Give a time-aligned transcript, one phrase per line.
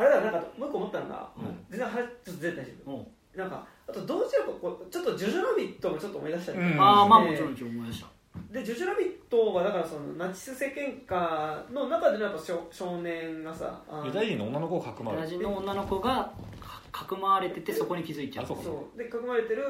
[0.00, 1.64] あれだなんかもう一個思ったのが、うん。
[1.68, 2.94] 全然話ちょっとずれた大丈うん。
[2.94, 3.06] 夫
[3.36, 6.80] なんかあと同時にこうちょっと「ジョジョラビット」もちょっと思い出したりとかうん。
[6.80, 8.06] ああまあでもちろん今日思い出した。
[8.50, 18.44] で「ジョジョラビット」はだからそのナチス政権下の中でのやっぱ少少年がさユダヤ人の女の子をかくまるブラジルの女の子がかかくまわれててそこに気づいちゃう。
[18.44, 18.98] あそうそう。
[18.98, 19.64] で囲まれてる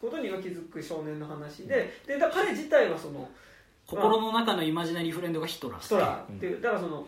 [0.00, 3.28] ことには気づく少年の話ででだ彼自体はその
[3.86, 5.80] 心の中のイマジナリーフレンドがヒトラー。
[5.80, 7.06] ヒトラーっていう、だからその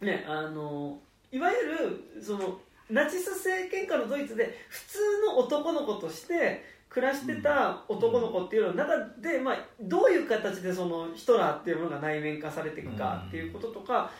[0.00, 0.98] ねあの
[1.32, 2.60] いわゆるその
[2.90, 14.10] ナチス政権下のドイツで普通の男の子として暮らしてた男の子っていうの中で、まあ、どういう形でそのヒトラーっていうものが内面化されていくかっていうこととか、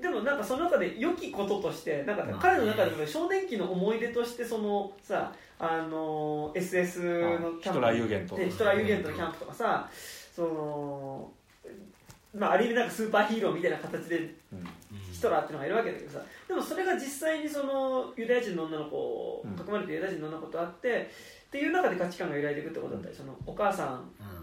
[0.00, 9.90] でもなんかその中で良きこととしてなんかまあ彼の中でも少年期の思い出としてそのさあの SS のキャンプヒトラーユーゲントでヒトラーユーゲントのキャンプとかさ
[10.36, 11.32] その
[12.38, 14.68] まあある意味なんかスーパーヒーローみたいな形でうん
[15.12, 16.24] ヒトラーっていうのがいるわけだけどさ。
[16.48, 19.52] でもそれが実際にそのユダヤ人の女の子うん。
[19.52, 21.10] 囲まれてユダヤ人の女の子と会って
[21.50, 24.00] っていう中で価値観が揺らいでいくってことだったりそのお母さ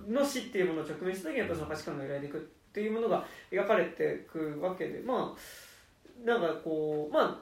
[0.07, 2.41] んの死っていうものを直面した時にやっぱその価値観が揺らいでいくっ
[2.73, 7.39] ていうものが描かれていくわけでまあなんかこうまあ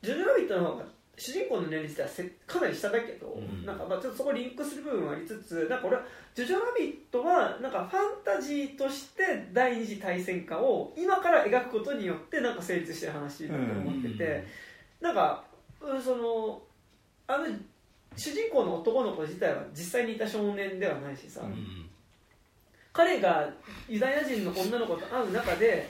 [0.00, 0.84] ジョジョラビットの方が
[1.18, 3.64] 主人公の年齢自体はせかなり下だけど、うん。
[3.64, 6.02] なんかまあちょっとそこリンクする部分はありつつなんか俺は
[6.34, 14.46] ジョジョラビットはなんかファンタジーとして第二次大戦下を今から描くことによってなんか成立してる話だと思ってて、
[15.00, 15.42] なんか
[15.80, 16.60] うんその
[17.26, 17.46] あの
[18.16, 21.88] 主人公の男の子自体は実際にいた少年ではないしさ、うん。
[22.92, 23.48] 彼が
[23.88, 25.88] ユダヤ人の女の子と会う中で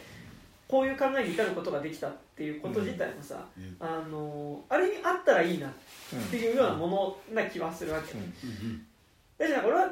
[0.69, 3.77] こういう考えに至ることができたっていうこと自体もさ、うん。
[3.79, 5.71] あのある意味あったらいいなっ
[6.13, 8.21] うんていうようなものな気はするわけ、うん。
[8.21, 8.87] うん
[9.39, 9.91] だから俺は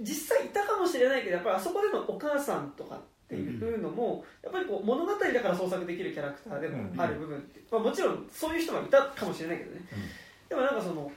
[0.00, 7.38] 実際いたかもしれないけどやっぱりあそこでのお母さんとかっていうのも、やっぱりこう物語だから創作できるキャラクターでもある部分。
[7.38, 9.80] って、まあ、もちろんそういう人もいたかもしれないけどね、
[10.48, 11.10] でもなんかその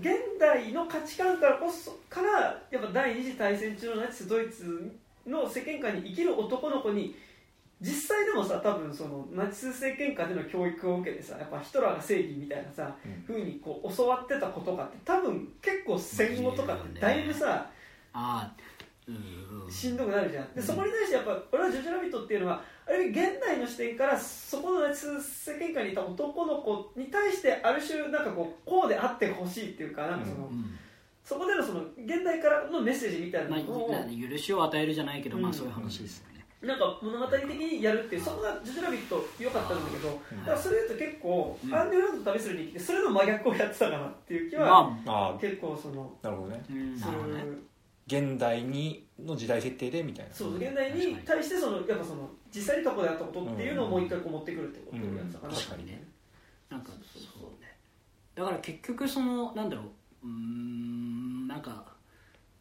[0.00, 4.92] 現代の価値観からこそからやっぱ第二次大戦中のナチスドイツ
[5.26, 7.14] の世間下に生きる男の子に
[7.82, 13.22] 実際でもさ多分そのナチス政権下での教育を受けてさやっぱヒトラーが正義みたいなさ、うん。
[13.26, 17.68] 風にこう教わってたことかって多分結構戦後とかってだいぶさ、
[18.12, 18.52] ああ
[19.08, 19.70] うんうん。
[19.70, 20.44] しんどくなるじゃん。
[20.54, 20.62] でうん。
[20.62, 30.78] そこに対してやっぱ俺は「ジョジョラビット」っていうのはある意味現代の視点からそこのナチス政権下にいた男の子に対してある種なんかこうこうであってほしいっていうかなんかその、うん
[31.24, 35.54] そこでのその現代からのメッセージみたいまなのを、あ、許しを与えるじゃないけど、まうん。
[35.54, 36.31] あそういう話ですよね、
[36.62, 40.38] なんか物語的にやるっていうそこが「ジョジョラビット」良かったんだけどうん。
[40.40, 41.74] だからそれ言うと結構、うん。
[41.74, 46.64] アンデュランドと旅するに来てそれの真逆をやってたかなっていう気は、まあ結構そのあなるほどね。
[46.68, 47.18] あ、うん、すなる。
[47.18, 47.62] ほどねる
[48.06, 50.34] 現代にの時代設定でみたいな。
[50.34, 56.04] そう現代に対してそのやっぱその実際に過去であったことっていうのをもう一回こう持ってくるってことをやってたかな、うん確かにね。
[56.70, 57.76] なんかそうね。
[58.34, 59.86] だから結局そのなんだろう。
[60.24, 61.84] うーんなんか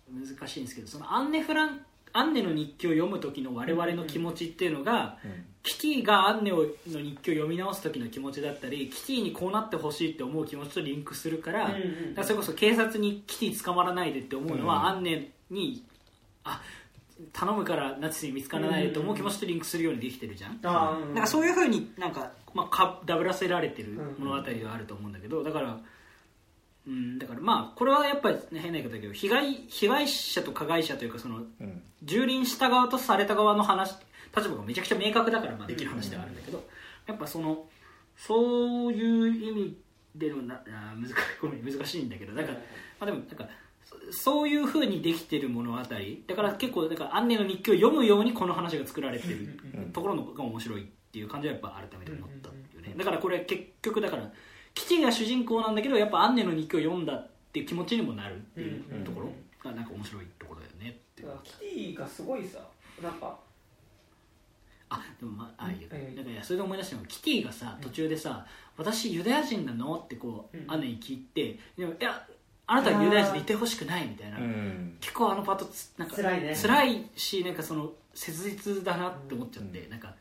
[0.09, 5.46] 難しいんですけどそのアンネ・フランアンネの日記を読む時の我々の気持ちっていうのが、うん。
[5.64, 14.86] キティがアンネをの日記を読み直す時の気持ちだったりキティにこうなってほしいって思う気持ちとリンクするから,、うんうんだからそれこそ警察にキティ捕まらないでって思うのは、うん。
[14.88, 15.84] アンネに
[16.44, 16.62] あ
[17.32, 21.14] 頼むからナチスに見つからないでって思う気持ちとリンクするようにできてるじゃん、あーうん。
[21.14, 25.80] なんかそういうふうになんか、まあ、かダブらせられてる物語があると思うんだけどだから、
[26.88, 31.81] うん、だからまあこれはやっぱり、ね、変な言い方だけど被害被害者と加害者というかそのうん。
[32.03, 33.96] 蹂躙した側とされた側の話
[34.36, 36.64] 立場がめちゃくちゃ明確だからまあできる話ではあるんだけど、
[37.06, 37.66] やっぱその
[38.18, 39.78] そういう意味
[40.16, 42.62] でのなあ難しいごめん難しいんだけどだから、ま
[43.02, 43.48] あ、でもなんか
[44.12, 45.86] そそういうふうにできてる物語だ
[46.36, 52.96] から結構だからアンネの日記を読むようにこの話が作られてるうんところのが面白いっていう感じはやっぱ改めて思ったよね。
[52.98, 54.31] だからこれ結局だから
[54.74, 59.30] キティが主人公なんだけどやっぱアンネの日記を読んだっていう気持ちにもなるっていうところ
[59.64, 62.59] がなんか面白いところだよねってキティがすごいさ
[63.02, 63.38] なんか。
[64.94, 65.98] あでもまああいいようん。
[65.98, 68.45] うんだからいやそれで思い出したのがキティがさ途中でさ
[68.75, 70.72] 「私ユダヤ人なの?」ってこう、うん。
[70.72, 72.28] アンネに聞いてでもいや
[72.68, 74.98] あなたはユダヤ人でいてほしくないみたいな、うん。
[75.00, 76.56] 結構あのパートつなんか辛いね。
[76.56, 79.90] 辛いしなんかその切実だなって思っちゃって、うん。
[79.90, 80.13] なんか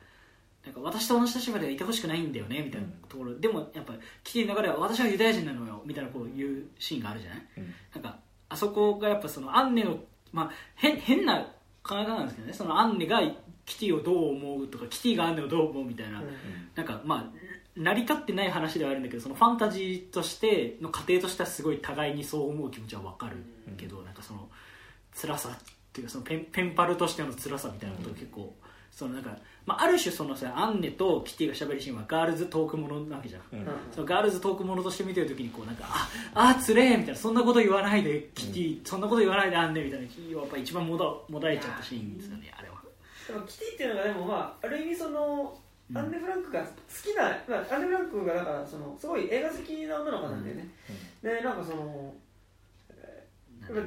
[0.64, 7.42] なんか私と同じ立場ではいてほしくないんだよねみたいなところ、でもやっぱキティの中では私はユダヤ人なのよみたいなこういうシーンがあるじゃない？
[7.58, 7.74] うん。
[7.94, 8.18] なんか
[8.48, 9.98] あそこがやっぱそのアンネの、
[10.32, 11.40] まあ、変変な
[11.82, 12.52] 考え方なんですけどね。
[12.52, 13.20] そのアンネが
[13.64, 16.26] キティをどう思うとかキティがアンネをどう思うみたいな、うん。
[16.74, 17.24] なんかまあ
[17.76, 23.36] 成り立ってない話ではあるんだけどそのファンタジーとしての過程としてはすごい互いにそう思う気持ちは分かる
[23.78, 24.48] けど、なんかその
[25.14, 25.58] 辛さっ
[25.92, 28.54] ていうかそのペンペンパルとしての辛さみたいなことを結構
[28.90, 29.30] そのなんか、
[29.64, 33.66] まあ、ある種そのさアンネとキティがしゃべるシーンはガールズトークものなわけじゃん、うん。
[33.92, 42.74] そのガールズトークものとして見てるときにこうなんかああつれえみたいなそんなこと言わないでキティ、そんなこと言わないでアンネみたいなやっぱ一番もだもだえちゃったシーンですよねあれは。
[43.26, 45.58] でもキティっていうのがでもまあある意味その
[45.90, 45.98] うん。
[45.98, 46.66] アンネ・フランクが好
[47.02, 50.68] きな、まあ、アンネ・フランクがだからそのすごい映画好きな女の子なんだよね、
[51.22, 52.14] でなんかその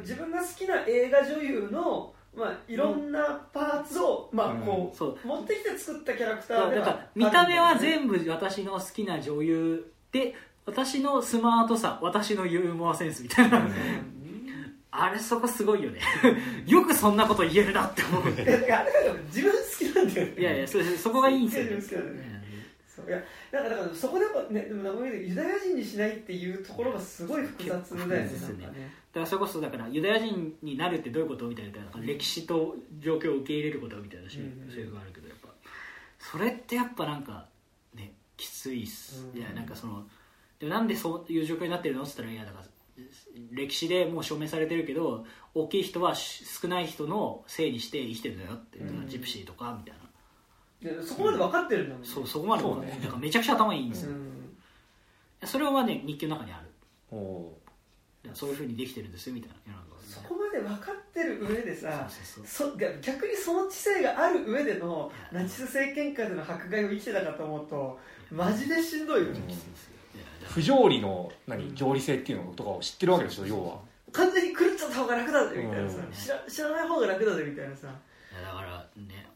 [0.02, 5.28] 自分が好きな映画女優のまあ、いろんなパーツを、まあ、こう、そう。
[5.28, 10.34] 持ってきて作ったキャラクターでだから見た目は全部私の好きな女優で
[10.66, 13.74] 私のスマートさ私のユーモアセンスみたいな、うん。
[14.90, 16.00] あれそこすごいよね。
[16.66, 18.32] よくそんなこと言えるなって思う。
[18.32, 20.34] いやだからあれ自分好きなんだよね。
[20.38, 22.33] いやいやそそこがいいんですよね
[22.96, 28.92] そういやなんかだからそこでもねでもユダヤ人にしないっていうところがすごい複雑だよねですねなんかね。
[29.12, 35.50] だからそれこそだからユダヤ人になるってどういうことみたいな歴史と状況を受け入れることみたいなセリうんセリフがあるけどやっぱ
[36.20, 37.48] それってやっぱなんか
[37.96, 40.04] ねきついっす、うんいやなんかその
[40.60, 42.66] でもなんでそういう状況になってるのって言ったらいやだから
[43.52, 45.26] 歴史でもう証明されてるけど
[45.56, 49.08] 大きい人はし少ない人のせいにして生きてるんだよって、うん。
[49.08, 50.03] ジプシーとかみたいな、
[50.84, 54.58] でそこまで分かってるんだもんねそうそこまでもねなんかめちゃくちゃ頭いいんですよ、うん。
[55.46, 56.68] それはね日記の中にある。
[57.18, 57.54] お
[58.34, 62.72] そういうふうにできてるんですよみたいなそこまで分かってる上でさそうそうそう。
[62.72, 68.00] そ逆にその知性がある上でのナチス政権下での迫害を生きてたかと思うと
[68.32, 69.42] マジでしんどいよね、
[70.46, 73.80] 不条理の何条理性っていうのとかを知ってるわけでしょ要は。
[74.12, 76.12] 完全に狂っちゃった方が楽だぜみたいなさ、うん。
[76.14, 77.88] 知ら知らない方が楽だぜみたいなさ。
[77.88, 79.28] いやだからね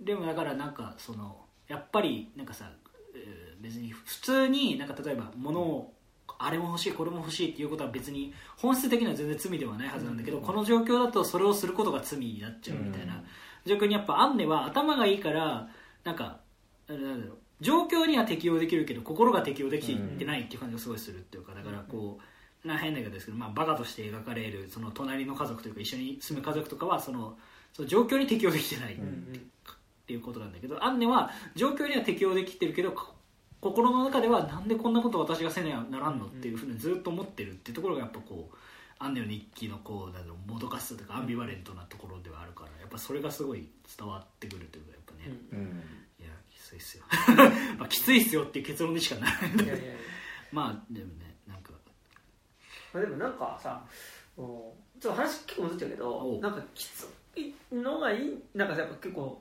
[0.00, 1.36] でもだからなんかその
[1.68, 2.70] やっぱりなんかさ、
[3.14, 5.92] えー別に普通になんか例えば物を
[6.38, 10.44] あれも欲しいこれも欲しいっていうことは別に本質的には全然罪ではないはずなんだけど、うん。
[10.44, 13.22] この状況だとそれをすることが罪になっちゃうみたいな、
[13.66, 15.68] 状況にやっぱアンネは頭がいいから
[16.04, 16.40] なんか
[16.88, 22.18] あれなんだろう状況には適応できるけど心が適応できてないっていう感じがすごいするっていうかだからこ
[22.64, 27.36] うな変だけどですけど、まあ、バカとして描かれるその隣の家族というか一緒に住む家族とかはその
[27.74, 29.50] その状況に適応できてない、うん
[30.10, 33.14] っていうことなんだけどアンネは状況には適応できてるけどこ
[33.60, 38.56] 心の中ではなんでこんなこと私がせねばならんのっていうふうにずっと思ってるっていうところがやっぱこう
[38.98, 45.58] アンネの日記のこうなんもどかしさとかアンビバレントなところではあるからやっぱそれがすごい伝わってくるというかやっぱね、うん。
[46.24, 47.04] いやきついっすよ。
[47.78, 49.50] まあきついっすよっていう結論にしかならない。
[49.52, 49.64] んだ
[50.50, 51.72] まあでもねなんか。
[52.92, 53.86] まあでもなんかさ
[54.36, 56.40] ちょっと話結構戻っちゃうけおどう。
[56.40, 57.19] なんかきつい
[57.72, 58.42] のがいい。
[58.54, 59.40] なんかやっぱ結構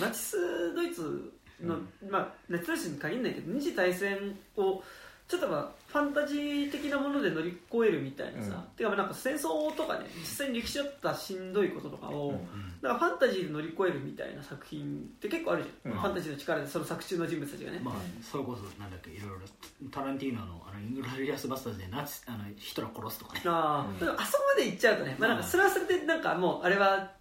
[0.00, 1.32] ナチスドイツ
[1.62, 1.76] の、
[2.10, 4.82] まあナチスドイツに限らないけど二次大戦を
[5.28, 8.62] ちょっとまあファンタジー的なもので乗り越えるみたいなさ、うん。
[8.76, 12.38] てかまあなんか戦争とかね実際に歴史だったしんどいこととかを、うん。
[12.80, 15.98] なんかファンタジーで乗り越えるみたいな作品って結構あるじゃん、うん。
[15.98, 19.36] ファンタジーの力でその作中の人物たちがね、まあそれこそなんだっけいろいろ
[19.90, 23.42] タランティーノのあのイングロリアスバスターズでナチあのヒトラー殺すとかね。
[23.44, 27.17] ああそこまで行っちゃうとね、まあ、なんかそれはそれでなんかもうあれは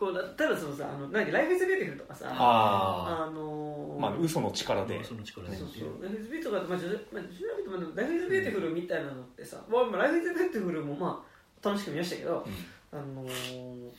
[0.00, 5.04] こう例えばそのさあのなんだっけライフイズビューティフルとかさああのーあまあ嘘の力で。
[5.04, 5.56] その力で。
[5.56, 6.02] そうそう。
[6.02, 11.22] ライフイズビューティフルとか、まあ、ジョまあ、ジョジョラビットもライフイズビューティフルみたいなのってさ、まあ、まあライフイズビューティフルもま
[11.62, 12.46] あ楽しく見ましたけど、
[12.92, 13.90] あのー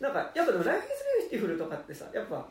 [0.00, 2.46] なんかやっぱでもライフイズビューティフルとかってさやっぱ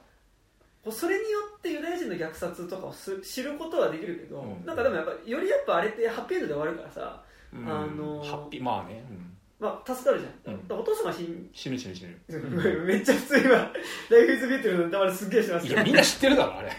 [0.91, 4.65] それによってユダヤ人の虐殺とかをす知ることはできるけど、うん。
[4.65, 7.23] なんかでもやっぱよりやっぱあれってハッピーエンドで終わるからさ
[7.53, 7.69] うん。
[7.69, 9.05] あのーハッピーまあね。
[9.09, 10.79] うんまあ、助かるじゃん、うん。
[10.79, 12.19] お父様死ん死ぬ死ぬ死ぬ。
[12.85, 15.65] めっちゃ普通今ライフイズビューティフルのネタバレすっげえします。
[15.65, 16.71] いけどやみんな知ってるだろあれ。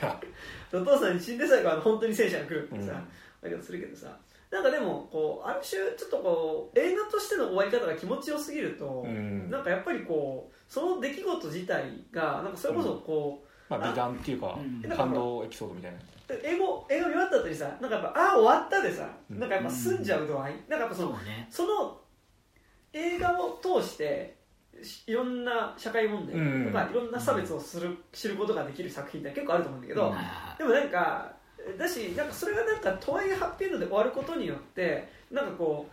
[0.72, 2.86] お父さんに死んで最後は本当に戦車が来るってさ、うん。
[2.88, 3.04] だ
[3.42, 4.16] けどするけどさ。
[4.50, 9.50] なんかでもこうある種ちょっとこう映画としての終わり方が気持ちよすぎると、うん。
[9.50, 14.96] なんかやっぱりこうその出来事自体がなんかそれこそこまあ美談っていうかうん。
[14.96, 15.98] 感動エピソードみたいな。
[15.98, 19.38] う、英語映画見終わった後にさなんかやっぱああ終わったでさ、うん。
[19.40, 21.48] なんかやっぱ済んじゃう度合い、なんかやっぱそのそうね。
[21.50, 22.03] その
[22.94, 24.36] 映画を通して
[24.82, 26.90] しいろんな社会問題とか、うん。
[26.90, 30.12] いろんな差別をする、知ることができる作品って結構あると思うんだけど、うん。
[30.14, 31.32] あでもなんか
[31.78, 35.88] だしなんかそれがなんかとはいえハッピーエンドで終わることによってなんかこ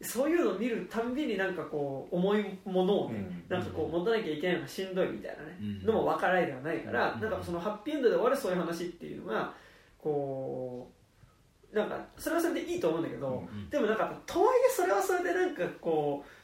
[0.00, 3.56] うそういうのを見るたんびになんかこう重いものをね、うん。
[3.56, 5.86] なんかこう持たなきゃいけないのがしんどいみたいなね、うん。
[5.86, 7.20] のも分からないではないから、うん。
[7.20, 9.52] なんかそのハッピーエンドで終わるそういう話っていうのが
[9.98, 10.90] こ
[11.72, 16.39] うなんかそれはそれでいいと思うんだけど、うんでもなんかとはいえそれはそれでなんかこう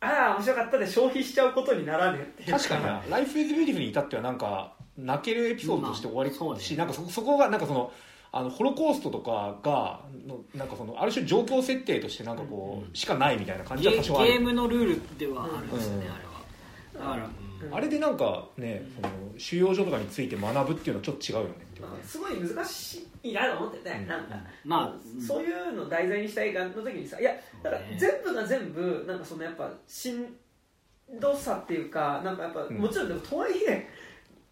[0.00, 6.30] ああ面白かったで消費しちゃうことにならねえっていう確かにな「ライフ・イズ・ビューティフル」に至ってはなんか泣けるエピソードとして終わり。
[6.30, 6.60] まあそうね。
[6.60, 7.92] し、なんかそそこがなんかその
[8.30, 12.94] あのホロコーストとかがのなんかそのある種状況設定としてなんかこう、うん。
[12.94, 14.32] しかないみたいな感じゲは多少ある。
[14.32, 16.12] ゲームのルールではあるんですよね、うん。
[16.12, 16.38] あれは
[16.94, 17.28] だから、
[17.62, 17.74] うんうん。
[17.74, 21.67] あれでなんかねその収容所とかについて学ぶっていうのはちょっと違うよね
[22.04, 24.06] すごい難しいなと思ってて、うん。
[24.06, 27.32] なんか、まあそういうのを題材にした映画の時にさいや
[27.62, 30.26] だから全部が全部なんかそのやっぱしん
[31.20, 32.78] どさっていうかなんかやっぱ、うん。
[32.78, 33.88] もちろんでもとはいえ、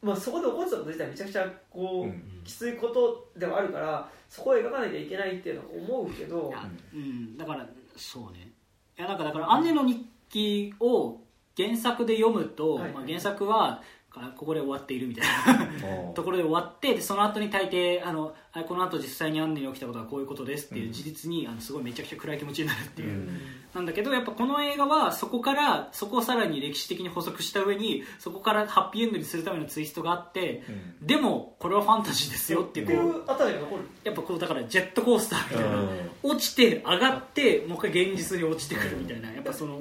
[0.02, 2.42] まあ、そこで起こってたこと自体めちゃくちゃこう、うん。
[2.44, 5.66] きついことではあるからそこを描かなきゃいけないっていうのは
[5.98, 6.52] 思うけど。
[6.94, 7.66] うん、だから
[7.96, 8.52] そうね。
[8.98, 11.20] いやなんかだから「アンネの日記」を
[11.56, 12.90] 原作で読むと、はい。
[12.92, 13.82] まあ、原作は
[14.16, 15.66] あここで終わっているみたいな。
[16.14, 23.40] ところで終わってでその後に大抵あのあこの後実際にアンネに起きたことはこういうことですっていう事実に、あのすごいめちゃくちゃ暗い気持ちになるっていう、うん。
[23.74, 31.06] なんだけどやっぱこの映画はそこからそこをさらに歴史的に補足した上にそこからハッピーエンドにするためのツイストがあって、うん。
[31.06, 33.82] でもこれはファンタジーですよっていうあたりが残る？
[34.04, 35.84] やっぱこうだからジェットコースターみたいな、
[36.22, 39.30] 落ちて上がってもう一回現実に落ちてくるみたいな。
[39.32, 39.80] やっぱその、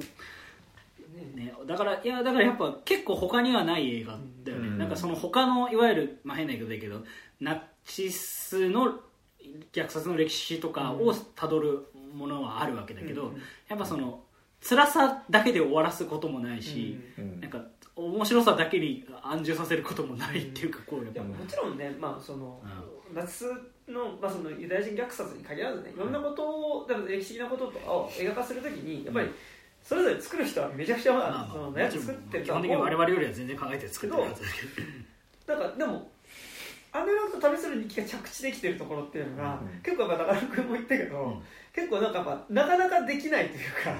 [1.16, 4.78] ね、だからいやだからやっぱ結構他にはない映画だよね、うん。
[4.78, 7.04] なんかその他のいわゆる、まあ、変な言い方だけど
[7.40, 9.00] ナチスの
[9.72, 13.42] 虐殺の歴史とかをたどるものはあるわけだけど、うん。
[13.68, 14.20] やっぱその
[14.60, 17.40] 辛さだけで終わらすこともないし、うん。
[17.40, 17.62] なんか
[17.94, 21.22] 面白さだけに安住させることもないっていうかこうやっぱ。
[21.22, 22.60] もちろんね、まあその
[23.14, 23.44] ナチス
[23.88, 29.30] の,、まあそのユダヤ人虐殺に限らずねいろんなことを歴史的なこととかを映画化するときにやっぱり
[29.86, 34.48] それぞれ作る人はめちゃくちゃ、まあまあそのやつ作ってる基本的に我々よりは全然考えて作ってるはずだ
[35.46, 35.60] けど。
[35.60, 36.10] なんかでも
[36.90, 39.80] アンデランドと旅する日記が着地できてるところっていうのが、うん。
[39.82, 41.42] 結構やっぱ中野君も言ったけど、うん。
[41.72, 43.92] 結構なんかやっぱなかなかできないというか、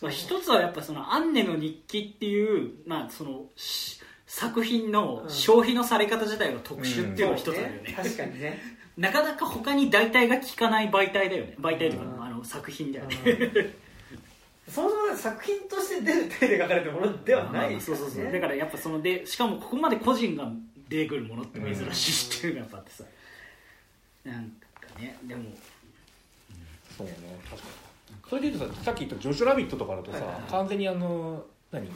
[0.00, 8.62] まあ、一つはやっぱその「アンネの日記」っていう、まあ、そのし作品の消費のされ方自体が特殊っていうのが一つあるよね,、 確かにね。
[8.96, 11.56] なかなか他に代替が効かない媒体だよね。
[11.58, 12.24] 媒体というか、うん。
[12.24, 13.16] あの作品だよね、
[14.72, 18.24] そもそも作品として出る手で書かれてるものではないそうそうそう。
[18.24, 20.50] だねからやっぱそのでしかもここまで個人が
[20.88, 23.04] 出てくるものって珍しいっていうのがやっぱあってさ。
[24.24, 24.44] なん
[24.80, 25.42] かねでも。
[26.96, 27.14] そうね
[27.50, 27.72] 確かに。
[28.28, 30.50] それでいうとささっき言った「ジョジョラビット」とかだとさ、はいはいはい。
[30.50, 31.90] 完全にあの何？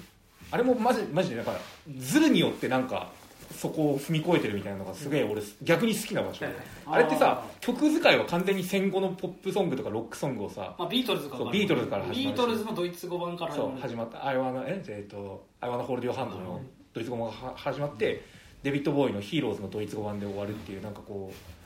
[0.51, 1.59] あれもマジマジでだから
[1.99, 3.11] ズルによってなんか
[3.57, 6.55] そこを踏み越えてるみたいなのがすげえ俺逆に好きな場所で、
[6.87, 11.51] あれってさあ曲使いは完全に戦後のポップソングとかロックソングをさまあ、ビートルズから。
[11.51, 11.83] ビートル
[12.13, 16.61] ビートルズのドイツ語版から始まった「I wanna ええっと「I wanna hold your hand」の
[16.93, 18.23] ドイツ語版がは始まって
[18.63, 21.57] デビッド・ボーイの「ヒーローズ」のドイツ語版で終わるっていうなんかこう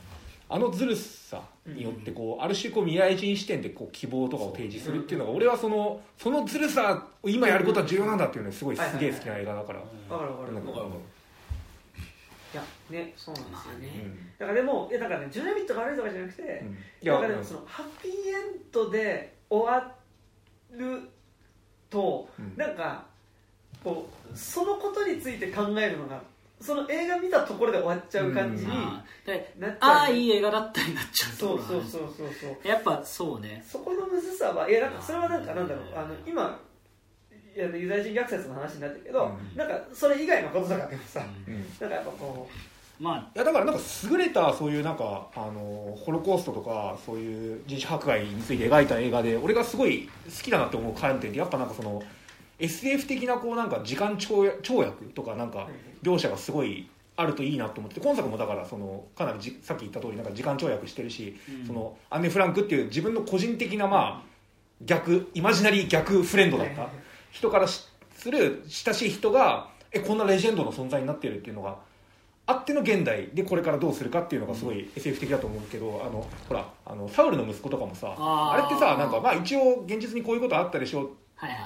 [0.53, 9.79] あのずるさによってこうある種こう未来人視点でこう希望とかを提示するっていうのが俺はそのそのずるさを今やることは重要なんだっていうのがすごいすげえ好きな映画だから。
[9.79, 10.57] わかるわかる。
[10.57, 10.87] か
[12.53, 16.49] いやねそうなんですよね、うんだからでもいやだからねジュネビットが悪いとかじゃなくて、うん。
[17.03, 18.15] いだやからそのハッピーエン
[18.73, 19.95] ドで終わ
[20.73, 21.09] る
[21.91, 22.57] と、うん。
[22.57, 23.05] なんか
[23.85, 26.23] こうそのことについて考えるのが
[26.61, 32.69] その映画見たところで終わっちゃう感じにあーでなっちあゃう、あいい映画だったになっちゃうとそうそうそうそうそう。
[32.69, 33.63] やっぱそうね。
[33.67, 36.59] そこのむずさはいやなんかそれはなんかなんだろうあの今
[37.57, 39.57] ユダヤ人虐殺の話になってるけど、うん。
[39.57, 41.55] なんかそれ以外のこととかでもさ、うん。
[41.55, 42.49] いなんかやっぱこ
[43.01, 43.81] まやだからなんか
[44.11, 52.03] 優れたそういうなんかあのホロコーストとかそういう人種迫害について描いた映画で俺がすごい好きだなって思う観点ってやっぱなんかその
[52.59, 55.67] SF 的なこうなんか時間跳躍跳躍とかなんか
[56.03, 61.67] 描写がすごいあるといいなと思って今作もだからそのかなりじさっき言った通りなんか時間跳躍してるし、うん。
[61.67, 64.31] そのアンネ・フランクっていう自分の個人的なまあ
[64.83, 66.89] 逆イマジナリー逆フレンドだった
[67.31, 71.77] 人からしする親しい人がえこんなレジェンドの存在になってるっていうのが
[72.47, 81.13] あっての現代でこれからどうするかっていうのがすごい SF 的だと思うけど、あのほらあのサウルの息子とかもさあれってさなんかまあ一応現実にこういうことあったでしょ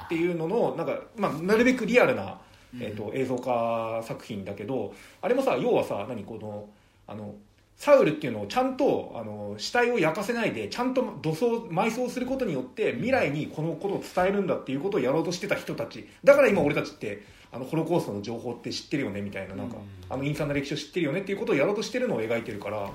[0.04, 2.38] っていうののなんか、まあ、なるべくリアルな、
[2.78, 6.68] えー、と映像化作品だけどあれもさ要はさ何この
[7.06, 7.34] あの
[7.76, 16.08] サウルっていうのをちゃんとあの死体を焼かせないでちゃんと土葬埋葬することによって未来にこのことを伝えるんだっていうことをやろうとしてた人たち。
[16.22, 19.82] だから今俺たちってあのホロコーストの情報って知ってるよねみたいななんか、うん。
[20.08, 22.90] あの陰惨な歴史を知ってるよねっていうことをやろうとしてるのを描いてるから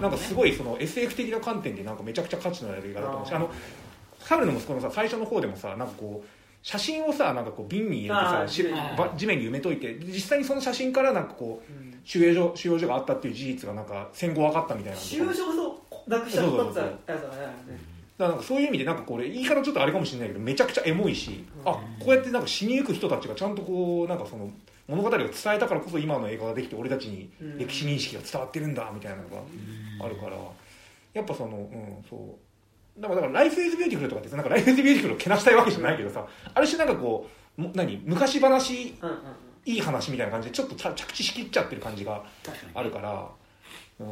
[0.00, 3.50] なんかすごいその SF 的な観点でなんかめちゃくちゃ価値のある映画だと思うしあの
[4.20, 6.28] サウルの息子のさ最初の方でもさなんかこう
[6.62, 17.94] 写真をさなんかこう瓶に入れてさし地面にば地面に埋めといて実際にその写真からなんかこううん収容所収容所があったっていう事実がなんか戦後分かったみたいな収容所なくしちゃったってやつだね。
[18.16, 21.68] だからなんかそういう意味でなんかこれ言い方ちょっとあれかもしれないけどめちゃくちゃエモいし、うん。
[21.68, 24.50] あこうやってなんか死にゆく人たちがちゃんとこうなんかその
[24.86, 29.36] 物語を伝えたからこそ今の映画ができて俺たちに歴史認識が伝わってるんだみたいなのが
[30.04, 30.36] あるから
[31.14, 33.00] やっぱそのうんそう。
[33.00, 38.94] だからだから「ライフ・イズ・ビューティフル」とかってさなんか「ライフ・イズ・ビューティフル」をけなしたいわけじゃないけどさある種なんかこうも何昔話
[39.66, 42.22] いい話みたいな感じでちょっと着地しきっちゃってる感じが
[42.74, 43.28] あるから、
[44.00, 44.08] うん、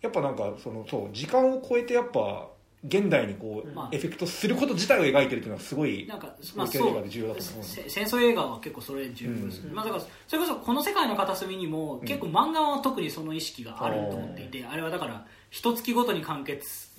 [0.00, 2.48] やっぱなんかそのそう時間を超えてやっぱ
[2.84, 3.88] 現代にこう、まあ。
[3.92, 7.64] エフェクトすること自体を描いてるっていうのはすごいなんかまあ影そう映画で重要だと思う。
[7.64, 9.74] せ戦争映画は結構それ重要です、うん。
[9.74, 16.90] まあ、だからそれこそこの世界の片隅にも結構漫画は特にその意識があると思っていて、あれはだから一月ごとに完結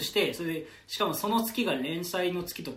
[0.00, 2.76] してそれでしかもその月が連載の月とうん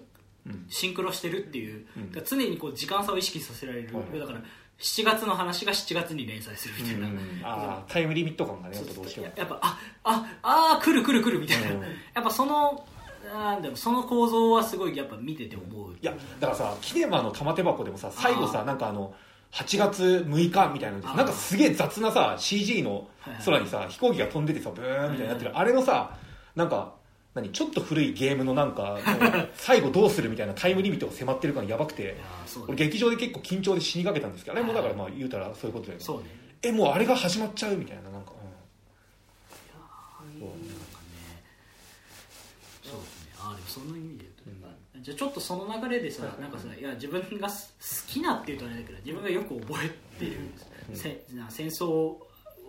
[0.69, 1.85] シンクロしてるっていう、
[2.25, 4.41] 常にこう時間差を意識させられる、はいだから
[4.79, 9.27] 7月の話が7月に連載するみたいな、うんあータイムリミット感がねやっぱどうしても。
[9.27, 11.81] ややっぱあああー来る来る来るみたいな、うん
[12.13, 12.85] やっぱその
[13.33, 15.93] なんだろうその構造はすごいやっぱ見てて思う。
[15.93, 19.13] いやだからさキネマの玉手箱でもさ最後さなんかあの
[19.53, 23.43] 8月6日みたいなのなんかすげえ雑なさ CG のはいはい。
[23.45, 25.57] 空にさ飛行機が飛んでてさブーンみたいになってる。
[25.57, 26.17] あれのさ
[26.55, 26.95] なんか
[27.33, 28.99] 何ちょっと古いゲームのなんか
[29.55, 32.17] 最後どうするみたいなタイムリミットが迫ってるからやばくて
[32.67, 36.29] 俺劇場で結構緊張で死にかけたんですけどあれもだからまあ言うたらそういうことだよね。
[36.61, 38.39] えもうあれが始まっちゃうみたいななんか、うん
[40.39, 40.69] そうなんかね。
[42.83, 43.33] そうですね。
[43.39, 44.67] あーでもその意味で言うと、
[45.01, 47.73] じゃあちょっとその流れでさなんかさいや自分がす
[48.07, 50.37] 好きなっていうとあれだけど自分がよく覚えてる、
[50.93, 52.15] せな戦争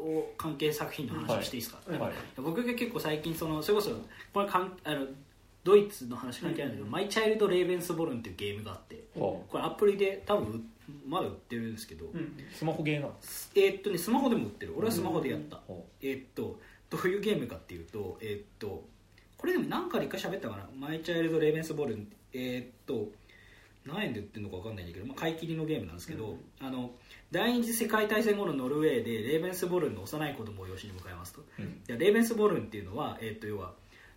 [0.04, 1.99] を関係作品の話をしていいですか、はい。
[1.99, 2.12] はい。
[2.37, 3.90] 僕が結構最近そのそれこそ
[4.32, 5.06] これかんあの
[5.64, 10.62] ドイツの話関係ないんだけど「マイ・チャイルド・レーベンスボルン」っていうゲームがあってほこれアプリで多分う
[11.08, 12.20] まだ売ってるんですけど、うん。
[12.20, 13.14] うスマホゲーなの？
[13.54, 14.75] えーっとねスマホでも売ってる。
[14.76, 18.84] 俺はスマホでやった、ほえーっとどういうゲームかっていうとえーっと
[19.38, 23.11] これでも何かで一回喋ったかな「マイ・チャイルド・レーベンスボルン」えーっと
[23.87, 26.90] 何円で売ってるのか分かんないんだけど、まあ、買い切りのゲームなんですけど、あの
[27.35, 31.83] 第二次世界大戦後のノルウェーでレーベンスボルンの幼い子供を養子に迎えますと、うん。
[31.83, 33.73] でレーベンスボルンっていうのは、えーっと要は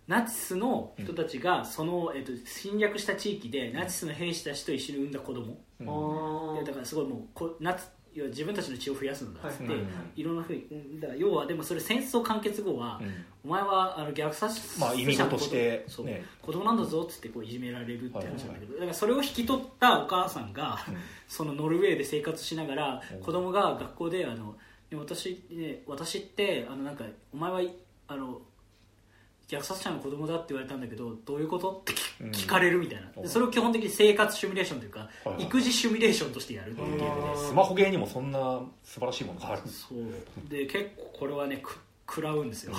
[0.06, 7.82] ナチスの人たちがその、えーっと侵略した地域でナチスの兵士たちと一緒に産んだ子供、ううんだからすごいもうこナチ
[8.18, 9.80] 要は自分たちの血を増やすんだっつって、はい。
[9.80, 11.00] はいいろんなふうにうん。
[11.00, 13.24] だから要はでもそれ戦争完結後は、うん。
[13.44, 16.24] お前はあの虐殺まあ意味事としてそうね。
[16.42, 20.78] 子供なんだぞっつってこういじめられるって話なんだけど、だからそれを引き取ったお母さんが、
[21.28, 24.56] そのノルウェーで生活しながら、うん子供が学校であの
[24.90, 27.60] で私,、ね、私ってあのなんかお前は
[28.08, 28.40] あの
[29.48, 31.72] 虐殺者の子供だって言われたんだけどどういうこと？
[31.72, 31.92] って
[32.32, 33.20] 聞かれるみたいな、う。
[33.20, 35.44] んでそれを基本的に生活シミュレーションというか、はいはい。
[35.44, 37.14] 育児シミュレーションとしてやるっていうゲー。
[37.14, 39.62] ムでスマホゲーにもそんな素晴らしいものがある。
[39.66, 40.48] そう。
[40.50, 42.74] で結構これはねく食らうんですよ、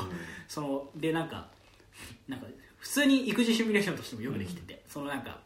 [0.47, 1.47] そのでなんか
[2.27, 5.41] なんか普通に育児シミュレーションとしてもよくできてて、そのなんかなんか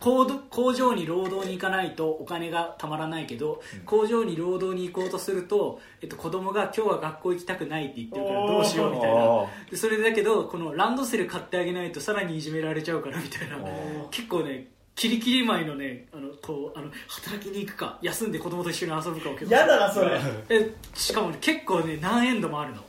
[0.00, 9.22] 工場に労働に行かないとお金がたまらないけど、工場に労働に行こうとすると、えっと、子供が今日は学校行きたくないって言ってるからどうしようみたいな。
[9.22, 13.56] あでそれでだけどこのランドセル買ってあげないとさらにいじめられちゃうからみたいな。
[13.56, 14.08] ー。
[14.10, 20.20] 結構ねキリキリ舞のねあのこうあの働きに行くか休んで子供と一緒に遊ぶかを結構やだなそれ。
[20.48, 22.82] えしかもね結構ね何エンドもあるの。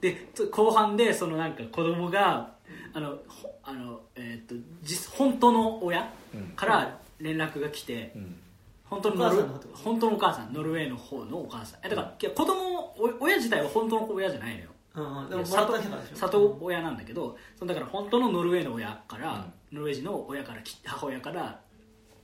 [0.00, 2.54] でつ後半でそのなんか子供が
[2.92, 3.16] あのほ
[3.64, 6.42] あの、えー、と実本当の親うん。
[6.56, 8.36] から連絡が来て、うん。
[8.84, 9.30] 本当の
[9.72, 11.80] 本当のお母さんノルウェーの方のお母さん。
[11.86, 14.70] えだからいや子供お親自体は本当の親じゃないのよ。
[14.94, 16.16] うんでももらった人からでしょ。
[16.16, 21.60] 里親なんだけどそのだから本当のノルウェーの親から、ノルウェー人の親からき母親から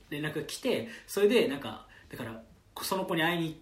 [0.09, 2.41] 連絡が来てそれでなんかだから
[2.81, 3.61] その子に会いに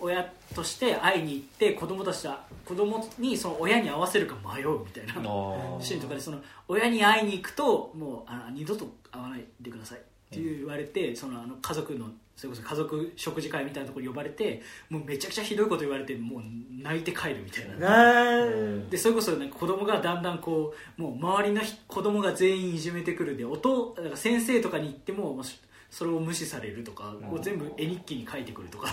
[0.00, 5.14] 親として会いに行って子供たちは子供にその親に会わせるか迷うみたいな
[5.80, 12.06] シーンとかでその親に会いに行くともうあの二度と会わないでくださいって言われて、そのあの家族の
[12.36, 16.42] それこそ家族食事会みたいなところに呼ばれてもうめちゃくちゃひどいこと言われてもう
[16.82, 17.76] 泣いて帰るみたいな。
[18.90, 25.58] でそれこそなんか子供がだんだんこうもう周りのひ子供が全員いじめてくるで音だから先生とかに行ってももうし
[25.90, 28.92] それを無視されるとかを全部絵日記に書いてくるとか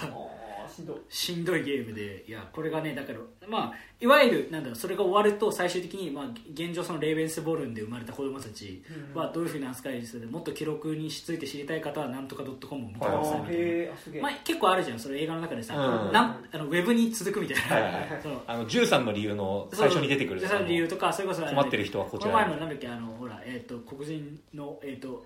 [0.76, 0.98] しんどい。
[1.08, 8.84] しんどいゲームでいやこれがねだからまあいわゆるなんだろうそれが終わると最終的に、まあ、現状そのレーベンスボルンで生まれた子供たち
[9.14, 14.22] はどういうふうな扱いにするもっと記録について知りたい方はなんとか .com を見てくださいみたいな。
[14.22, 16.12] まあ、結構あるじゃんそれ映画の中でさ、うん。
[16.12, 18.20] なんあのウェブに続くみたいな、はいはいはい。
[18.22, 20.42] そのあの13の理由の最初に出てくる。
[20.42, 25.26] そうそう理由とかそれこそ困ってる人はこちらへの前のなんだっけあのほらえっ、と黒人のえっ、と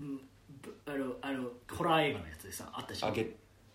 [0.00, 0.20] うん
[0.62, 3.12] ぶあのあのホラー映画のやつでさあったしあ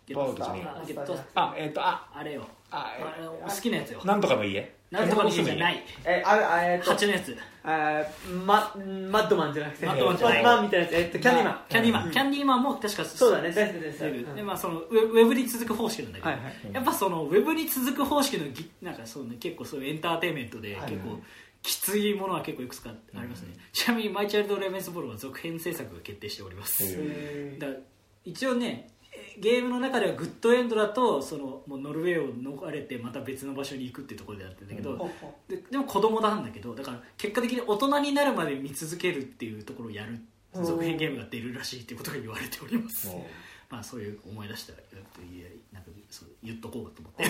[0.10, 2.10] ゲッゲトアウトじゃねえあゲットあえっ、とあ。
[2.14, 2.42] あれよ
[2.72, 4.02] ああれお好きなやつよ。
[4.04, 4.76] なんとかの家？
[4.92, 5.84] なんとかの家じゃない。
[6.04, 6.92] えああえっと。
[6.92, 7.38] 蜂のやつ。
[7.64, 8.04] あ
[8.46, 9.86] ママッドマンじゃなくて。
[9.86, 10.44] マッドマンじゃない。
[10.44, 10.96] マンみたいなやつ。
[10.96, 11.62] えっとキャンディマン。
[11.70, 12.12] キャンディーマン、うん。
[12.12, 13.52] キャンディーマンも確かそうだね。
[13.52, 20.92] 大好きでまあそのウェブに続く方式なんだけど、やっぱそのウェブに続く方式のぎなんかそう、ね、結構そういうエンターテインメントではい。
[20.92, 21.20] 結構
[21.62, 26.98] きついものは結構いくつかありますね、ちなみに「マイ・チャイルド・レベンスボール」は続編制作が決定しております、
[27.60, 27.68] だ
[28.24, 28.88] 一応ね
[29.40, 35.06] ゲームの中ではグッドエンドだとそのもうノルウェーを逃れてまた別の場所に行くっていうところでやってるんだけど、ほ
[35.48, 40.20] うででも子供なんだけどだから結果的に大人になるまで見続けるっていうところをやる
[40.54, 43.08] うん続編ゲームが出るらしいっていうことが言われております。
[43.10, 43.24] うん。
[43.70, 44.80] まあそういう思い出したら
[45.72, 47.24] なんかそう言っとこうと思って。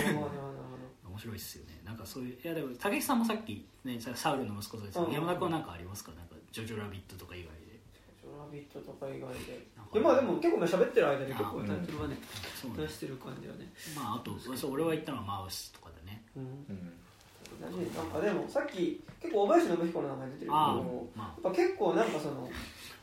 [1.10, 1.80] 面白いですよね。
[1.84, 5.12] なんかそういういやでも武井さんもさっきねさサウルの息子さんですけどうん。
[5.12, 6.12] 山田君は何かありますか？
[6.12, 7.69] なんかジョジョラビットとか以外で
[8.52, 9.66] ビットとか以外で。
[9.76, 11.56] なんかいやまあでも結構喋ってる間に結構。
[11.58, 11.66] うん。
[11.66, 12.18] タイトルはね
[12.60, 12.76] そうね。
[12.86, 13.72] 出してる感じはね。
[13.96, 16.22] まああとそう俺は言ったのはマウスとかだね。
[16.36, 16.42] うん。
[16.68, 16.92] うん。
[17.60, 17.72] なん
[18.06, 20.84] かでもさっき結構大林信彦の名前出てるけどああやっ
[21.14, 21.42] まあ。
[21.42, 22.48] ぱ結構なんかその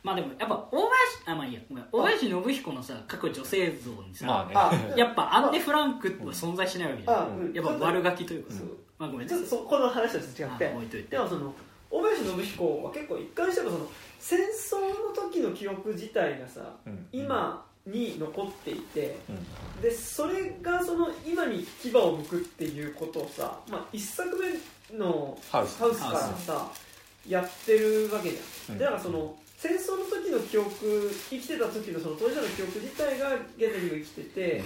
[0.02, 0.90] まあでもやっぱ大林
[1.26, 4.52] あまあいいやごめん大林信彦のさ各女性像にさ、まあね。
[4.56, 7.52] あ やっぱアンネ・フランクは存在しないわけじゃうん。
[7.52, 8.68] やっぱ悪ガキというかさ、そう。
[8.98, 10.66] まあごめんちょっとそこの話と違って。
[10.68, 11.10] あ置いといて。
[11.10, 11.54] でもその
[11.90, 17.06] 大林信彦は結構一貫してもその戦争の時の記憶自体がさうん。
[17.12, 19.32] 今に残っていてう
[19.78, 19.82] ん。
[19.82, 25.78] でそれがその今に牙を向くっていうことをさ、まあ、一作目のハウス。
[25.78, 26.70] ハウスからさ
[27.26, 28.78] やってるわけじゃん、うん。
[28.78, 34.62] だからその戦争の時の記憶生きてた時のその当事者の記憶自体が現代にも生きてて、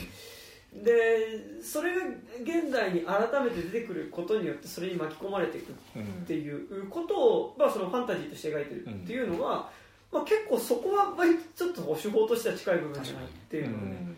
[0.72, 2.06] でそれが
[2.42, 6.02] 現代に改めて出てくることによってそれに巻き込まれていくうん。
[6.02, 9.70] っていうことを、まあ、そのファンタジーとして描いてるっていうのは、
[10.10, 11.14] まあ、結構そこは
[11.54, 13.10] ちょっと手法としては近い部分だなっ
[13.50, 14.14] ていうのをね、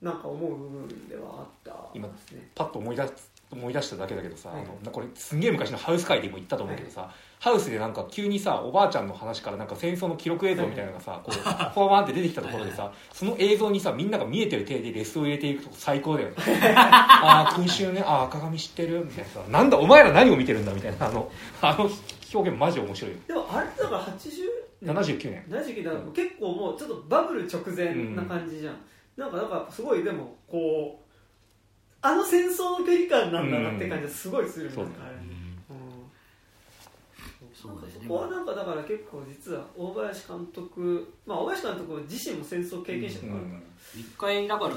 [0.00, 2.50] なんか思う部分ではあったね。
[2.54, 4.62] パッと思い出す思い出しただけだけどさ、はい。
[4.62, 16.34] あのこれすんげえ昔のハウス会でも言ったと思うけどさ、ハウスでなんか急にさおばあちゃんの話からなんか戦争の記録映像みたいなのがさ、 こうフォーマンって出てきたところでさその映像にさみんなが見えてる体でレスを入れていくとこ最高だよね。
[16.74, 21.90] ああ空襲ねああ赤髪知ってるみたいなさなんだお前ら何を見てるんだみたいなあのあの
[22.34, 23.16] 表現マジ面白いよ。
[23.28, 24.16] でもあれだから80
[24.82, 25.44] 年79年。
[25.48, 25.90] 79だ。
[25.90, 28.76] から結構もうちょっとバブル直前な感じじゃん、
[29.16, 31.06] なんかなんかすごいでもこう
[32.02, 34.72] あの戦争の距離感なんだなって感じがすごいする、ん。
[34.72, 35.15] かあれ
[37.62, 37.92] そうだよね。
[38.02, 43.40] そこはなんかだから結構実は大林監督まあ大林監督自身も戦争経験者だから、
[43.98, 44.76] 一回だから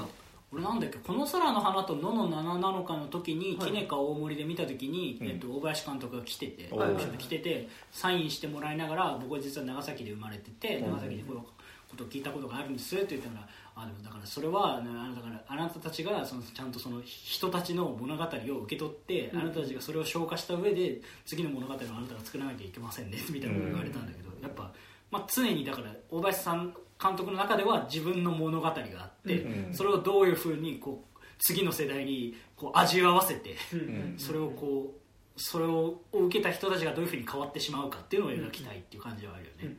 [0.52, 3.72] 俺なんだっけこの空の花と野の七なのかの時に、はい。
[3.72, 5.28] キネカ大森で見た時に、うん。
[5.28, 10.92] えっと、大林監督が来てて、はい来ててサインしてもらいながら僕は実は長崎で生まれてて、うん。
[10.92, 13.48] 長崎でこのことを聞いたことがあるんですって言ったら
[13.82, 18.28] あでもだからそれはあのだからあなたたちがそのちゃんとその人たちの物語を
[18.62, 19.40] 受け取って、うん。
[19.42, 24.72] あなたたちがそれを消化した上で次の物語をあなたが作らなきゃいけませんねみたいなことを言われたんだけど、やっぱ、
[25.12, 29.74] まあ、常にだから大林さん監督の中では自分の物語があって、うん。
[29.74, 33.80] それをどういうふうにこう次の世代にこう味わわせてうん。
[33.80, 35.00] うんそれをこう
[35.42, 39.78] それを受けた人たちがどういうふうに変わってしまうかっていうのを描きたいっていう感じはあるよね、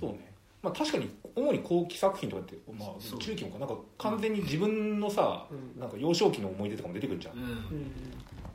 [0.00, 0.33] そうね
[0.64, 3.58] まあ確かに主に後期作品とかって、まあ中期もか。
[3.58, 5.78] なんか完全に自分のさ、うん。
[5.78, 7.36] なんか幼少期の思い出とかも出てくるじゃん。
[7.36, 7.42] うん。
[7.42, 7.92] うん。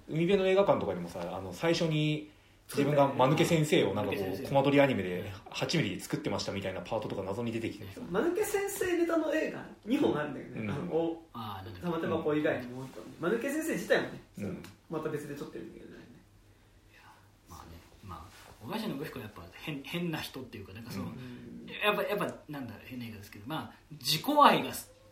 [0.09, 2.31] 海辺の映画館とかでもさあの最初に
[2.67, 8.01] 自分が間抜け先生をなんかこうコマ撮りアニメで8ミリで作ってましたみたいなパートとか謎に出てきてさ。
[8.09, 10.69] 間抜け先生ネタの映画？2本あるんだけどね、うん。
[10.71, 10.73] あ
[11.33, 12.89] ああなんだっけ玉手箱以外にもう一
[13.21, 14.43] 本間抜け先生自体もね、う。
[14.45, 14.63] ん。
[14.89, 15.99] また別で撮ってるんだけどね。
[17.47, 17.77] まあね。
[18.03, 18.21] まあ
[18.61, 21.11] 小林信彦はやっぱ変変な人っていうかなんかその、うん
[21.83, 24.69] やっぱやっぱなんだ変な映画ですけどまあ自己愛が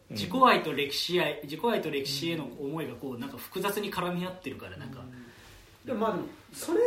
[0.10, 0.16] うん。
[0.16, 5.02] 自己愛と歴史愛自己愛と歴史への思いがこうなんか複雑に絡み合ってるからなんか、
[5.86, 6.82] でもまあでもそれっ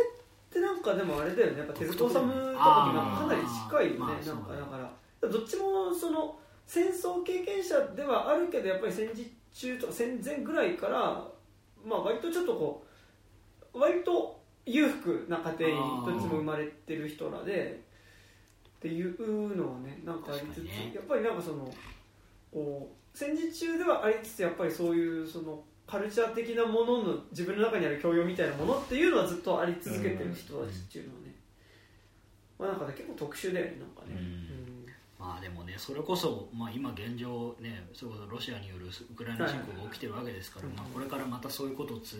[0.51, 1.59] てなんかでもあれだよね。
[1.59, 11.27] やっぱ手塚治虫とかにかかなり近いよね、なんかだからどっちもその戦争経験者ではあるけどやっぱり戦時中とか戦前ぐらいから
[11.85, 12.85] まあ割とちょっとこ
[13.73, 17.83] う割と裕福な家庭にどっちも生まれてる人らで
[18.81, 20.91] っていうのをねなんかありつつ、ね。
[20.95, 21.71] やっぱりなんかその
[22.51, 31.35] こう戦時中ではありつつやっぱりそういうそのカルチャー的なものの自分の中にある教養みたいなものっていうのはずっとあり続けてる人たちっていうのはね、
[32.57, 34.19] まあなんかね結構特殊だよねなんかね、
[35.21, 42.13] まあでもねそれこそ、まあ、今現状ねそれこそロシアによるウクライナ侵攻が起きてるわけですから、まあ、これからまたそういうことをつ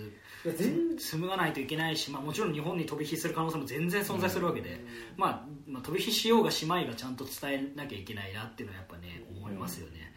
[0.46, 4.80] いや全紡がないといけないし、まあ、もちろん日本に飛び火する可能性も全然存在するわけで、
[5.18, 10.14] まあ、まあ飛び火しようがしまいがちゃんと伝えなきゃいけないなっていうのはやっぱね思いますよね、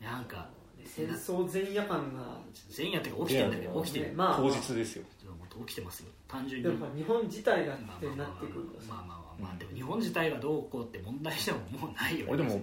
[0.00, 0.48] なんか
[0.84, 2.38] 戦争前夜感が
[2.76, 4.36] 前夜っていうか起きてるんだけど起きてる、ねまあ。
[4.36, 5.04] 当日ですよ。
[5.66, 6.08] 起きてますよ。
[6.26, 6.68] 単純に。
[6.68, 8.86] でも日本自体がっまあてなってくるとさ。
[8.88, 12.32] まあまあまあまあでも日本自体がどうこうって問題してももうないよね。
[12.32, 12.60] 俺でも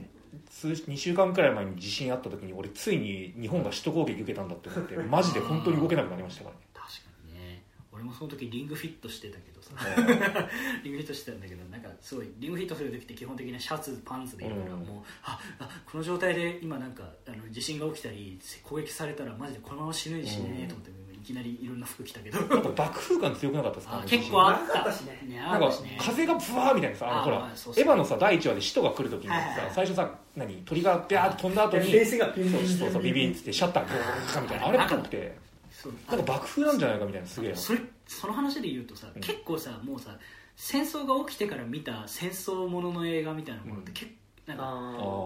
[0.49, 6.61] 数2週間くらい前に地震あった時に俺ついに日本が首都攻撃受けたんだって思ってマジで本当に動けなくなりましたからね。
[6.73, 6.93] 確か
[7.27, 7.63] にね。
[7.91, 9.71] 俺もその時リングフィットしてたけどさ。
[10.83, 14.79] リングフィットしてたんだけどなんかすごいリングフィットする時って基本的にシャツパンツでいるから、うん。
[14.81, 20.93] もうああこの状態で今なんかあの地震が起きたり攻撃されたらマジでこのまま死ぬ死ねねえと思って、い
[21.27, 22.39] きなりいろんな服着たけど。
[22.39, 23.99] なんか爆風感強くなかったですか？
[23.99, 25.19] あ結構あっ長かったたしね。
[25.27, 25.37] ね。
[25.37, 29.71] なんかあったしね風がブワーみたいなさあのあほらまあそうそうエヴァのさ第1話で使徒が来る時にさはいはいはい。
[29.75, 35.37] 最初さ何鳥がビャーって飛んだ後にそうビビンっつってシャッターゴーンみたいなあれっぽくて。
[36.09, 37.55] なんか爆風なんじゃないかみたいなすげえ。
[37.55, 39.21] それその話で言うとさ、うん。
[39.21, 40.17] 結構さもうさ
[40.55, 44.11] 戦争が起きてから見た戦争ものの映画みたいなものって結
[44.47, 44.63] なんか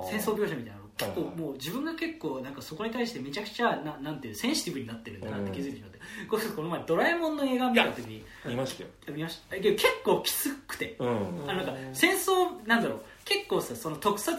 [0.09, 8.23] 戦争描写みたいなの結構もう自分が結構なんかそこに対してめちゃくちゃななんていうセンシティブになってるんだなって気づいてしまって、これこの前ドラえもんの映画見た時に。
[8.45, 8.89] 見ましたよ。
[9.15, 9.55] 見ました。
[9.55, 11.07] けど結構きつくて、うん。
[11.07, 13.01] あのなんか戦争なんだろう。
[13.25, 14.37] 結構さその特撮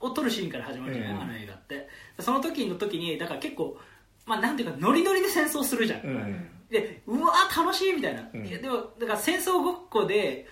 [0.00, 1.20] を撮るシーンから始まるじゃない、うん。
[1.22, 1.88] あの映画って。
[2.20, 3.78] その時の時にだから結構
[4.26, 6.48] まあなんていうかノリノリで戦争するじゃん、うん。
[6.70, 8.46] でうわー楽しいみたいな、うん。
[8.46, 10.46] いやでもだから戦争ごっこで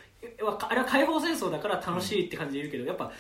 [0.68, 3.10] あれは解放戦争だから楽しいって感じで言うけど、やっぱ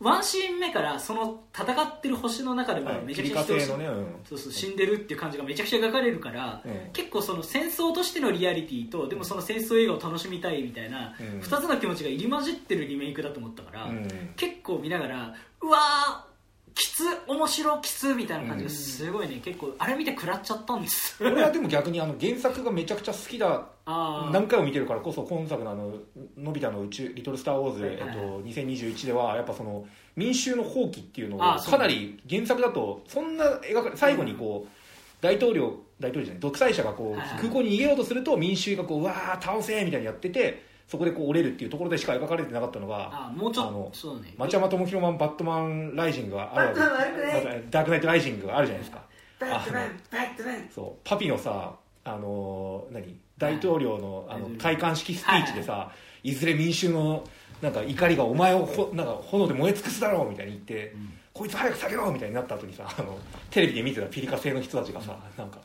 [0.00, 11.40] ワンシーン目からその戦ってる星の中でもめちゃくちゃ人そうそう死んでるっていう感じがめちゃくちゃ描かれるから、うん結構その戦争としてのリアリティとでもその戦争映画を楽しみたいみたいな、うん。
[11.40, 14.08] 2つの気持ちが入り混じってるリメイクだと思ったから、うん。
[14.36, 16.29] 結構見ながらうわー
[16.74, 21.16] きつ面白きつみたいな感じがすごいね、結構あれ見て食らっちゃったんです。
[21.20, 24.32] 俺はでも逆にあの原作がめちゃくちゃ好きだあー。
[24.32, 25.94] 何回も見てるからこそ今作のあの
[26.36, 34.70] 「のび太の宇宙リトル・スター・ウォーズ」はいえっと、2021ではやっぱその民衆の放棄っていうのをかなり原作だとそんな描かれ最後にこう
[35.20, 44.34] 大統領大統領じゃない独裁者がこう空港に逃げようとすると民衆がこううわー倒せみたいにやっててそこでこう折れるっていうところでしか描かれてなかったのがあもうちょっとそうね。
[44.36, 46.80] 町山智博マンバットマンライジングがあるわけ。
[46.80, 47.44] バットマン悪くない？
[47.44, 49.02] またダークナイトライジングがあるじゃないですか。
[49.38, 50.68] バットマンバットマン。
[50.74, 53.16] そうパピのさあのー何？
[53.38, 55.92] 大統領のあのはい戴冠式スピーチでさ、
[56.24, 57.24] いずれ民衆の
[57.62, 61.12] なんか怒りがお前をほなんか炎で燃え尽くすだろうみたいに言って、ん。
[61.32, 63.16] こいつ早く下げろみたいになった後にさあの
[63.50, 65.58] テレビで見てたピリカ製の人たちがさなんか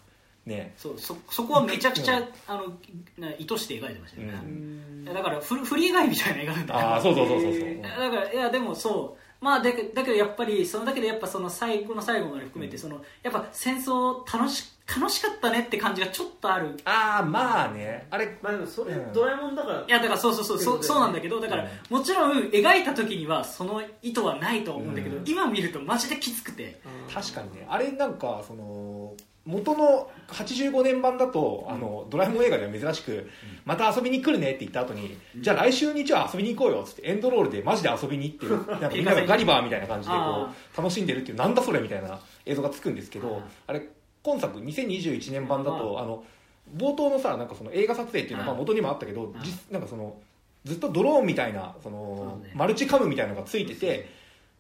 [0.46, 0.74] ね。
[0.78, 2.74] そうそそこはめちゃくちゃ、あの
[3.18, 5.06] な意図して描いてましたよね、うん。
[5.06, 9.22] だからフフリーガイみたいな映画なんああそうそうそうそうそう、えだからいやでもそう。
[9.42, 16.78] まあだけだけどやっぱりそのだけでやっぱその最後の最後まで含めて、そのやっぱ戦争楽し楽しかったねって感じがちょっとある。
[16.86, 18.08] ああまあね。
[18.12, 19.14] あれまあでもそれうん。
[19.14, 19.80] ドラえもんだから。
[19.82, 26.80] いやだからそうそうそうそうそうなんだけどだから、もちろん描いた時にはその意図はないと思うんだけど、うん今見るとマジできつくて
[27.14, 28.14] 確かにねあれなん。
[28.14, 28.64] かその
[29.46, 33.30] 元の85年版だと、あのドラえもん映画では珍しく、
[33.64, 43.88] また遊びに来るねって言った後に、じゃあ来週日は遊びに行こうよっつってエンドロールでマジで遊びに行ってる なんかみんながガリバーみたいな感じでこあう楽しんでるっていうなんだそれみたいな映像がつくんですけどああれ
[44.24, 46.24] 今作2021年版だとあの
[46.76, 50.16] 冒頭のさなんかその映画撮影っていうのはまああ元にもあったけどあ実なんかその
[50.64, 54.10] ずっとドローンみたいなそのマルチカムみたいなのがついてて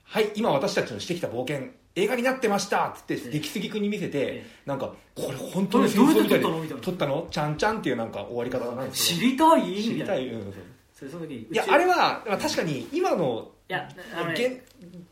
[0.04, 2.90] はい今私たちのしてきた冒険映画になってました！
[2.90, 7.28] っつってええ出来すぎ君に見せてえなんかこれ本当に戦争みたいでどうやって撮ったの？
[7.32, 9.62] ちゃんちゃんっていうなんか終わり方なんです知けりたい？
[9.62, 10.54] ど知りたいいうん。
[10.94, 14.62] それその時にいやあれはまあ確かに今のいやあのね現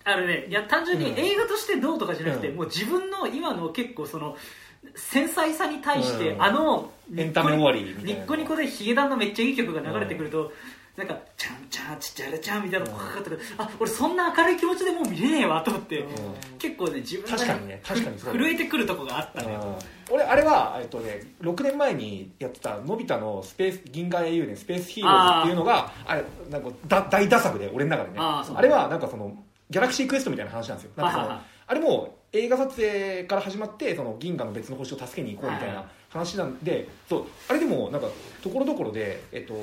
[0.05, 1.19] あのねいや単純にうん。
[1.19, 2.55] 映画としてどうとかじゃなくて、うん。
[2.57, 4.35] もう自分の今の結構その
[4.95, 6.43] 繊細さに対して、うん。
[6.43, 8.09] あのエンタメ終わりみたいな。
[8.11, 10.51] ニッコニコでヒゲダンのめっちゃいい曲が流れてくると、
[10.95, 16.05] なんか「ちゃんちゃんちっちゃらちゃん」みたいなのがかかってくる、あ俺そんな明るい気持ちでもう見れねえわと思って、ん。
[16.59, 17.81] 結構ね自分が確かにね。
[17.83, 20.15] 確かにそう震えてくるとこがあったね、うん。
[20.15, 28.15] 俺あれは、えっとね、6年前にやってたのび太のスペース銀河英雄伝スペースヒーローズっていうのがあれなんかだ大打作で俺の中でね。
[28.19, 28.57] あーそう。
[28.57, 29.35] あれはなんかその
[29.69, 30.91] ギャラクシークエストみたいな話なんですよ。
[30.95, 31.45] なんかそのはいはいはい。
[31.65, 38.07] あれも映画撮影から始まってその銀河の別の星を助けに行こうみたいな話なんでそうあれでもなんか
[38.41, 39.53] ところどころでえっと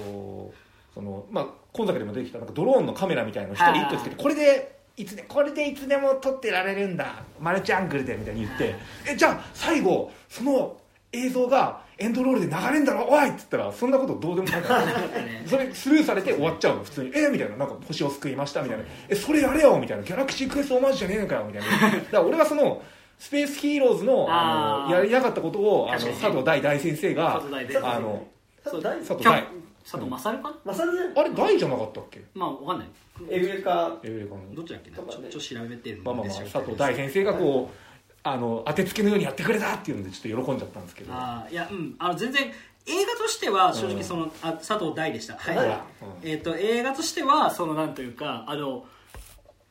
[0.94, 8.74] そのまあ今作でも出てきたなんかドローンのカメラみたいなのを一人一個つけてこれでいつでこれでいつでも撮ってられるんだマルチアングルでみたいに言って
[9.08, 10.76] えじゃあ最後その
[11.12, 17.12] 映像がエンドロールで流れんだろおいっつったらそんなことどうでもないからね それスルーされて終わっちゃうの普通に。
[17.14, 17.56] えみたいな。
[17.56, 18.84] なんか星を救いましたみたいな。
[19.08, 20.02] えそれやれよみたいな。
[20.02, 21.90] ギャラクシークエストオマージュじゃねえのかよみたいな。
[21.90, 22.80] だから俺はその
[23.18, 27.42] スペースヒーローズのあのやりなかったことをあの佐藤大大先生が
[27.82, 28.26] あの
[28.64, 29.44] 佐藤大
[29.84, 32.22] 佐藤勝かな、まさにあれ大じゃなかったっけ？
[32.34, 32.88] まあわかんない。
[33.28, 34.54] エグレかエウレカの。
[34.54, 34.96] どっちだっけな？
[34.96, 37.76] ちょとかねちょっと調べてるんでまあまあまあ佐藤大先生がこう
[38.22, 41.12] あの当てつけのようにやってくれたっていうのでちょっと喜んじゃったんですけど。
[41.14, 41.94] あーいやうん。
[41.98, 42.50] あの全然
[42.86, 45.36] 映画としては正直その、あ佐藤大でした。
[45.36, 45.84] はい、ほら
[46.22, 48.84] えっと映画としてはそのなんというかあの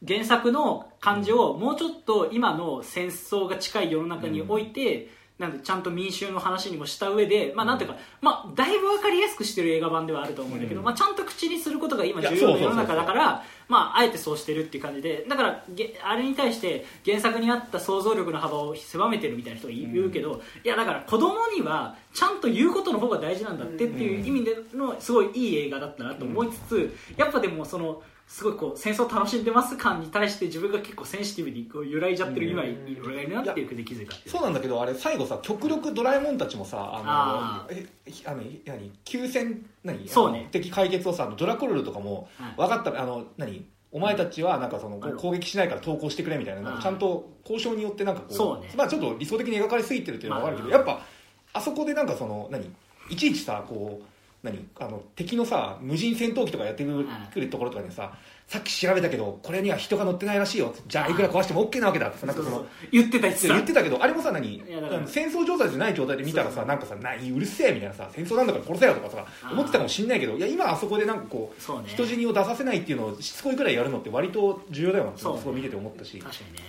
[0.07, 10.85] 原作の感じをもうちょっと今の戦争が近い世の中において、なんでちゃんと民衆の話にもした上で、まあなんていうか、まあだいぶわかりやすくしてる映画版ではあると思うんだけど、うん。
[10.85, 29.75] まあちゃんと口にすることが今重要な世の中だから、まああえてそうしてるっていう感じで、だからげあれに対して原作に合った想像力の幅を狭めてるみたいな人が言うけど、いやだから子供にはちゃんと言うことの方が大事なんだってっていう意味でのすごいいい映画だったなと思いつつ、やっぱでもその、すごいこう戦争楽しんでます。
[29.75, 32.61] 感に対して自分が結構センシティブにこう揺らいじゃってる今、
[33.03, 37.85] 俺がいるなっていうふうに気づいたそうなんだけどあれ最後さ極力ドラえもんたちもさあのえ
[38.25, 40.07] あの何休戦何？
[40.07, 40.41] そうね。
[40.41, 43.65] あの敵解決をさあのドラコルルとかもはい分かったあの何？
[43.91, 48.71] お前たちはなんかその攻撃しないから投降してくれみたいななんかあーちゃんと交渉によってなんかこうね。
[48.77, 50.77] まあちょっと理想的に描かれすぎてるっていうのは分かるけど、まあ。
[50.77, 51.05] やっぱ
[51.53, 52.71] あそこでなんかその何？
[53.09, 54.05] いちいちさこう
[54.43, 58.13] 何あの敵のさ無人戦闘機とかやってくる,、はいところとかにさ
[58.47, 60.73] さっき調べたけどこれには人が乗ってないらしいよ。
[60.87, 61.13] じゃあい。
[61.13, 62.09] くら壊しても OK なわけだ。
[62.09, 62.89] ってさなんかそのそうそう。
[62.91, 64.63] 言ってた言ってた言ってたけどあれもさ何
[65.05, 71.89] 戦争状態じゃない状態で見たらさなんかさ何うるせえみたいなさ戦争なんだから殺せよとかさ思ってたかもしんないけどいや今あそこでなんかこうね。
[71.89, 76.17] 人死にを出させないっていうのをしつこいくらいやるのって割と重要だよなってすそうごい見てて思ったし。
[76.17, 76.59] 確かにね。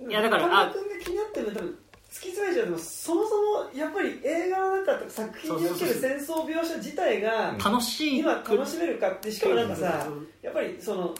[0.00, 1.78] いいやだから君が気になってるのは多分
[2.14, 8.18] 突き詰めちゃうとそもそもやっぱり映画の中とか作品における戦争描写自体が楽しい。
[8.20, 10.28] 今楽しめるかってしかもなんかさうん。
[10.40, 11.12] やっぱりその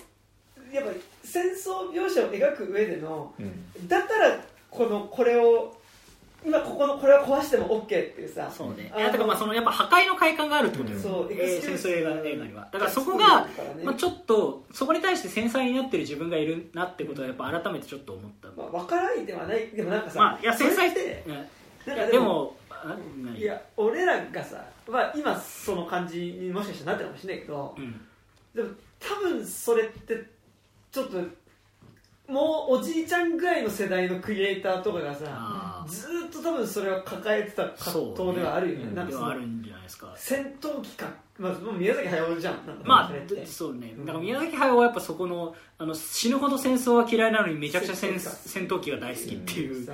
[0.72, 3.88] やっぱり戦争描写を描く上でのうん。
[3.88, 4.38] だから
[4.70, 5.76] このこれを
[6.44, 8.50] 今ここのこれは壊しても OK っていうさ。
[8.50, 8.92] そうね。
[8.94, 12.68] だからまあそのやっぱ破壊の快感があるってことよ、そうえー戦争映画映画には。
[12.70, 13.46] だからそこが、
[13.82, 19.68] まあ、ちょっとそこに対して繊細になってる自分がいるなってことはやっぱ改めてちょっと思った、まあ、分からないではない。
[19.68, 22.56] でもなんかさ、まあいや繊細ってうんなんかいやでも
[23.36, 28.00] いや俺らがさ、まあ、今その感じにもしかしたらなってるかもしれないけどうん。
[28.54, 28.68] でも
[29.00, 30.24] 多分それって
[30.92, 31.18] ちょっと
[32.28, 38.86] もうおじいちゃんぐらいの世代のクリエイターとかがさずーっと多分それは抱えてた葛藤ではあるよね。
[38.86, 38.94] ね。
[38.94, 40.14] なんかあるんじゃないですか。
[40.16, 41.06] 戦闘機か、
[41.38, 42.54] まあ、宮崎駿じゃん。
[42.82, 43.12] まあ
[43.44, 43.94] そうね。
[43.98, 49.84] だから宮崎駿はやっぱそこのあの死ぬほど戦争は嫌いなのにめちゃくちゃ戦戦闘機が大好きっていう。
[49.84, 49.92] さ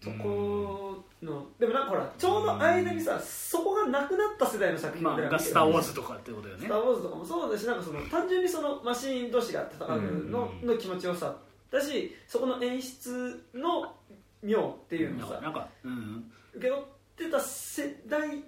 [0.00, 6.62] そこのでもなんかほらちょうど間にさそこがなくなった世代の作品まあが「俺ら見てるスター・ウォーズ」とかってことよね。
[6.62, 10.00] スター・ウォーズとかもそうだしなんかその単純にそのマシーン同士が戦う
[10.30, 10.66] の,、うん。
[10.68, 11.34] の気持ちよさ
[11.70, 13.94] だしそこの演出の
[14.42, 16.30] 妙っていうのをさなんかうん。
[16.54, 16.84] 受け取っ
[17.16, 18.42] てた世代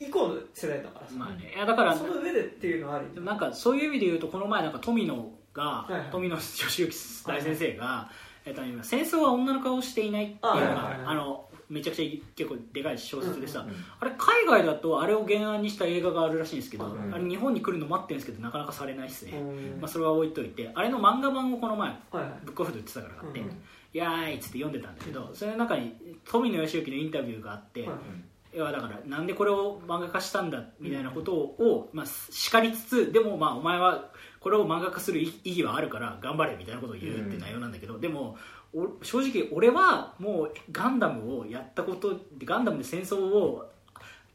[0.00, 1.52] 以降の世代だからさ、まあね。
[1.54, 6.02] いやだからその上でっていうのはあるなんかそういう意味で言うとこの前なんか富野が、はいはい。
[6.12, 6.88] 富野義行
[7.26, 8.10] 大先生が、
[8.44, 13.66] えっと、今戦争は女の顔をしていないっていうのがあ,、あはいはいはいのめちゃくちゃ結構でかい小説でさ、
[14.00, 19.80] あれ海外だとあれを原案にした映画があるらしいんですけど、うんあれ日本に来るの待ってるんですけどなかなかされないっすね、うん。
[19.80, 21.96] まあ、それは置いといてあれの漫画版をこの前
[22.44, 23.42] ブックオフで売ってたから買って、
[23.92, 27.90] やーいっつって読んでたんだけどそれの中に富野義行のインタビューがあって、はい
[28.56, 28.58] い。
[28.58, 38.57] やだからなんでこれを漫画化したんだみたいなことを、まあ、叱りつつでもまあお前はこれを漫画化する意義はあるから頑張れみたいなことを言うって内容なんだけど、でもお
[39.02, 43.70] 正直俺はもうガンダムをやったことでガンダムで戦争を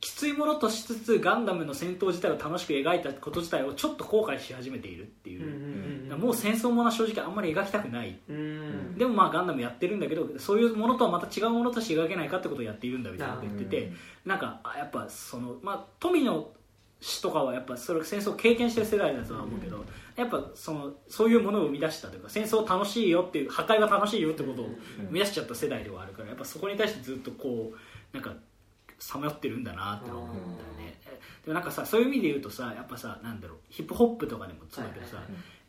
[0.03, 5.45] きついものとしつつガンダムの戦闘自体を楽しく描いたこと自体をちょっと後悔し始めているっていう。
[5.45, 8.19] う、んだからもう戦争ものは正直あんまり描きたくない。
[8.27, 8.35] うん。
[8.35, 8.97] うん。
[8.97, 13.93] でもまあガンダムやってるんだけどそういうものとはまた違うものとして描けないかってことをやっているんだみたいなことを言ってて
[14.25, 16.49] なんかあやっぱそのまあ富野
[17.03, 19.83] 氏とかはやっぱそれ戦争を経験してる世代だとは思うけど
[20.15, 28.33] やっぱそのそういうものを生み出したというか戦争楽しいよっていう破壊が楽しいよってことを生み出しちゃった世代ではあるからやっぱそこに対してずっとこうなんか
[28.99, 30.39] さまよってるんだなって思うんだよ
[30.77, 30.97] ね
[31.45, 35.17] でもなんかさそういう意味で言うとさやっぱさなんだろうヒップホップとかでもそうだけどさ、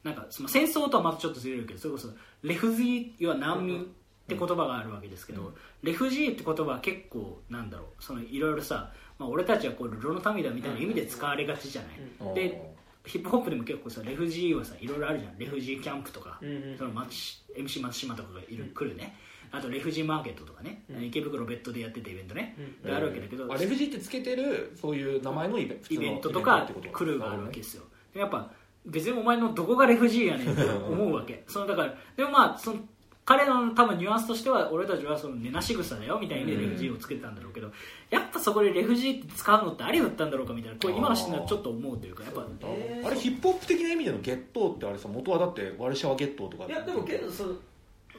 [0.05, 2.09] なんかその戦争とはまたちょっとずれるけどそれこそ
[2.45, 3.87] レフジー要は難民っ
[4.27, 12.75] て言葉があるわけですけど、レフジーって言葉は結構なんだろうそのいろいろさ、まあ、俺たちはこうルロの民だみたいな意味で使われがちじゃない、で
[13.07, 15.39] ヒップホップでも結構さレフジーはさいろいろあるじゃん。
[15.39, 16.79] レフジーキャンプとか、うんうん。
[16.79, 17.13] その松
[17.57, 19.15] MC 松島とかがいる、来るね。
[19.53, 21.05] あとレフジーマーケットとかね、うん。
[21.05, 22.83] 池袋ベッドでやってたイベントね、うん。
[22.83, 27.85] であるわけだけど、あレフジーってつけてるそういう名前のイベイベントとかクルーがあるわけですよ。
[28.15, 28.51] でやっぱ
[28.87, 31.45] 別にお前のどこがレフジーやねんって思うわけ。
[31.47, 32.79] そのだからでもまあその
[33.25, 37.71] 彼の多分ニュアンスとしては俺たちはその寝なし草だよみたいにレフジーをつけてたんだろうけど
[38.11, 43.07] やっぱそこでレフジーって使うのってありだったんだろうかみたいなこれ今の視点ではちょっと思うというかやっぱえー。
[43.07, 47.55] あれヒップホップ的な意味でのゲットーってあれさ元はだってワルシャワゲットーとかいやでもけどその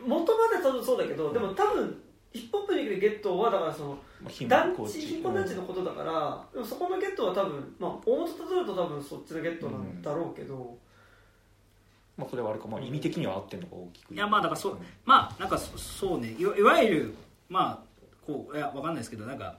[0.06, 2.01] 元まで多分そうだけどでも多分
[2.34, 3.97] ヒップホップに来るゲットはだからその
[4.47, 10.78] 団地貧困団地のことだからでもそこのゲットは多分まあ大元たどると多分そっちのゲットなんだろうけど、
[12.18, 16.36] まあそれはあれかまあ意味的には合ってんのか大きくいやまあだからそうまあなんかそそうね。
[16.38, 17.16] いわいわゆる
[17.49, 19.57] まあこういやわかんないですけどなんか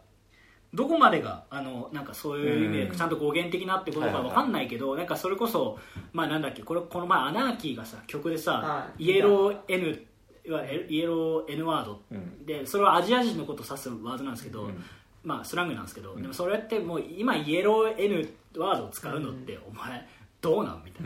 [0.74, 5.78] どこまでがあのなんかそういう意味うんでちゃんと語源的なってことかわかんないけど、なんかそれこそ
[6.12, 9.04] まあなんだっけこれこの前アナーキーがさ曲でさ、はい。
[9.04, 10.06] イエロー N
[10.44, 12.44] いわゆるイエロー N ワードうん。
[12.44, 14.84] でそれはアジア人のことを指すワードなんですけど、うん。
[15.22, 18.28] まあスラングなんですけど、でもそれってもう今イエロー N
[18.58, 20.06] ワードを使うのって、お前
[20.40, 21.04] どうなんみたい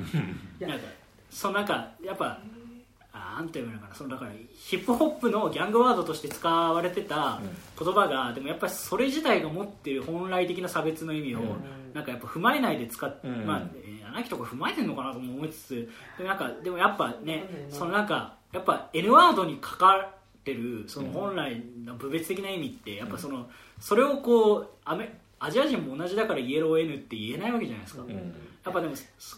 [0.68, 0.74] な。
[0.74, 0.86] なんか
[1.30, 2.40] そのなんかやっぱ
[3.12, 3.94] あなんていうのかな。
[3.94, 7.40] そのだからヒップホップのギャングワードとして使われてた
[7.78, 11.46] 言葉が、でもやっぱりそれ自体が持っている本来的な差別の意味を、うん。
[11.92, 13.46] なんかやっぱ踏まえないで使っ、うん。
[13.46, 17.72] まあえー穴木とか踏まえてるのかなとも思いつつでなんかでもやっぱねうん。
[17.72, 28.10] そのなんかやっぱ N ワードにかかってるその本来の部別的な意味ってやっぱそのそれをこうアメアジア人も同じだからイエロー N って言えないわけじゃないですか、うん。
[28.10, 28.20] や
[28.70, 28.94] っぱでも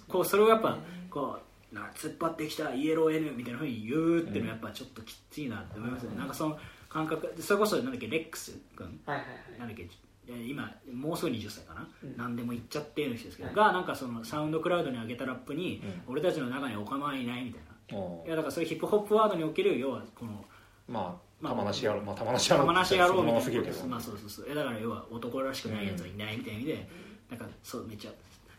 [0.08, 0.78] こうそれをやっぱ
[1.10, 1.42] こう
[1.72, 6.58] な突っ張ってきたイエロー N みたいなふうに言うっていうのはやっぱちょっときついなって思いますね、なんかその
[6.88, 9.00] 感覚それこそなんだっけレックス君。
[9.06, 9.58] はいはいはい。
[9.60, 9.88] なんだっけ
[10.28, 12.16] えー今もうすぐ20歳かな、うん。
[12.16, 13.56] 何でも言っちゃってる人ですけど、はい。
[13.56, 17.98] がなんかそのサウンドクラウドに上げたラップに、う俺たちの中にお構いないみたいな。
[17.98, 20.44] おいやだからそういうヒップホップワードにおける要はこの
[20.88, 23.86] まあまあ玉なしやろうまあ玉なしやろう玉なし野郎みたいな。
[23.88, 24.46] まあそうそうそう。
[24.50, 26.88] えだから要は男らしくないやつはいないみたいな意味で、
[27.30, 28.10] なんかそうめっちゃ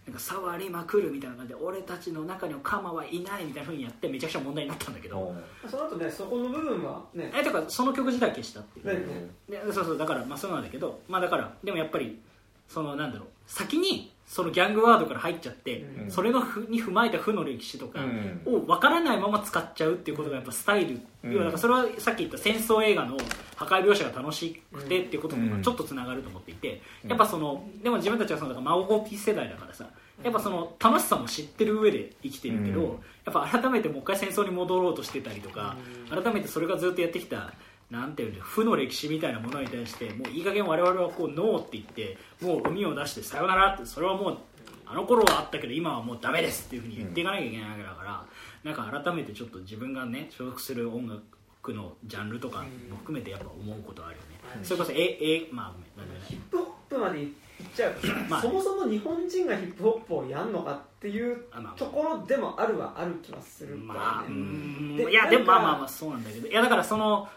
[0.05, 5.35] なんか触りまくるみたいな感じで俺たちの中にはカマはいないみたいなふうにやってめちゃくちゃ問題になったんだけど、お
[5.67, 7.31] その後ねそこの部分はね。
[7.33, 9.29] えだからその曲自体消したっていう、ね。
[9.49, 12.21] でそうそうだからまあそうなんだけどまあだからでもやっぱり
[12.67, 16.11] そのなんだろう先にそのギャングワードから入っちゃって、うん。
[16.11, 18.41] それのふに踏まえた負の歴史とかうん。
[18.45, 21.31] を分からないまま使っちゃうっていうことがやっぱスタイル、うん。
[21.31, 23.17] 要はだからそれはさっき言った戦争映画の
[23.55, 25.61] 破壊描写が楽しくてっていうこととうん。
[25.61, 27.09] ちょっとつながると思っていて、うん。
[27.09, 29.89] やっぱそのでも自分たちはそのだから孫コピ世代だからさ
[30.23, 32.87] やっぱその楽しさも知ってる上で生きてるけど、うん。
[33.25, 35.75] やっぱ改めてもう一回戦争に戻ろうとしてたりとか、
[36.11, 36.23] うん。
[36.23, 37.53] 改めてそれがずっとやってきた
[37.89, 44.37] なんていうの負の歴史みたいなものに対してもういい加減我々はこうノーって言ってもうゴミを出してさよならってそれはもう
[44.85, 48.25] あの頃はあったけど今はもうダメですっていうふうに言っていかなきゃいけないわけだから、
[48.63, 52.59] なんか改めてちょっと自分がね所属する音楽のジャンルとか
[52.89, 54.27] も含めてやっぱ思うことあるよね、
[54.57, 57.31] うんそれこそええまあごめんヒップホップまで行っ
[57.75, 57.93] ちゃう
[58.29, 58.41] まあ。
[58.41, 64.97] そもそも日本人がヒップホップをやんのかっていうところでもあるはある気はするからね、まあ、うん。
[64.97, 66.47] でいやでもまあまあまあそうなんだけど。
[66.47, 67.27] いやだからその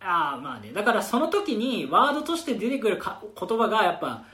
[0.00, 0.72] ああまあね。
[0.72, 4.24] だからその時にワードとして出てくるか言葉がやっぱ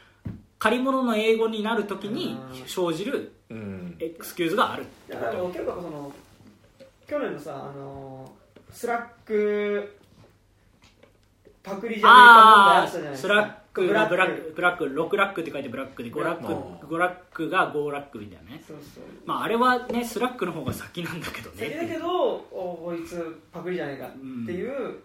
[0.58, 2.64] 借り物の英語になる時にうん。
[2.66, 3.96] 生じるうん。
[4.00, 6.12] エクスキューズがあるってだから結構その
[7.06, 8.30] 去年のさあの
[8.70, 9.96] スラック
[11.62, 13.34] パクリじゃねえか問題ああったじゃないですか。
[13.38, 14.60] あスラックがブブラック。
[14.62, 16.78] ラックブラック6ラックって書いてブラックで5ラッあ。
[16.80, 18.62] ク5ラックが5ラックみたいなね。
[18.66, 19.04] そうそう。
[19.24, 24.10] まああれはねスラックの方が先なんだけど先だけねどおこいつパクリじゃねえかっ
[24.46, 24.98] ていう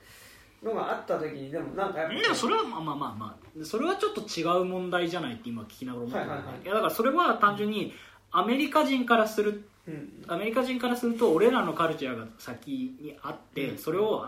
[0.64, 7.94] のがあった時にでもなんかやっぱでもそれはまあまあまあまあそれはちょっと違う問題じゃないって今聞きながら思ったんだはいはいだからそれは単純に
[8.32, 10.24] アメリカ人からするうん。
[10.28, 13.78] アメリカ人からすると俺らのカルチャーが先にあって、うん。
[13.78, 14.26] それを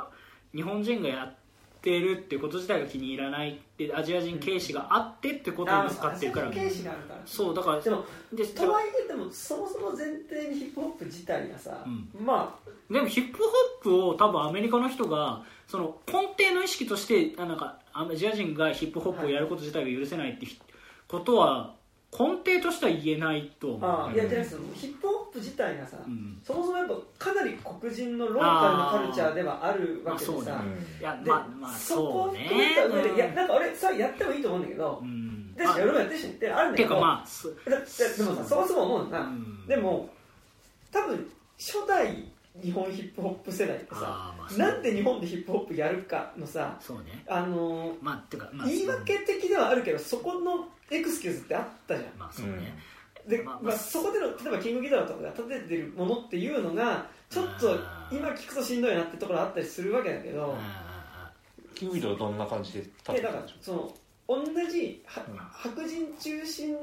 [0.54, 1.41] 日本人がやって
[1.90, 7.22] るってこと自体が気に入らないってアジア人軽視があってってことに使ってるから、ういうケースがあるから。
[7.26, 12.56] そうだからでもでとはいえでもそもそも前提にヒップホップ自体がさ、うま
[12.90, 13.44] でもヒップホ
[13.80, 20.46] ップを多分アメリカの人がその根底の意識としてあなんかアジア人がヒップホップをやること自体が許せないって
[21.08, 21.74] ことは
[22.18, 24.46] 根底としては言えないと思う、ああいやじゃな
[24.76, 26.42] ヒップホップ自体がさ、うん。
[26.44, 26.88] そもそもやっ
[27.18, 30.52] ぱかなり黒人のローカルなカルチャーではあるわけでさ、そうね。
[31.00, 33.16] いやでまあまあそこを含めた上で、うん。
[33.16, 35.54] いやなんか俺さやってもいいと思うんだけどう、ん。
[35.56, 39.68] でし俺もやってるしってあるんだけど、まあでもさそもそも思うのが、うん。
[39.68, 40.10] でも
[40.92, 42.28] 多分初代
[42.62, 44.02] 日本ヒップホップ世代ってさ
[44.38, 47.24] まあなんで日本でヒップホップやるかのさね。
[47.30, 52.20] あのまあっていうか、まあ、言い訳的ではあるけどそこのエクスキューズってあったじゃん。
[52.20, 52.78] まあそうね、
[53.28, 57.80] で、まあまあ、そこでの例えばキングギターとかが立ててるものっていうのがちょっと
[58.12, 61.32] 今聞くとしんどいなってところあったりするわけだけどあ
[61.76, 63.94] キングビドはどんな感じで立ってでだからたんでしょその
[64.28, 66.76] 同じ白人中心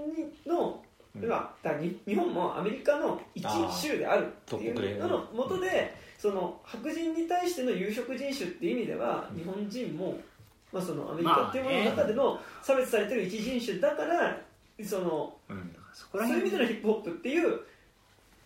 [0.46, 0.82] の
[1.14, 1.20] うん。
[1.20, 10.18] ではだ日本もアメリカの一州であるっていうののもとでその白人に対しての有色人種っていう意味では日本人も、
[10.72, 14.38] まあ、そのアメリカっていうものの中での差別されてる一人種だから
[14.84, 15.60] そのうんー
[15.92, 17.60] そこそういう意味でのヒップホップっていう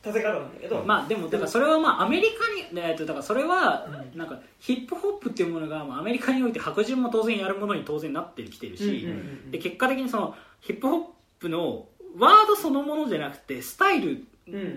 [0.04, 9.06] 立て方なんだけど、まあでもだからそれはまあアメリカに、えっとだからそれはうんなんかヒップホップっていうものがまあアメリカにおいて白人も当然やるものに当然なってきてるし、
[9.50, 11.04] で結果的にそのヒップホッ
[11.38, 11.86] プの
[12.18, 14.26] ワードそのものじゃなくてスタイルうん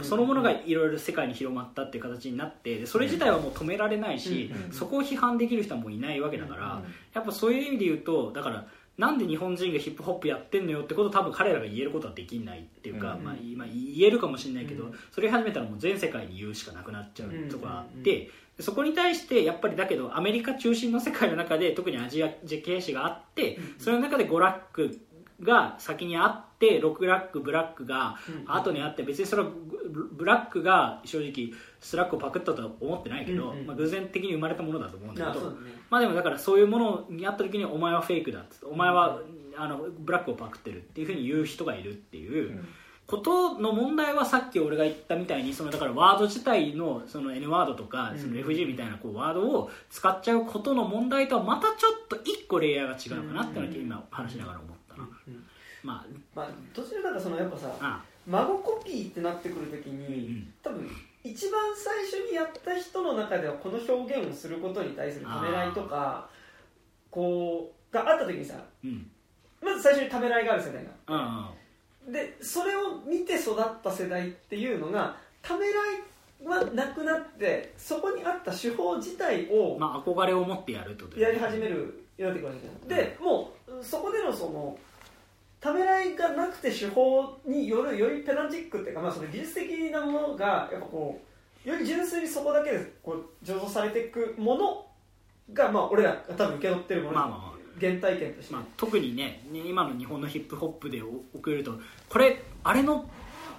[0.04, 6.82] そのものがいろいろ世界に広まったっていう形になってでそれ自体はもう止められないし、うんそこを批判できる人はもういないわけだから、
[7.14, 25.02] やっぱそういう意味で言うとだからなんで日本人がヒップホップやってんのよってことを多分彼らが言えることはできないっていうか、うんまあ、今言えるかもしれないけど、うんそれ始めたらもう全世界に言うしかなくなっちゃうとこがあっうんて、そこに対してやっぱりだけどアメリカ中心の世界の中で特にアジア系史があって、それの中で5ラック
[25.42, 28.18] が先にあって6ラックブラックが
[28.48, 29.50] 後にあって別にそれは
[29.90, 33.68] ブブラックが正直スラックをパクったとは思ってないけど、うんうん。
[33.68, 35.58] まあ、偶然的に生まれたものだと思うんだけどね。
[35.90, 39.20] まあでもだからそういうものにあった時にお前はフェイクだってお前は
[39.58, 42.64] あのブラックをパクってるっていうふうに言う人がいるっていう。
[43.08, 48.20] ことの問題はさっき俺が言ったみたいにそのだからワード自体のその N ワードとかうん。
[48.20, 55.08] その FG みたいなこうワードを使っちゃうことの問題とはまたちょっと一個レイヤーが違うかなってのは今話しながら思ったな。
[55.28, 55.44] うん
[55.84, 58.04] ままあ途中なんかそのやっぱさああ。
[58.28, 60.54] 孫コピーってなってくるときうにん。
[60.64, 60.90] 多分
[61.24, 66.28] 一番最初にやった人の中ではこの表現をすることに対するためらいとか
[67.12, 69.10] こうがあった時にさうん。
[69.62, 70.90] まず最初にためらいがある世代が。
[71.08, 72.14] うんうん。
[72.14, 76.04] でそれを見て育った世代っていうのがためらい
[76.44, 82.88] はなくなってそこにあった手法自体をまあ憧れを持ってやるとやり始めるなってくるわけじゃん。
[82.88, 84.78] でもうそこでのその
[85.60, 91.20] ためらいがなくて手法によるよりペダンチックっていうか、まあ、その技術的なものがやっぱこ
[91.66, 94.86] うより純粋にそこだけでこう醸造されていくもの
[95.54, 97.56] が、まあ、俺らが多分受け取ってるもの、まあまあまあ。
[97.80, 101.74] 原体験として、まあ、特にねね今の日本のヒップホップで送ると
[102.10, 103.10] これあれの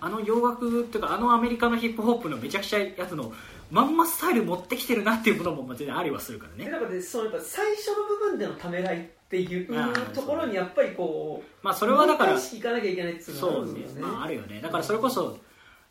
[0.01, 3.33] あの洋楽っていうかあのアメリカのヒップホップのめちゃくちゃやつの
[3.71, 6.65] まんまスタイル持ってきてるなっていうこともまあ全然ありはするからね。
[6.65, 9.69] でなんかでそのやっぱ最初の部分でのためらいっていう
[10.15, 13.89] ところにやっぱりこうまあそれはだからいかなきゃいけないっていうのがあるんで。
[13.89, 14.01] すよね。
[14.03, 14.61] まああるよね。
[14.61, 15.39] だからそれこそ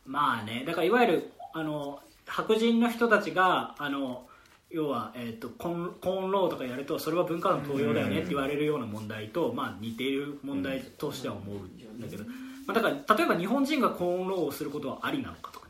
[0.05, 4.28] まあねだからいわゆるあの白人の人たちがあの
[4.69, 12.32] 要は、えー、とコンコーンローとかやるとそれは文化の盗用だよねって言われるような問題と、まあ、似ている問題としては思うんだけど、ま
[12.69, 15.64] あ、だから例えば日本人がコーンローをすることはありなのかとか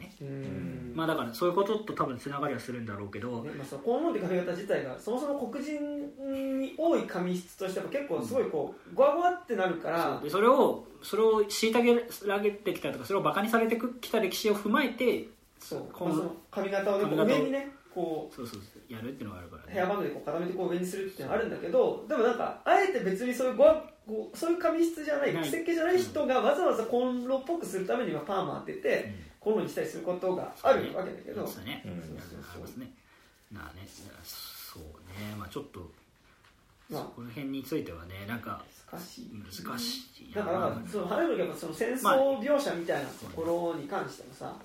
[0.93, 15.27] まあ、だからそういうことと多分つながりはするんだろうけど、ねまあ、そのコウモリ髪型自体がそもそも黒人に多い髪質としては結構すごいこうゴワゴワってなるからそれをそれを虐げられてきたとかそれをバカにされてきた歴史を踏まえて
[15.59, 15.87] そう。
[15.91, 19.73] このまあその髪型をね上にねこそうそうそうやるっていうのがあるからうね。
[19.73, 25.45] ヘアバンドでこう固めてこう上にするっていうのがあるんだけどでもなんかあえて別にそういうゴワこうそういう髪質じゃないない。
[25.45, 29.15] 設計じゃない人がわざわざコンロっぽくするためにはパーマ当てて
[29.45, 31.91] コンロにしたりすることがあるわけだけど、そうね、うん。
[31.91, 31.95] あ
[32.55, 32.91] りますね。
[33.53, 33.87] なあね
[34.23, 35.87] そうねまあちょっと
[36.89, 37.01] まあ。
[37.03, 39.29] そこの辺についてはねなんか難しい。
[39.31, 44.55] 難しいだからなんかその花火のやっぱその戦争描写みたいなところに関してもさ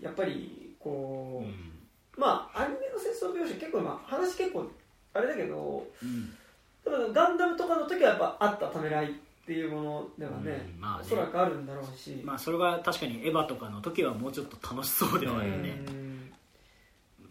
[0.00, 1.72] やっぱりこう、うん。
[2.16, 4.66] まあアニメの戦争描写結構まあ話結構
[5.12, 6.34] あれだけどうん。
[6.82, 9.12] でもガンダムとかの時はやっぱあったためらい
[9.44, 11.04] っていうものではね,、うんまあね。
[11.04, 16.32] おそらくあるんだろうし、まあそれが確かにエヴァとかの時はもうちょっと楽しそうではあるよね、うん。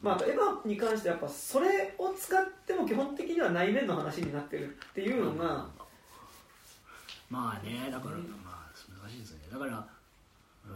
[0.02, 5.68] まあ、エヴァに関してはやっぱそれを使っても基本的には内面の話になってるっていうのが、
[7.32, 8.24] まあねだから、うん。
[8.44, 8.70] まあ
[9.02, 9.40] 難しいですね。
[9.52, 9.88] だから
[10.68, 10.74] うーん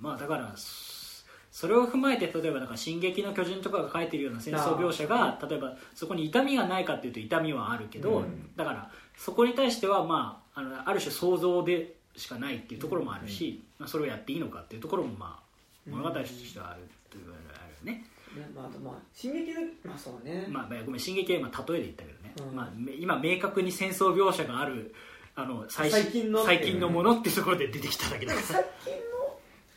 [0.00, 8.50] まあだからそれを踏まえて例えばだから「進撃の巨人」とかが書いてるような戦争描写が例えばそこに痛みがないかっていうと痛みはあるけど、うん。
[8.56, 16.80] だからそこに対しては、まあ、あのある種想像でしかないっていうところもあるし、まあ、それをやっていいのかっていうところも、まあ、物語としてはある
[17.10, 18.04] というのがあるよね、
[18.34, 22.56] ねまあ、まあ進撃のまあそうね、まあ、ごめん進撃は今例えで言ったけどね、うん。
[22.56, 24.94] まあ、め今明確に戦争描写がある
[25.34, 28.46] あの最近の最近のものっていうところで出てきただけだから。
[28.46, 28.94] か最近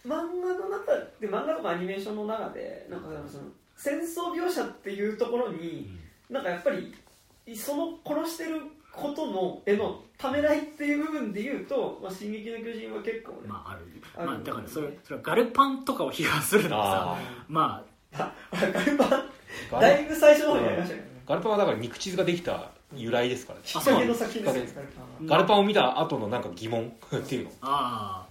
[0.07, 3.43] の漫画の中で漫画とかアニメーションの中でなんかその
[3.75, 5.89] 戦争描写っていうところに、
[6.29, 6.93] なんかやっぱり
[7.55, 8.61] その殺してる
[8.99, 13.81] ことのへのためらいっていう部分で言うと「まあ、進撃の巨人」は結構ね、まあある。
[14.17, 14.27] ある。
[14.27, 19.09] まあ、だからそれそれはガルパンとかを批判するのはさあまあガルパン
[19.81, 23.65] だいぶ最初の方にやりましたけどねガルパンはだから肉地図ができた由来ですからね。
[23.65, 24.75] きっかけの先です
[25.25, 27.51] ガルパンを見た後のなんか疑問っていうの。
[27.61, 28.28] ああ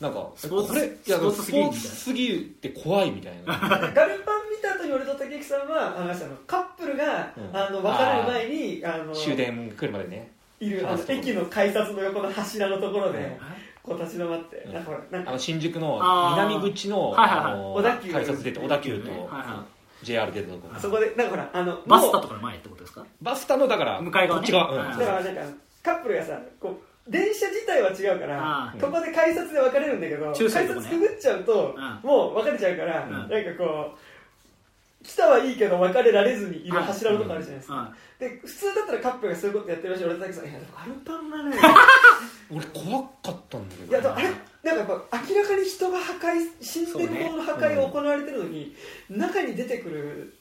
[0.00, 3.58] なんかスポーツこれいやスポーツすぎすぎるって怖いみたいな。
[3.58, 3.68] ガ
[4.06, 7.56] ルパン見た後に俺と竹内さんはあのカップルが、うん。
[7.56, 10.30] あの別れる前にあの終電来るまでね。
[10.58, 13.36] いるあの駅の改札の横の柱のところで、うん。
[13.82, 14.72] こう立ち止まって、うん。
[14.72, 16.48] なんかほらなんかあの新宿のあー。
[16.48, 17.52] 南口のはいはいはい。
[17.52, 18.12] あの小田急。
[18.12, 19.64] 改札出て小田急とはいは
[20.02, 20.68] JR 出たとこ。
[20.74, 23.04] あそこでなんかほらあのバスタとかの前ってことですか？
[23.20, 24.46] バスタのだから向かい側ね。
[24.46, 24.98] こっち側、うんはい。
[24.98, 25.42] だからなんか
[25.82, 33.10] カップルがさこう電車自体は違うからあここで改札で分かれるんだけど改札くぐっちゃうとうんもう分かれちゃうからん。
[33.10, 37.74] なんかこう来たはいいけど分かれられずにいるはい柱のとこあるじゃないですか。
[37.90, 41.56] あで普通だったらカップルがそういうことやってるらしい俺だけさ「いやでもガルパンがね。
[42.52, 44.28] 俺怖かったんだけどいやでもあれ？
[44.28, 48.76] なんかやっぱ明らかに人が破壊死んでるものの破壊が行われてるのに、
[49.08, 50.34] 中に出てくる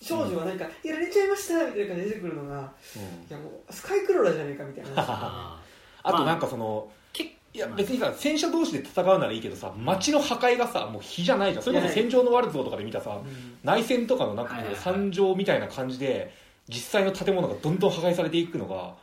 [0.00, 2.62] 少女はなんか「やられちゃいました」みたいな感じで出てくるのがうん。
[2.62, 2.66] い
[3.30, 5.60] やもうスカイクローラーじゃねえかみたいな
[6.04, 11.64] ああとなんかそのけいや別にさ戦車同士で戦うならいいけどさ街の破壊がさもう火じゃないじゃん。
[11.64, 13.18] それこそ戦場のワルツォとかで見たさ
[13.64, 16.32] 内戦とかのなんかこうはい惨状みたいな感じで
[16.68, 18.94] 実際の建物がどんどん破壊されていくのが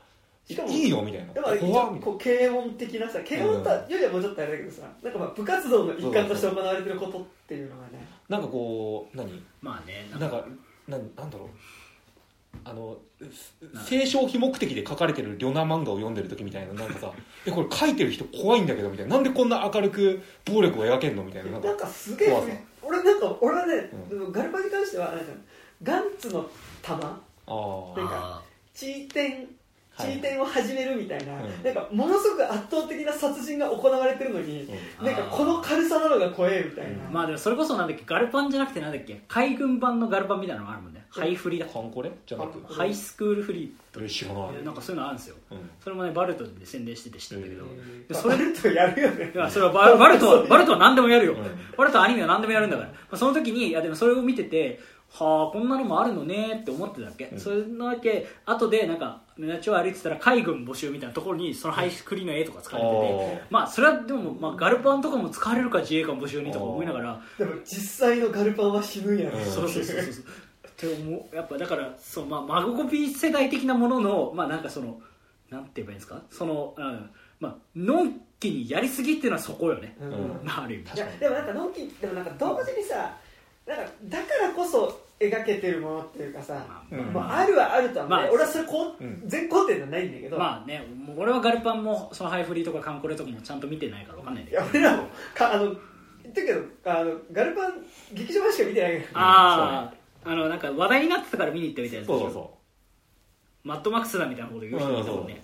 [0.50, 1.34] いいのみたいな。
[1.58, 3.10] 怖こう軽音的な。
[3.10, 8.06] さ軽音とはよりはもうちょっとあれだけどさなんかまあ部活動の一環として行われてることっていうのがね。
[8.28, 9.44] ななんかこう何？
[9.62, 10.44] まあねなんか
[10.88, 11.50] なんなんだろう
[12.64, 12.98] あの
[13.88, 17.12] 清少非目的で書かれてる旅ナ漫画を読んでる時みたいななんかさ
[17.46, 19.16] えこれ書いてる人怖いんだけどみたいな。
[19.16, 21.60] なんでこんな明るく暴力を描けんのみたいな。
[21.60, 25.26] なんかすげえ俺なんか俺はね、うガルパンに関してはなんか
[25.84, 26.50] ガンツの
[26.82, 28.42] 弾ああなんかあ
[28.74, 30.34] チーテンチはい。
[30.34, 31.64] ーテンを始めるみたいな、うん。
[31.64, 34.68] なんかものすごく圧倒的な殺人が行われてるのに、
[35.00, 35.06] うん。
[35.06, 37.14] なんかこの軽さなのが怖えみたいな、うん。
[37.14, 41.06] まあでもそれこそなんだっけガルパンじゃなくてなんだっけ海軍版のガルパンみたいなのがあるもんね。
[41.10, 44.44] ハイフリだカンコレじゃなくハイスクールフリえ知らない。
[44.52, 45.36] ーなんかそういうのあるんですよ。
[45.52, 45.70] うん。
[45.84, 47.66] それもねバルトで宣伝してて知ったんだけど、
[48.14, 49.32] それーバルトやるよね。
[49.36, 51.44] いやそれはババルトは バルトは何でもやるよ、うん。
[51.78, 54.80] バルトはアニメは何でもやるんだから、まあ、その時にいやでもそれを見てて
[55.14, 57.40] はあこんなのもあるのねって思ってたわけ、うん。
[57.40, 67.22] それなわけ後でなんか街を歩いてたら海軍募集みたいなところにそのハイスクリーンの絵とか使われてて、まあそれはでも、まあ、ガルパンとかも使われるか自衛官募集にとか思いながら。
[67.38, 69.46] でも実際のガルパンは死ぬんやろ、うん。
[69.46, 70.24] そうそうそうそう
[70.70, 71.36] って思う。
[71.36, 75.02] やっぱだからそう、まあ、マグコピ世代的なもののまあなんかその
[75.50, 76.22] なんて言えばいいんですか？
[76.30, 77.10] その、うん。
[77.42, 80.08] まあのんきにやりすぎっていうのはそこよね、うん。
[80.08, 80.96] うんまあある意味。
[80.96, 83.18] いやでもなんかのんきでもなんか同時にさ
[83.66, 97.74] なんかだからこそ描けてるものっていうかさ、まうんまあ、あるはあるとは思う、まあ俺はそれこう、うん全肯定ではないんだけど、まあねもう俺はガルパンもそのハイフリーとかカンコレとかもちゃんと見てないからわかんないんだいけどや俺らもかあの言ってるけどあのガルパン
[98.14, 99.26] 劇場版しか見てないから。
[99.26, 99.94] ああ
[100.24, 102.54] あのなんか話題になってたから見に行ったみたいなそうそうそ
[103.64, 105.42] マッドマックスだみたいなこと言う人いたもんね。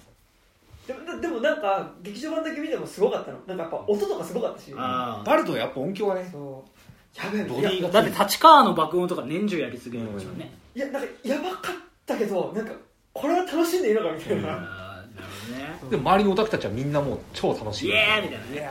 [0.87, 3.37] でもでもなんか劇場版だけ見てもすごかったの。
[3.47, 4.73] なんかやっぱ音とかすごかったし。
[4.75, 6.29] あうバルトはやっぱ音響がね。
[6.31, 6.76] そう
[7.15, 10.39] やべえボディがあだって立川の爆音とか年中やり続けてましたもん。
[10.39, 12.71] ね、いやなんかやばかったけどなんか
[13.13, 15.89] これは楽しんでいいのかみたいな、うんあーなるほどね。
[15.91, 17.89] でも周りのオタクたちはみんなもう超楽しい。
[17.89, 18.51] イエーイみたいなね。
[18.53, 18.69] ね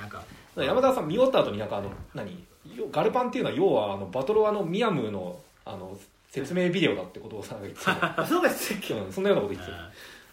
[0.00, 0.22] なんか
[0.56, 2.30] 山田さん見終わった後になんかあの何？
[2.76, 5.96] よガルパンっていうのは要はあのバトロワのミヤムのあの
[6.30, 7.80] 説明ビデオだってことをさ言って
[8.28, 9.78] そうですっけうんそんなようなこと言ってた。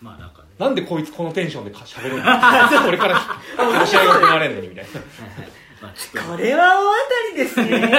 [0.01, 0.47] まあなんかね。
[0.59, 2.23] なんでこいつこのテンションでか喋るの？
[2.87, 4.89] 俺から話し合いが行われんのにみたいな
[6.13, 7.91] これは大当たりですね。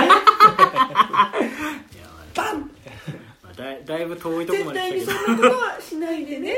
[2.34, 2.70] バン。
[3.42, 5.24] まあだいだいぶ遠いところま絶対にで来たけど。
[5.26, 6.56] そんなことはしないでね。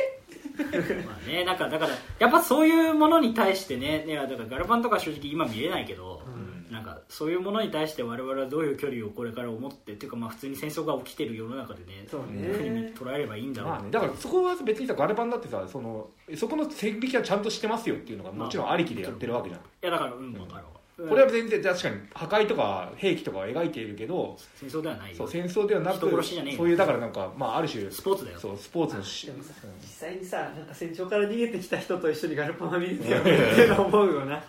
[1.07, 6.23] まあねなんかだからやっぱそういうものに対してねいやだからガルパンとか正直今見れないけど、
[6.71, 25.17] なんかそういうものに対して我々はどういう距離をこれから思ってっていうかまあ普通に戦争が起きてる世の中でねそういうふうにね捉えればいいんだろう、まあね、だからそこは別にさガルパンだってさそのそこの線引きはちゃんとしてますよっていうのがもちろんありきでやってるわけじゃん、いやだからうん分かるわこれは全然確かに破壊とか兵器とかは描いているけど戦争ではないよ。
[25.17, 28.41] そう戦争ではなくそういうだからなんか、まあ、ある種スポーツだよ。
[28.41, 29.71] そうスポーツのしでもさうん。
[29.81, 34.43] 実際にさなんか戦場から逃げてきた人と一緒にガルパンは見れてよ っていうの思うよなね。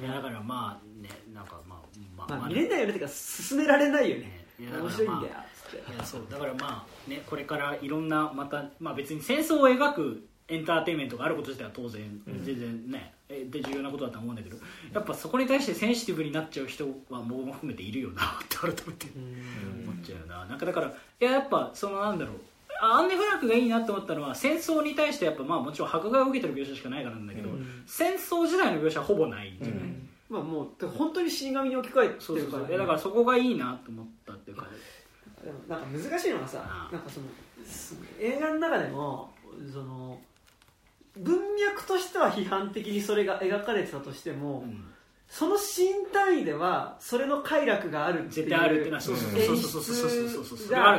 [0.00, 1.78] いやだからまあねなんかまあ
[2.16, 2.90] まあ、まあ見れないよね。
[2.90, 4.46] ってか進められないよね。
[4.58, 5.34] いやだから面白いんだよ
[5.94, 12.44] いやそうだからまあねこれからいろんなまたまあ別に戦争を描くエンターテインメントがあること自体は当然、うん。
[12.44, 14.56] 全然ねえで重要なことだと思うんだけど
[14.92, 19.06] やっぱそこに対してセンシティブになっちゃう人は僕も含めているよなって改めて
[19.84, 20.44] 思っちゃうな。
[20.46, 22.36] なんかだからいややっぱそのなんだろう。
[22.80, 27.82] あアンネ・フランクがいいなと思ったのは戦争に対してやっぱまあもちろん迫害を受けてる描写しかないからなんだけど、うん。
[27.86, 30.08] 戦争時代の描写はほぼないじゃない、うん。
[30.28, 32.66] まあもう本当に死神に置き換えそうそうそう。
[32.66, 34.66] てるからいやだからそこがいいなと思ったっていうか。
[35.44, 36.92] でもなんか難しいのがさああ。
[36.92, 37.26] なんかその
[37.64, 39.30] す映画の中でも
[39.72, 40.18] その
[41.16, 44.64] 文脈としては批判的にそれが描かれてたとしても、
[45.28, 48.84] その新単位ではそれの快楽があるっていうのはあるん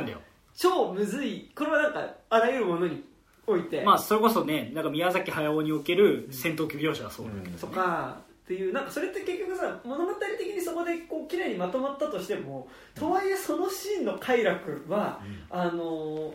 [0.05, 0.21] だよ。
[0.55, 3.03] 超むずいこれはなんかあらゆるものに
[3.47, 3.83] おいて。
[3.83, 16.33] まあそれこそねなんか宮崎駿における戦闘機描写はそうだけど、ね、とかっていうなんかそれって結局さ物語的にそこでこう綺麗にまとまったとしてもとはいえそのシーンの快楽は、うん、あの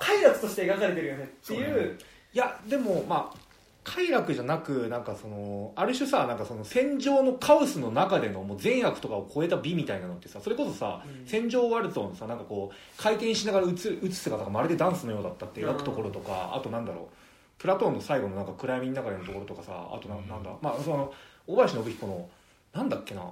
[0.00, 1.98] 快楽として描かれてるよねっていう。
[2.38, 3.36] いやでもまあ
[3.82, 11.26] 快楽じゃなくなんかそのある種さなんかその戦場のカオスの中でのもう善悪とかを超えた美みたいなのってさそれこそさ、うん。
[11.26, 21.12] 戦場ワルツォンのさなんかこう回転しながら打つ打つ姿がまるでダンスのようだったって描くところとか、あとなんだろうプラトーンの最後のなんか暗闇の中でのところとかさあとななんだまあその
[21.48, 22.28] 大林信彦の
[22.72, 23.22] なんだっけな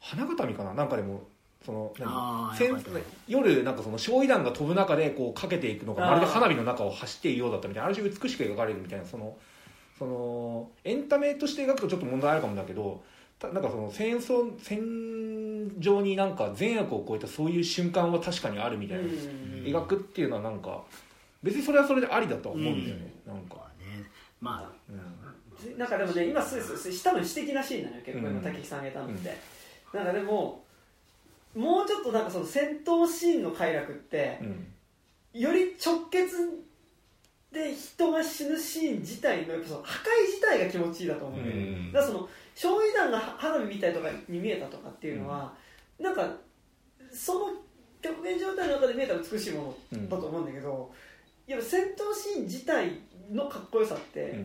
[0.00, 1.20] 花形見かななんかでも
[1.64, 1.92] その
[3.28, 9.36] 夜なんかその焼夷弾が飛ぶ中でこうかけていくのがまるで花火の中を走っているようだったみたいなある種美しく描かれるみたいなその
[9.98, 13.02] そのエンタメとして描くとちょっと問題あるかもだけど
[13.38, 19.04] たなんかその戦争戦場になんか善悪を超えたそういう瞬間は確かにあるみたいな、
[19.64, 20.82] 描くっていうのはなんか
[21.42, 23.56] 別にそれはそれでありだとは思うんだよね、なんか、
[24.40, 25.78] まあうん。
[25.78, 26.58] なんかでもね今す
[27.02, 28.32] 多分私的なシーンなのよ結構うん。
[28.32, 29.38] 今竹木さんが言ったのって、
[29.94, 30.62] なんかでも
[31.54, 34.66] もうちょっとなんかその戦闘シーンの快楽ってうん。
[35.32, 36.36] より直結
[37.52, 41.92] で人が死ぬシーン自体のやっぱその破壊自体が気持ちいいだと思ううん。
[41.92, 45.52] だからその焼夷弾が花火みたいとかに見えたとかっていうのは、
[45.98, 46.30] なんか
[47.12, 47.46] その
[48.02, 50.92] 極限状態の中で見えた美しいものだと思うんだけど、
[51.46, 54.44] やっぱ戦闘シーン自体のかっこよさって、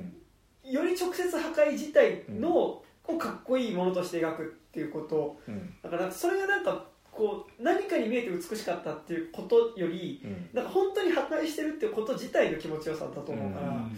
[0.63, 5.39] より直接破壊自体の、をかっこいいものとして描くっていうこと。
[5.47, 5.73] うん。
[5.83, 6.85] だからそれがなんか
[7.15, 10.49] こう何かに見えて美しかったっていうことよりうん。
[10.53, 13.97] なんか本当に破壊してるっていうこと自体の気持ちよさだと思うから、うん。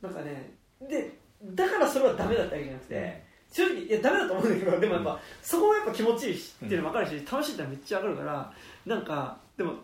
[0.00, 8.52] なんかねでだからそれはダメだったわけじゃなくて、正直いやダメだと思うんだけどでもやっぱ、そこがやっぱ気持ちいいしっていうの分かるし、楽しいってのはめっちゃ分かるから
[8.86, 9.74] なんかでも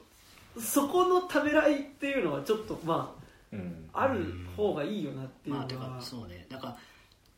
[0.58, 3.14] そこのためらいっていうのはちょっとま
[3.52, 3.88] うん。
[3.92, 4.24] あある
[4.56, 6.46] 方がいいよなっていうのは、まあそうね。
[6.48, 6.76] だから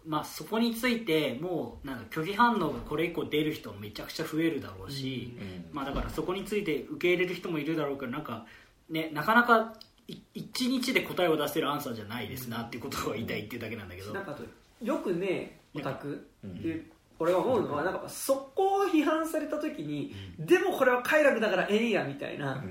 [0.07, 5.75] まあそこについてもうなんか拒否反応がこれ以降出る人もめちゃくちゃ増えるだろうし、うん。
[5.75, 8.47] まあだからそこについて受け入れる人もいるだろうけどなんか
[8.89, 9.75] ねなかなか
[10.09, 14.37] い一日で答えを出せるアンサーじゃないですなっていうことを言いたいっていうだけなんだけど、なんか
[14.83, 16.51] よくねオタクうん。
[16.53, 16.85] っていう
[17.19, 22.63] 俺が思うのはなんかそこを批判された時に、でもこれは快楽だからええんやみたいな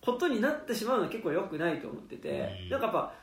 [0.00, 2.28] ことになってしまうのは結構良くないと思ってて、
[2.64, 2.70] うん。
[2.70, 3.14] なんかやっぱ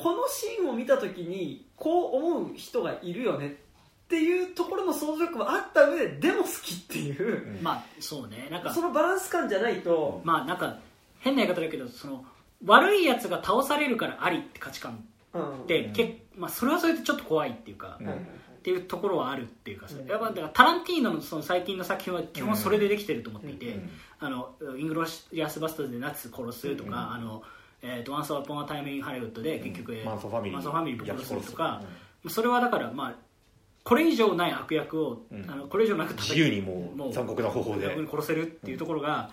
[0.00, 3.52] このシーンを見た時にこう思う人がいるよねっ
[4.08, 7.62] ていうところの想像力はあった上ででも好きっていう、うん。
[7.62, 8.48] まあそうね。
[8.50, 10.78] なんかそのバランス感じゃないと、まあなんか
[11.18, 12.24] 変な言い方だけどその
[12.64, 15.92] 悪いやつが倒されるからありって価値観うんって、うん。
[15.92, 18.08] けまあ、それはそれでちょっと怖いっていうか、うん。
[18.10, 18.14] っ
[18.62, 20.08] ていうところはあるっていうかさ、うん。
[20.08, 23.90] やっぱだからタランティーノのその最近の作品は基本それでできてると思っていて、うん。
[24.18, 26.94] あのイングロリアス・バスターズでナチス殺すとか、うん。
[26.94, 27.42] あの
[27.82, 31.82] えーと「ワンス・アポン・ア・タイム・イン・ハリウッド」で結局、マンソーファミリーマンソーファミリーぶっ殺すとか
[32.22, 33.14] 焼きそれはだからまあ
[33.82, 35.50] これ以上ない悪役を、うん。
[35.50, 37.86] あのこれ以上なく自由にもう残酷な方法で。
[37.86, 39.30] 殺せるっていうところが、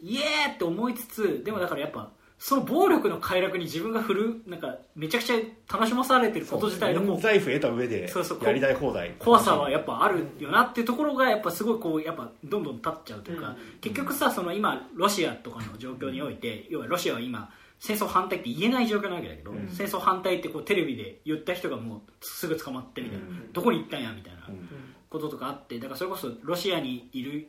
[0.00, 5.36] イエーって思いつつでもだからやっぱその暴力の快楽に自分が振るなんかめちゃくちゃ
[5.72, 8.08] 楽しまされてること自体のこう免罪符得た上で
[8.42, 9.14] やりたい放題。
[9.18, 13.56] 怖さはやっぱあるよなっていうところがやっぱすごいこうやっぱどんどん立っちゃうというか、うん。
[13.80, 17.50] 結局さその今ロシアとかの状況において要はロシアは今
[17.80, 19.68] 戦争反対って言えない状況なわけだけど、うん。
[19.68, 23.52] 戦争反対ってこうテレビで言った人がもうすぐ捕まってみたいな、うん。
[23.52, 24.68] どこに行ったんやみたいなうん。
[25.08, 27.48] こととかあってだからそれこそロシアにいる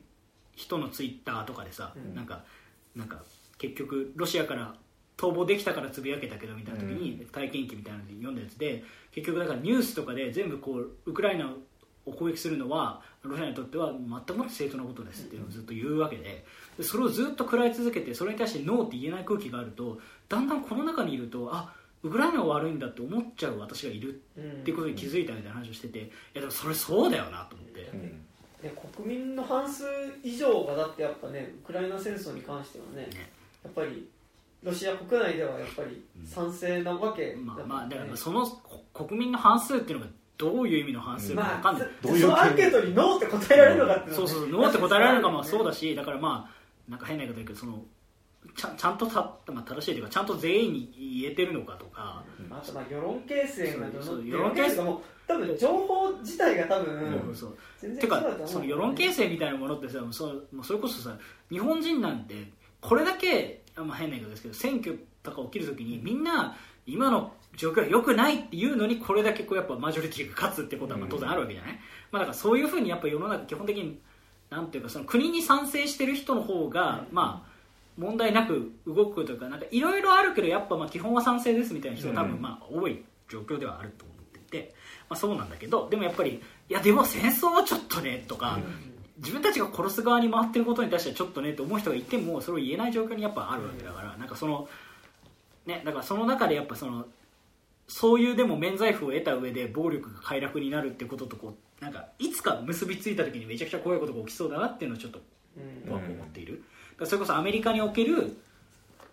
[0.56, 2.16] 人のツイッターとかでさ、うん。
[2.16, 2.44] なんか
[2.96, 3.24] なんか
[3.58, 4.76] 結局ロシアから
[5.18, 11.54] 逃亡できたからつぶやけたけどみたいな時に、体験記みたいなので読んだやつで結局だからニュースとかで全部こうウクライナ
[12.06, 16.46] を攻撃するのはロシアにとっては全くもって正当なことですっていうのをずっと言うわけで
[16.78, 20.00] でそれをずっと食らい続けてそれに対してノーって言えない空気があると
[20.30, 21.74] だんだんこの中にいるとあ
[22.04, 24.14] ウクライナが悪いんだって思っちゃう私がいるっ
[24.64, 26.02] ていうことに気づいたみたいな話をしててい
[26.34, 27.82] やでもそれそうだよなと思って。
[27.94, 28.26] うん。
[28.64, 29.86] ね、国民の半数
[30.22, 33.30] 以上がだってやっぱねウクライナ戦争に関してはねね。
[33.64, 34.08] やっぱり
[34.64, 47.84] ロシア国内ではやっぱり賛成なわけまあだまあだからねまあそのこ国民の半数っていうのがどういう意味の半数かまあわかんない、どういうそのアンケートにノーって答えられるのかっていそうそううノーって答えられるのかもそうだししだからまあなんか変な言い方だけどその
[48.56, 49.22] ちゃんちゃんとた、
[49.52, 54.76] まあ、正しいというかちゃんと全員に言えてるのかとか、あとまあ世論形成がどの世論形成。
[54.78, 57.58] がもう多分情報自体が多分そう。
[57.80, 61.18] そうてかその世論形成みたいなものってさそもうそれこそさ
[61.50, 62.36] 日本人なんて
[62.82, 71.80] これだけ、あまあ、変な言い方ですけど選挙とか起きるときにみんな今の状況は良くないっていうのにこれだけこうやっぱマジョリティが勝つってことはまあ当然あるわけじゃない、
[72.12, 74.00] まあ、だからそういうふうにやっぱ世の中基本的に
[74.50, 77.49] なんていうかその国に賛成してる人の方が、まあ
[78.00, 82.32] 問題なく動くとかなんかいろいろあるけどやっぱまあ基本は賛成ですみたいな人が多うん。
[82.32, 84.74] 分まあ多い状況ではあると思っていて、
[85.10, 88.60] まあ、そうなんだけどでもやっぱりいやでも戦争はちょっとねとか、
[89.18, 94.68] 自分たちが殺す側に回ってることに対してはちょっとねって思う人がいてもそれを言えない状況にやっぱあるわけだからなんかその
[95.66, 97.06] ねだからその中でやっぱその
[97.88, 105.20] そういうでも免罪符を得た上で暴力が快楽になるってこととこうなんかいつか結びついた時にめちゃくちゃ怖いことが起きそうだなっていうのをちょっと
[105.58, 106.64] うん僕は思っている、
[107.06, 108.38] それこそアメリカにおける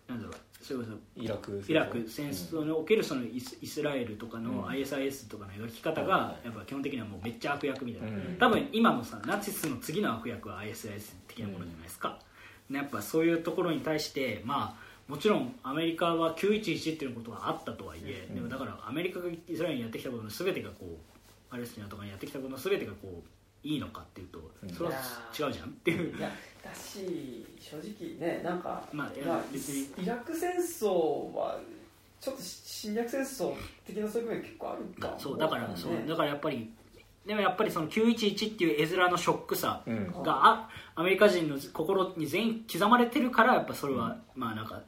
[0.09, 8.37] なんだろうそれこそイラクイラク戦争におけるそのイスイスラエルとかの ISIS とかの描き方がやっぱ基本的にはもうめっちゃ悪役みたいな、うん。
[8.39, 12.17] 多分今のさナチスの次の悪役は ISIS 的なものじゃないですか、ね
[12.69, 20.87] やっぱそういうところに対してまあもちろんアメリカは911っていうことがあったとはいえ、でもだからアメリカがイスラエルにやってきたことの全てがこう
[21.49, 24.97] パレスチナとかにやってきたことの全てがこういいのかっていうとそれは
[25.39, 26.15] 違うじゃんっていう
[26.69, 29.25] だし正直ねなんか、まあイ
[30.07, 30.89] ラク戦争
[31.33, 31.59] は
[32.21, 33.55] ちょっと侵略戦争
[33.87, 36.71] 的なそういう部分結構あるかもそうだからそうねだからやっぱり
[37.27, 40.13] でもやっぱりその911っていう絵面のショックさうん。
[40.95, 44.81] アメリカ人の心に全員刻まれてるからやっぱそれは、まあなんか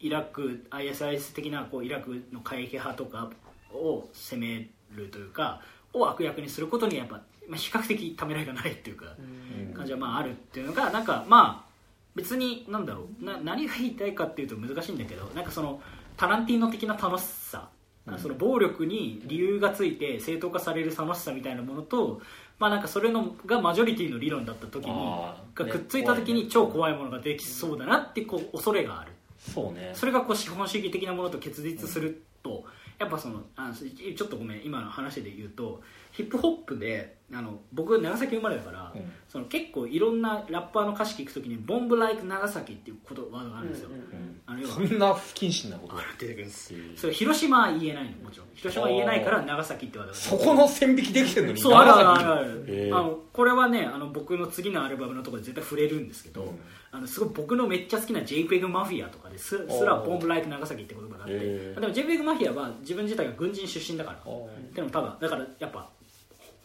[0.00, 3.30] イラク ISIS 的なこうイラクの過激派とか
[3.72, 5.60] を攻めるというか
[5.92, 9.74] を悪役にすることにやっぱ、まあ、比較的ためらいがないっていうかうん。
[9.74, 11.68] 感じはまああるっていうのがなんかまあ
[12.14, 15.80] 別になんだろうな何が言いたいかっていうと難しいんだけどなんかその
[16.16, 17.68] タランティーノ的な楽しさ、
[18.16, 22.20] その暴力に理由がついて正当化される楽しさみたいなものと
[22.58, 24.92] まあなんかそれのがマジョリティの理論だった時に
[25.54, 29.12] がくっついた時に超怖いものができそうだなってこう恐れがある。
[29.38, 29.92] そうね。
[29.94, 32.64] それがこう資本主義的なものと結実すると、
[32.98, 35.82] やっぱそのあちょっとごめん今の話で言うと
[36.18, 39.12] ヒップホップであの僕長崎生まれだから、うん。
[39.28, 44.40] その結構いろんなラッパーの歌詞聞くときに「ボンブ・ライク・長崎」っていうことワードがあるんですよ、うんうんうん。
[44.46, 46.74] あのそんな不謹慎なことあ出てくるんです。
[46.96, 48.48] それ広島は言えないのもちろん。
[48.54, 56.58] 広島は言えないから長崎ってワードがそこの線引きできてるのにそうあるあるあるある、へーあのこれはねあの僕の次のアルバムのところで絶対触れるんですけど、うん。
[56.90, 64.18] あのすごい僕のめっちゃ好きな JPEG マフィアとかですすらボンブライク長崎って言葉があってへーでも JPEG マフィアは自分自体が軍人出身だから
[64.74, 65.90] でも多分だからやっぱ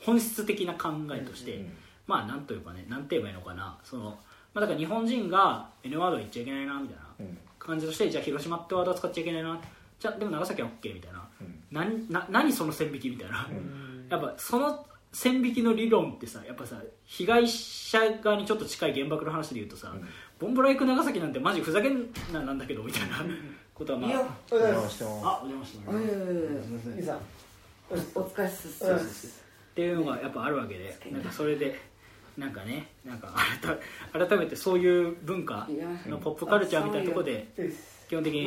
[0.05, 1.73] 本質的な考えとして、うん
[2.05, 3.77] まあなんというかねなんて言えばいいのかな。
[3.83, 4.19] その、
[4.53, 7.03] まあ、だから日本人が N ワード言っちゃいけないなみたいな。
[7.21, 7.37] うん。
[7.57, 9.57] 感じとしてじゃあ広島ってワードは使っちゃいけないな。
[9.99, 11.63] じゃあでも長崎は OK みたいな、うん。
[11.71, 14.07] 何な何その線引きみたいな、ん。
[14.09, 16.75] やっぱその線引きの理論ってさやっぱさ
[17.05, 20.07] 被害者側にちょっと近い原爆の話で言うとさ、うん。
[20.39, 23.25] ボンブライク長崎なんてマジふざけんななんだけどみたいな
[23.73, 25.25] ことはまあいやお邪魔してます。
[25.25, 25.99] あお邪魔してます。
[25.99, 26.31] いやいやいや
[26.97, 27.19] 兄さん。
[28.15, 29.42] お疲れっす
[29.73, 31.17] っていうのがやっぱあるわけでな。
[31.17, 31.79] んかそれで
[32.37, 33.33] なんかねなんか
[34.11, 35.67] 改改めてそういう文化
[36.07, 37.47] のポップカルチャーみたいなところで
[38.07, 38.45] 基本的に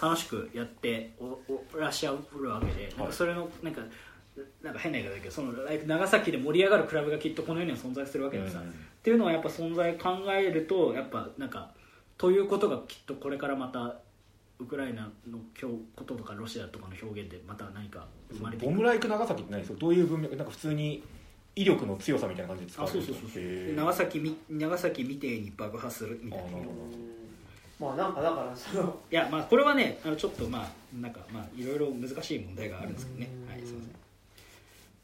[0.00, 1.38] 楽しくやってお
[1.74, 3.82] おらっしゃるわけでなんかそれのなんか
[4.62, 5.52] なんか変な言い方だけどその
[5.86, 8.68] 長崎で盛り上がるクラブがきっとこの世には存在するわけでさ、うん。
[8.68, 8.72] っ
[9.02, 11.70] ていうのはやっぱ存在考えるとやっぱなんか
[12.18, 13.96] ということがきっとこれからまた
[14.58, 19.78] ウクライナの今日こととかロシアとかの表現でまた何か生まれていくボムライク長崎って何ですか？
[19.78, 21.02] どういう文脈なんか普通に
[21.54, 23.30] 威力の強さみたいな感じで使われるあそうそうそう。
[23.32, 23.76] そうへー。
[23.76, 26.46] 長崎み長崎みてえに爆破するみたいな。
[27.78, 33.28] まあなんかだからそのいやまあこれはねあのちょっとまあなんかまあいろいろ難しい問題があるんですけどね。
[33.48, 33.92] はいすいません、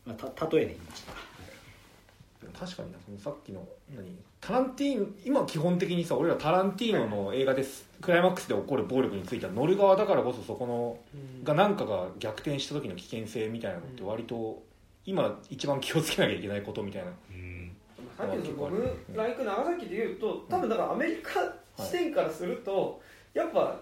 [0.06, 2.54] まあ、た例えで言いました、はい。
[2.58, 4.16] 確かになそのさっきの何？
[4.42, 10.98] タランティーノ今基本的にさ俺らタランティーノの映画ですクライマックスで起こる暴力については乗る側だからこそそこの
[11.44, 14.60] が何かが逆転した時の危険性みたいなのって割と
[15.06, 17.12] 今一番気をつけなきゃいけないことみたいな。
[18.18, 21.40] さっきのそのボムライク長崎でいうと多分だからアメリカ
[21.78, 23.00] 視点からすると
[23.34, 23.78] やっぱ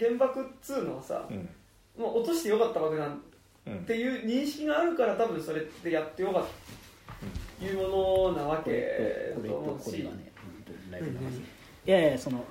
[0.00, 1.48] 原爆っつうのはさうん。
[2.02, 3.22] もう落としてよかった爆弾
[3.66, 3.76] うん。
[3.76, 6.48] っていう認識があるから多分それってやってよかった。
[6.48, 6.77] と
[7.60, 9.92] いうものなわけだと思うし。
[10.04, 10.32] ね
[11.86, 12.44] いやいやその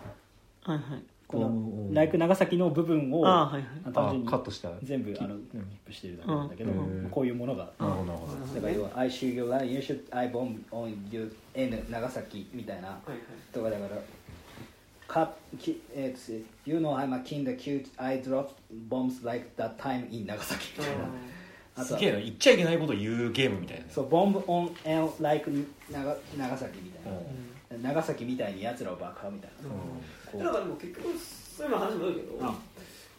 [0.64, 1.04] はいはい。
[1.28, 3.64] このライク長崎の部分をあはいはい。
[3.86, 4.72] あ単純にあカットした。
[4.84, 7.08] 全部あのキープしてるだけなんだけど、うん。
[7.12, 8.56] こういうものがなるほどなるほど。
[8.56, 13.20] だから要は「I shoot you line you should I bomb on you in 長崎」みたいなはいはい。
[13.54, 14.02] とかだから
[15.08, 18.50] かきえーと You know I'm a king the cute I drop
[18.90, 21.06] bombs like that time in 長崎みたいな
[21.78, 22.00] あとは。
[22.00, 23.84] すげえな言っちゃいけないこと言うゲームみたいな。
[23.84, 25.50] ねそう bomb on and like
[25.90, 27.90] 長長崎みたいな。
[27.90, 29.70] 長崎みたいに奴らを爆破みたいな。
[30.32, 31.08] こうだからでも結局
[31.58, 32.56] そういうの話もあるけどあ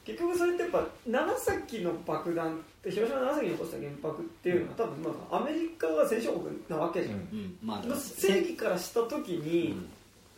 [0.04, 7.20] 結局それってやっぱ長崎の爆弾って広島長崎に起こした原爆っていうのは多分まあアメリカが戦勝国なわけじゃん、うん。
[7.20, 7.58] うん。
[7.62, 9.76] まあまあ正義からした時に、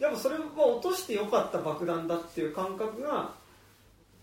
[0.00, 3.32] やっぱそれは落としてよかった爆弾だっていう感覚が、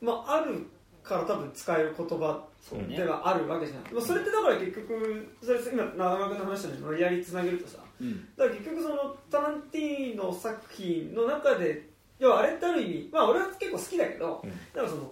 [0.02, 0.66] まあ、ある
[1.04, 2.98] から多分使える言葉そうね。
[2.98, 7.78] ではあるわけじゃん、まあそれってだから結局それ今長山君の話に無理やりつなげるとさ。
[8.02, 8.28] うん。
[8.36, 11.90] だから結局そのタランティーノ作品の中で
[12.20, 14.50] 要はあれってある意味まあ俺は結構好きだけど、うん。
[14.50, 15.12] だからその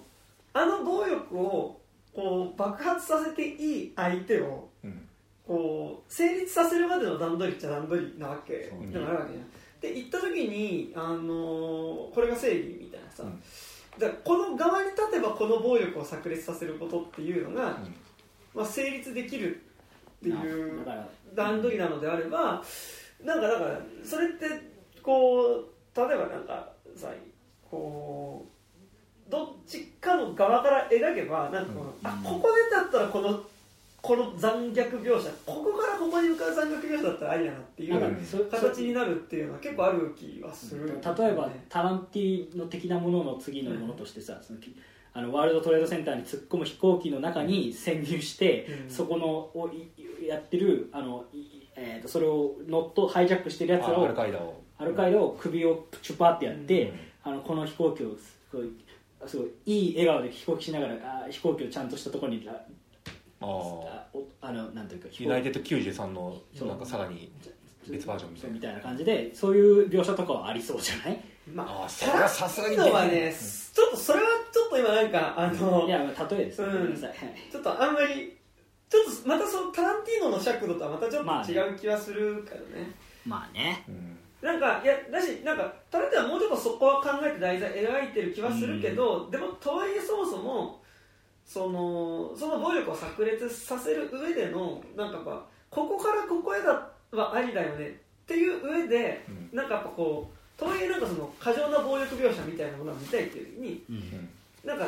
[0.54, 1.82] あの暴力を
[2.16, 5.08] う爆発させていい相手をうん。
[5.48, 9.48] こう成立させるまでの段取りっちゃ段取りなわけでもあるわけじゃん。
[9.80, 13.44] で行った時に、あのーこれが正義みたいなさ、うん
[13.98, 17.96] だからこの側に立てばこの暴力を炸裂させることっていうのが、うん。
[18.54, 19.62] まあ、成立できる
[20.20, 20.86] っていう
[21.34, 22.64] 段取りなのであれば
[23.24, 24.46] なんかだからそれって
[25.04, 27.10] こう例えばなんかさ
[27.70, 28.46] こ
[29.28, 31.94] うどっちかの側から描けばなんかこの、うん。
[32.04, 33.44] あここでだったらこの
[34.06, 44.76] この残虐描写ここからここに向かう残虐描写だったらありだなっていなんかうそ形になるっていうのは結構ある気はする、例えばタランティーノ的なものの次のものとしてさ、そのき
[45.14, 48.90] あのワールドトレードセンターに突っ込む飛行機の中に潜入して、うん。
[48.90, 54.62] そこのをいやってるあの、いえー、とそれをノットハイジャックしてるやつあアをルカイダを。
[54.78, 57.00] アルカイダを首をチュパってやって、うん。
[57.24, 58.70] あのこの飛行機をすごい
[59.26, 60.96] すごいいい笑顔で飛行機しながら
[61.26, 62.48] あ飛行機をちゃんとしたところに
[64.42, 67.32] ああのなんていうかユナイテッド93のなんかさらに
[67.88, 68.54] 別バージョンみたいな。
[68.56, 71.22] みたいな感じでそういう描写とかはありそうじゃない？
[71.54, 73.36] まあそれはさすがにタランティーノはね。
[73.74, 76.96] ちょっとそれはちょっと今なんかあのいやまあ例えです、うん。
[76.96, 78.36] ちょっとあんまり
[78.90, 82.92] ちょっとまたそのタランティーノの尺度とはまたちょっと違う気はするからね、
[83.26, 83.84] まあね。
[83.88, 84.18] うん。
[84.42, 90.82] なんかいやだしなんかタランティーノはもうちょっとそこは考えて題材描いてる気はするけど、でもとはいえそもそも
[91.46, 97.88] そのその暴力を炸裂させる上でのなんかやっぱここからここへだはありだよね。
[97.88, 97.92] っ
[98.28, 99.58] ていう上で、うん。
[99.58, 104.30] なんかやっぱこうとはいえなんかその過剰な暴力描写みたいなものを見たいっていう時にうん。
[104.66, 104.88] なんか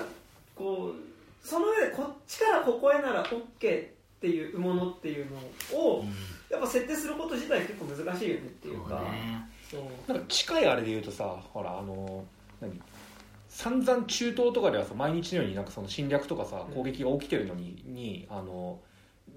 [0.56, 3.90] こうその上でこっちからここへなら OK っ
[4.20, 5.28] ていうものっていう
[5.72, 6.04] のを
[6.50, 9.04] やっぱ設定すること自体結構難しいよねっていうか。
[9.70, 10.12] そう。
[10.12, 12.26] なんか近いあれで言うとさほらあの
[12.60, 12.82] 何？
[13.58, 18.78] 散々中東とかではさ毎日のようになんかその侵略とかさうん攻撃が起きてるのに,、にあの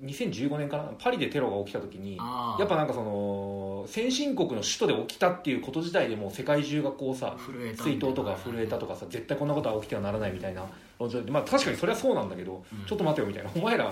[0.04, 10.66] 2015年かなパリでテロが起きた時にやっぱなんかその先進国の首都で起きたっていうこと自体でもう世界中がこうさ震えた追悼とか震えたとかさ絶対こんなことは起きてはならないみたいな
[10.98, 12.84] 論調でまあ確かにそれはそうなんだけど、うん。
[12.84, 13.50] ちょっと待てよみたいな。
[13.56, 13.90] お前ら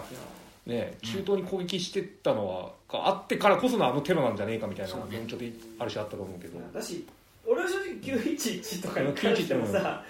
[0.66, 7.06] ね中東に攻撃してったのはがあってからこそのあのテロなんじゃねえかみたいな論調である種あったと思うけど、だし
[7.49, 10.05] 俺は正直911とかに関してもさ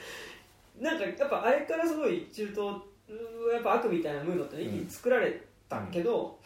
[0.81, 2.59] なんかやっぱあれからすごい中東
[3.09, 6.39] うやっぱ悪みたいなムードって一気に作られたけど、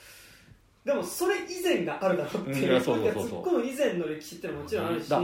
[0.84, 3.42] でもそれ以前があるだろうってうんいいう,、やそうそうそうそう。
[3.42, 5.22] 突っ込む以前の歴史ってのはもちろんあるし、だ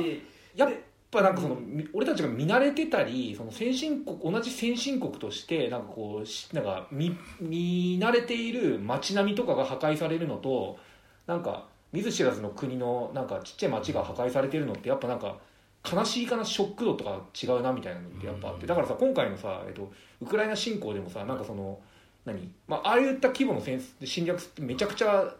[0.57, 0.71] やっ
[1.11, 10.79] ぱなんかその、み俺たちが見慣れてたりその先進国同じ先進国としてなんかこうしなんか見見慣れている街並みとかが破壊されるのと
[11.27, 15.39] なんか見ず知らずの国のなんかちっちゃい街が破壊されてるのってやっぱなんか
[15.91, 18.67] 悲しいかなショック度とか違うなみたいなのってやっぱあって。
[18.67, 21.79] だからさ今回のさ、えっと、ウクライナ侵攻でもさなんかその
[22.25, 25.35] 何、まあ、ああいった規模の戦侵略ってめちゃくちゃ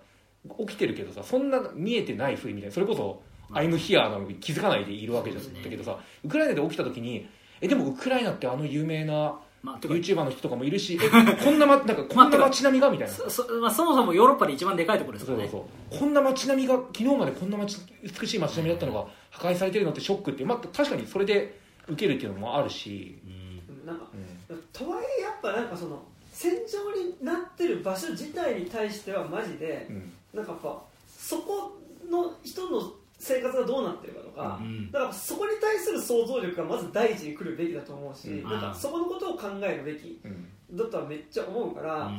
[0.67, 3.23] 起きてるけどさそんな見えてないふりみたいなそれこそ
[3.53, 5.63] 「アイムヒア」なのに気づかないでいるわけじゃん。
[5.63, 7.29] だけどさウクライナで起きた時に
[7.61, 11.11] えでもウクライナってあの有名なまあてか YouTuber の人とかもいるしえ
[11.45, 13.13] こんな,、ま、なんかこんな街並みがみたいな。
[13.29, 15.49] そそまあ、そもそもヨーロッパで一番でかいところですからね。
[15.49, 15.61] そう
[15.91, 16.01] そう。
[16.01, 23.87] こんな街並みが昨日までこんな街美しい街並みだったのが破壊されてるのってショックって、まあ、確かにそれで受けるっていうのもあるし、うん。
[23.87, 24.07] なんか
[24.51, 24.63] うん。
[24.73, 26.03] とはいえやっぱなんかその
[26.33, 30.13] 戦場になってる場所自体に対してはマジでうん。
[30.35, 34.91] なんかやっぱそこの人の生活がどうなってるかとか、うん。
[34.93, 38.51] だからそこに対する想像力がまず第一に来るべきだと思うし、うん。
[38.51, 40.77] なんかそこのことを考えるべきうん。
[40.77, 42.11] だとはめっちゃ思うから、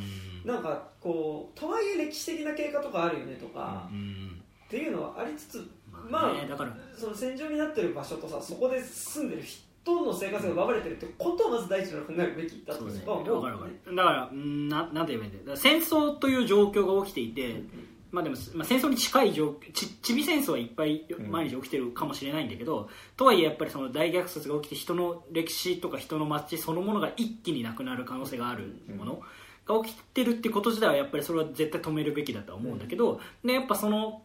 [0.44, 4.42] なんかこうとはいえ歴史的な経過とかあるよねとか、うん。
[4.66, 5.70] っていうのはありつつ
[6.08, 6.76] まあまあねだから。
[6.96, 13.08] その戦場になってる場所とさそこで住んでる人の生活が奪われてるってことをまず第一に考えるべきだとそうですね。
[13.08, 15.58] は思うわかるわかるだからうんななんて言えばいいんだよ。
[15.58, 17.64] 戦争という状況が起きていて、
[18.12, 21.32] まあでも、まあ、戦争に近い状況ちちび戦争はいっぱいうん。
[21.32, 29.22] 毎日起きてるかもしれないんだけど、とはいえやっぱりその大虐殺が起きて人の歴史とか人の街そのものが一気になくなる可能性があるもの
[29.66, 34.24] が起きてるってこと自体はやっぱりそれは絶対止めるべきだとは思うんだけど、でやっぱその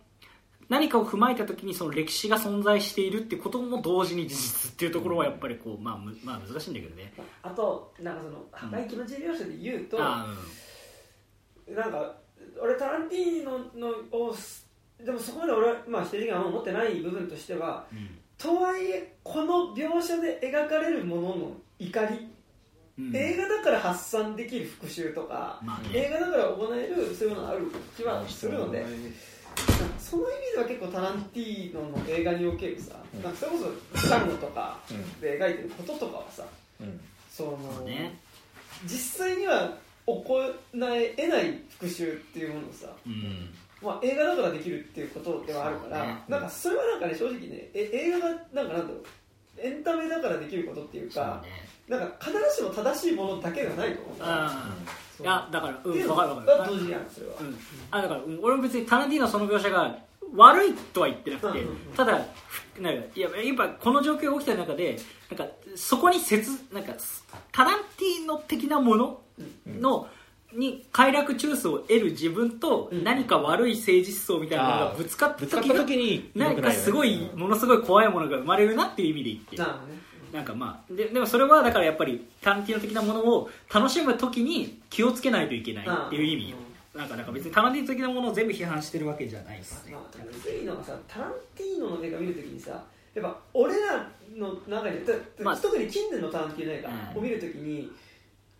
[0.68, 7.12] 何かを踏まえた時にその歴史が存在しているってことも同時に事実っていうところはやっぱりこう、まあ、むまあ難しいんだけどね。
[7.42, 10.26] あとなんかその破壊気持ち描写で言うと、あ
[11.68, 12.14] なんか
[12.60, 14.34] 俺タランティーノのを
[15.02, 18.18] でもそこまで俺はまあ否定的なものを持ってない部分としてはうん。
[18.36, 22.28] とはいえこの描写で描かれるものの怒り、
[22.98, 23.16] うん。
[23.16, 25.90] 映画だから発散できる復讐とか、まあね。
[25.94, 28.96] 映画だから行えるそういうものがある気はするので、なんか
[29.98, 33.22] その意味では結構タランティーノの映画におけるさ、うん。
[33.22, 33.58] なんかそれこ
[33.96, 35.20] そタンゴとかうん。
[35.20, 36.44] で描いてることとかはさ
[36.80, 37.00] うん。
[37.30, 38.18] その、まあね。
[38.84, 39.76] 実際には
[40.06, 43.50] え得ない復讐っていうものをさ、うん。
[43.82, 46.16] まあ、映画だからできるっていうことではあるから、ね。
[46.28, 49.04] なんかそれはなんかね正直ねえ映画がなんかなんだろう
[49.58, 51.74] エンタメだからできることっていうかね。
[51.88, 54.22] なんか必ずしも正しいものだけがないと思うう
[55.20, 56.58] いやだからうん分かる分かる。
[56.58, 57.56] が同時やんそれは、うん。
[57.90, 59.96] あだからうん俺も別にタランティーノのその描写が
[60.34, 61.66] 悪いとは言ってなくて、うん。
[61.66, 64.98] うんうんただふなんかいややっぱこの状況が起きた中で
[65.30, 66.92] なんかそこに切なんか
[67.52, 69.20] タランティーノ的なもの
[69.66, 70.08] の、
[70.52, 73.04] に快楽中枢を得る自分とうん。
[73.04, 79.94] 何か悪い政治思想みたいなものがぶつかった時になんかすごいものすごい怖いものが生まれるなっていう意味で言ってね
[80.34, 86.50] なんかまあででもそれはだからやっぱりタランティーノ的なものを楽しむ時に気をつけないといけないっていう意味。
[86.50, 86.56] よ
[86.92, 89.64] なんかなんか別にタランティーノ的なものを全部批判してるわけじゃないで。
[89.64, 96.82] すねまあ、むずいのがさタランティーノの映画見るときにさやっぱ俺らの中で、だまあ特に近年のタランティーノ映うん。
[97.14, 97.90] 画を見るときに、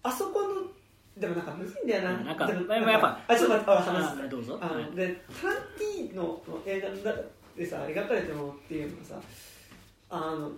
[0.05, 0.49] あそこの
[1.17, 4.23] でもなんかむずいんだよな、うんなんかでもやっぱあちょっと待ってあ話す。
[4.23, 4.59] あどうぞ。
[4.61, 4.91] あの、はい。
[4.95, 7.13] でタランティーノの映画
[7.57, 9.15] でさ描かれてるものっていうのがさ
[10.11, 10.53] あの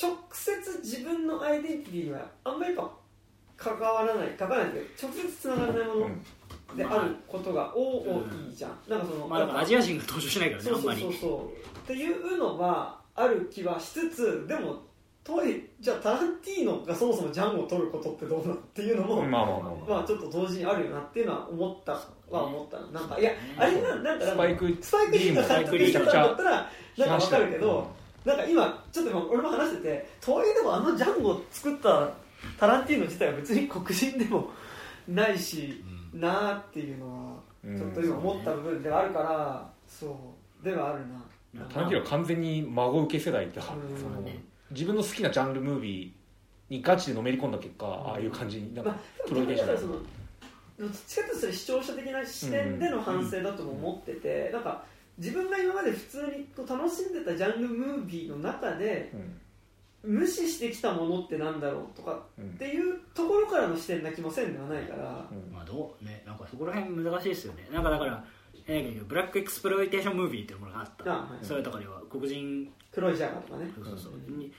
[0.00, 2.88] 直接自分のアイデンティティにはあんまりやっ
[3.56, 6.08] ぱ関わらない関わらないけど直接つながらないもの
[6.76, 11.20] であることが多いじゃん、なんかその、まあアジア人が登場しないからねあんまりそうそう。
[11.20, 14.76] そうそうっていうのはある気はしつつでも
[15.24, 21.92] とはいえじゃあタランティーノがそもそもジャンゴを取ることってどうなっていうのも、まあまあまあままあちょっと同時にあるよなっていうのは思った
[22.30, 26.50] は思ったなんかいやあれななんかスパイクスパイクリーの監督してたんだったら
[26.96, 32.10] なんかわかるけうんどなんか今ちょっと今俺も話しててとはいえでもあのジャンゴを作った
[32.58, 34.50] タランティーノ自体は別に黒人でも
[35.08, 37.40] ないし、なあっていうのは
[37.76, 40.18] ちょっと今思った部分ではあるからそ
[40.60, 41.66] うではあるな。
[41.68, 43.76] タランティーノは完全に孫受け世代だから
[44.70, 49.88] 自分の好きなジャンルムービーにガチでのめり込んだ結果ああいう感じになんかまあ、プロデューサー
[50.78, 54.84] どっちかというと視聴者的な視点での反省だとも思ってて、なんか
[55.18, 59.40] 自分が今まで普通にこう楽しんでたジャンルムービーの中でうん。
[60.00, 65.52] 無視してきたものってなんだろうとかうんっていうところからの視点な気もせんではないから、うん。
[65.52, 67.68] まあどうねなんかそこら辺難しいですよね。
[67.72, 68.24] なんかだから
[68.68, 71.44] えーブラックエクスプロイテーションムービーっていうものがあった、あはい。
[71.44, 72.72] それとかでは黒人。
[72.92, 73.70] 黒いジャガーとかね。
[73.74, 73.98] そうそう。
[73.98, 74.52] そうに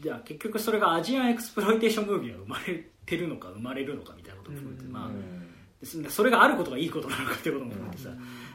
[0.00, 4.92] じゃあ結局それがアジアンエクスプロイテーションムービーが生まれてるのか生まれるのかみたいなことも含めて、うん。
[4.92, 5.46] まあうん
[5.78, 8.08] ですそれがあることがいいことなのかっていうことも含めてさ、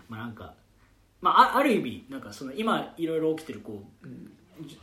[0.09, 0.55] まあなんか、
[1.22, 4.07] まあ、あある意味なんかその今いろいろ起きてるこう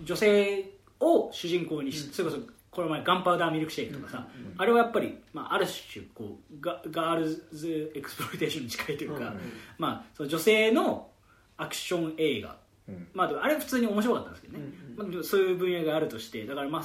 [0.04, 0.70] 女性
[1.00, 9.40] を主人公にし、それこそこの前ガンパウダーミルクシェイクとかさ、あれはやっぱり、まあ、ある種こうガガールズエクスプロイテーションに近いというか、うん
[9.78, 11.08] まあ、その女性の
[11.56, 12.56] アクション映画、
[12.88, 13.08] うん。
[13.14, 14.64] まあ、あれは普通に面白かったんですけどね、
[14.96, 16.82] まあそういう分野があるとしてだからまあ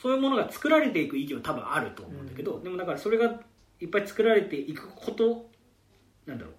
[0.00, 3.40] そういうものが作られていく意義は多分あると思うんだけど、でもだからそれが
[3.80, 5.48] いっぱい作られていくこと
[6.26, 6.54] なんだろう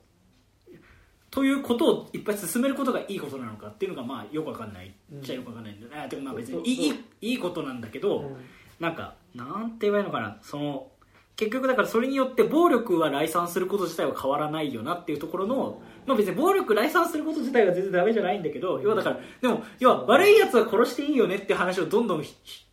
[1.37, 8.37] ということをいっぱい進めることがいいことなのかっていうのがまあよくわかんないうんじゃよくわかんないんだよね、あてかまあ別にいいいいいことなんだけど、うん。
[8.79, 10.39] なんかなんて言えばいいのかな。
[10.41, 10.87] その
[11.35, 22.25] 結局だからそれによって暴力は来産すること自体は変わらないよなっていうところの、まあ別に暴力来産すること自体は全然ダメじゃないんだけど要はだからでも要は悪いやつは殺していいよねっていう話をどんどん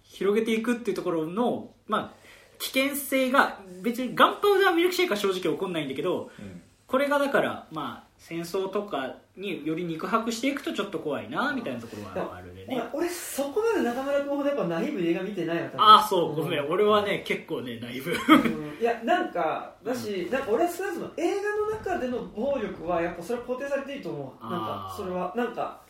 [0.05, 2.13] 広げていくっていうところのまあ
[2.59, 6.63] 危険性が別にガンパウダーミルクシェイクは正直起こんないんだけどうん。
[6.87, 16.67] これがだからまあ戦争とかにより肉薄していくとちょっと怖いなみたいなところはあるでね俺俺そこまで中村君ほどやっぱナイーブに映画見てないわああそうごめん。
[16.71, 18.13] 俺はね結構ねナイブ。
[18.13, 18.81] うん。
[18.81, 25.83] いやなんかだし、なんか俺は少なくとも映画の中での暴力はやっぱそれは肯定されていいと思うなんかそれはなんか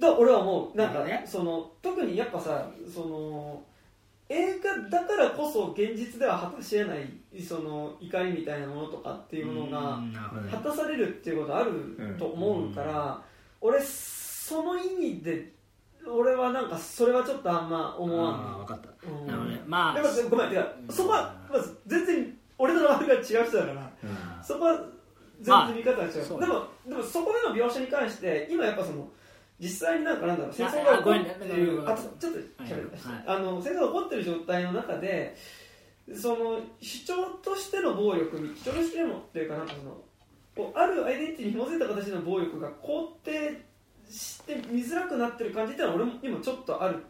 [0.00, 0.76] だ俺は思う。
[0.78, 1.24] なんか、ね。
[1.26, 3.62] その特にやっぱさその
[4.32, 10.00] 映画だからこそ現実では果たし得ないその怒りみたいなものとかっていうものが
[10.50, 11.70] 果たされるっていうことある
[12.18, 13.22] と思うから、
[13.60, 15.52] 俺その意味で
[16.08, 18.34] 俺はなんかそれはちょっとあんま思わん。
[18.34, 18.88] ああ分かった。
[19.06, 19.26] うん。
[19.26, 19.62] なるほどね。
[19.66, 24.44] まあでもごめんいやそこはまず全然俺との周りが違う人だからうん。
[24.44, 24.80] そこは
[25.40, 29.08] 全然見方が違う、そうでもでもそこでの描写に関して今やっぱその
[29.62, 33.24] 実際になんかなんだろう戦争が起こってるあちょちょっと喋りました、はい。
[33.26, 35.36] あの戦争が起こってる状態の中で
[36.20, 37.14] その主張
[37.44, 39.96] としての暴力主張としてのっていうかなんかその
[40.56, 43.64] こうあるアイデンティティに紐づいた形での暴力が肯定
[44.10, 47.04] して見づらくなってる感じっていうのは俺も今ちょっとある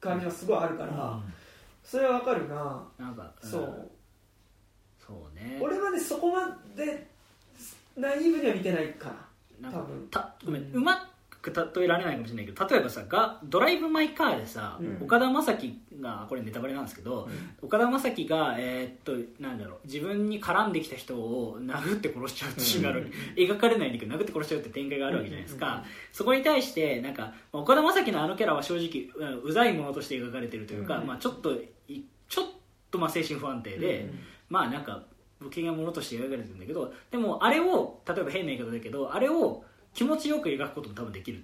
[0.00, 1.22] 感じはすごいあるから、
[1.82, 3.50] それはわかるな、なんかうん。
[3.50, 3.90] そう
[5.06, 5.58] そうね。
[5.62, 7.06] 俺はねそこまで
[7.96, 9.08] ナイーブには見てないか
[9.60, 9.70] な。
[9.70, 10.08] なんか多分。
[10.10, 10.62] たごめん。
[10.62, 10.74] うん。
[10.74, 11.13] うまく
[11.50, 14.98] 例えられないかもしれないけど例えばさがドライブ・マイ・カーでさ、うん。
[15.04, 17.28] 岡田将生がこれネタバレなんですけど、
[17.62, 31.06] 岡田将生が、えーっとなんだろう自分に絡んできた人を殴って殺しちゃうってシーンがある、描かれないんだけど殴って殺しちゃうって展開があるわけじゃないですか、そこに対してなんかまあ岡田将生のあのキャラは正直うんうざいものとして描かれてるというか、うん。
[31.06, 31.52] まあ、ちょっと
[31.88, 32.44] いちょっ
[32.90, 34.18] とまあ精神不安定で、うん。
[34.48, 35.02] まあなんか
[35.40, 39.64] 不気味なものとして描かれてるんだけどでもあれを例えば変な言い方だけどあれを
[39.94, 41.42] 気持ちよく描くことも多分できる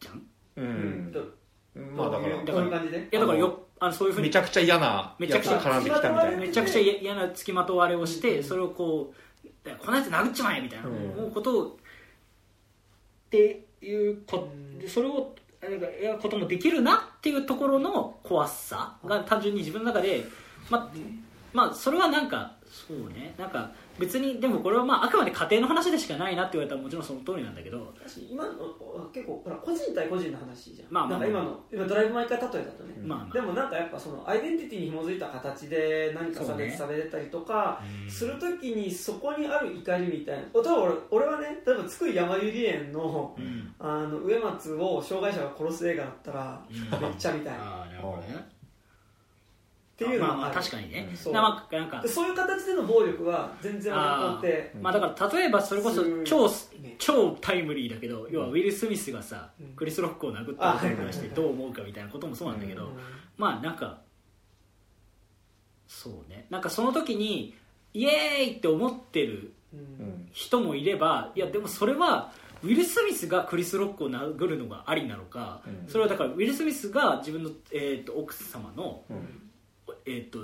[0.00, 0.22] じゃん？
[0.56, 1.12] ううん。
[1.96, 2.36] まあだから。
[2.36, 2.98] こういう感じで？
[2.98, 6.36] いやだからよあのそういうふうにめちゃくちゃ嫌なめちゃくちゃ絡んできたみたいな。
[6.38, 10.94] めちゃくちゃ嫌な付きまとわれをして、それをこうこのやつ殴っちまえみたいな、うん。
[11.18, 11.70] 思うことをっ
[13.30, 14.48] ていうこ
[14.82, 14.88] うん。
[14.88, 20.24] それをなんかやることもできるなっていうところの怖さが単純に自分の中で
[20.70, 20.90] ま
[21.52, 23.70] まあそれはなんかそうねなんか
[24.00, 28.54] 別にでもこれはまああくまで家庭の話でしかないなって言われたらもちろんその通りなんだけど私今の
[29.12, 33.34] 結構ほら個人対個人の話じゃん、まあまあなんか今の今ドライブ・マイ・カー例えだとね、まあまあ。
[33.34, 40.40] でもなんかやっぱそのアイデンティティに紐づいた形で何か差別されたりとかするときにそこにある怒りみたいな。
[40.40, 43.74] 例えば俺俺はね例えば津久井やまゆり園のうん。
[43.78, 47.54] あの植松を障害者が殺す映画だったらめっちゃ見たい。
[47.54, 48.59] っああなるほどね
[50.00, 51.08] ていうのまあまあ確かにね。
[51.10, 51.32] うんそう。
[51.34, 52.00] なんか。
[52.00, 56.48] でそういう形での暴力は全然俺にとってまあだから例えばそれこそす超
[56.80, 56.96] ね。
[56.98, 59.66] 超タイムリーだけど要はウィル・スミスがさうん。
[59.76, 62.90] クリス・ロックを殴ったことに関してどう思うかみたいなこともそうなんだけどうん。
[63.36, 64.00] まあなんか
[65.86, 66.46] そうね。
[66.48, 67.54] なんかその時に
[67.92, 69.52] イエーイって思ってる
[70.32, 72.32] 人もいればいやでもそれは
[72.62, 75.90] ウィル・スミスがクリス・ロックを殴るのがありなのかうん。
[75.90, 79.49] それはだからウィル・スミスが自分の、えー、と奥様のうん
[80.06, 80.38] えー、と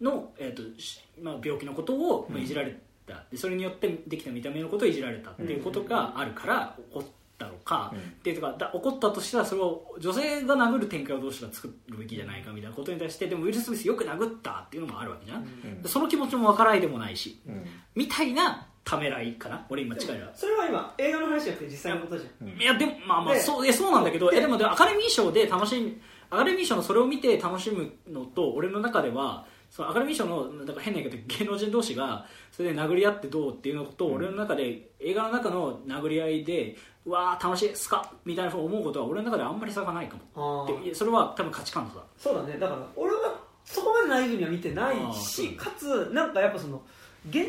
[0.00, 2.76] の、えーとしまあ、病気のことを、まあ、いじられ
[3.06, 7.04] た、でそれによってできた見た目のことをいじられたっていうことがあるから怒っ
[7.38, 7.98] たのか、うん。
[7.98, 15.82] っていうかだ怒ったとしたらそれを女性が殴る展開をどうしたら作るべきじゃないかみたいなことに対してでもウィル・スミスよく殴ったっていうのもあるわけじゃん、うん。
[15.82, 17.64] でその気持ちも分からないでもないしうん
[17.94, 20.32] みたいなためらいかな俺今近いのは。
[20.34, 22.48] それは今映画の話じゃなくて実際のことじゃん。
[22.48, 26.00] うんいやでもまあまあでそういやそうなんだけどでえでもでもアカデミー賞で楽しみ
[26.32, 40.66] アカデミー賞のそれを見て楽しむのと俺の中ではそのアカデミー賞のだから変な言い方芸能人同士がそれで殴り合ってどうっていうのと、俺の中で映画の中の殴り合いでうわー楽しいスカみたいなふうに思うことは俺の中ではあんまり差がないかも。
[40.66, 40.80] あー。
[40.80, 41.96] でいやそれは多分価値観の差。
[41.96, 42.58] だそうだね。
[42.58, 46.82] だから俺はそこまでナイーブには見てないしかつなんかやっぱその
[47.28, 47.46] 現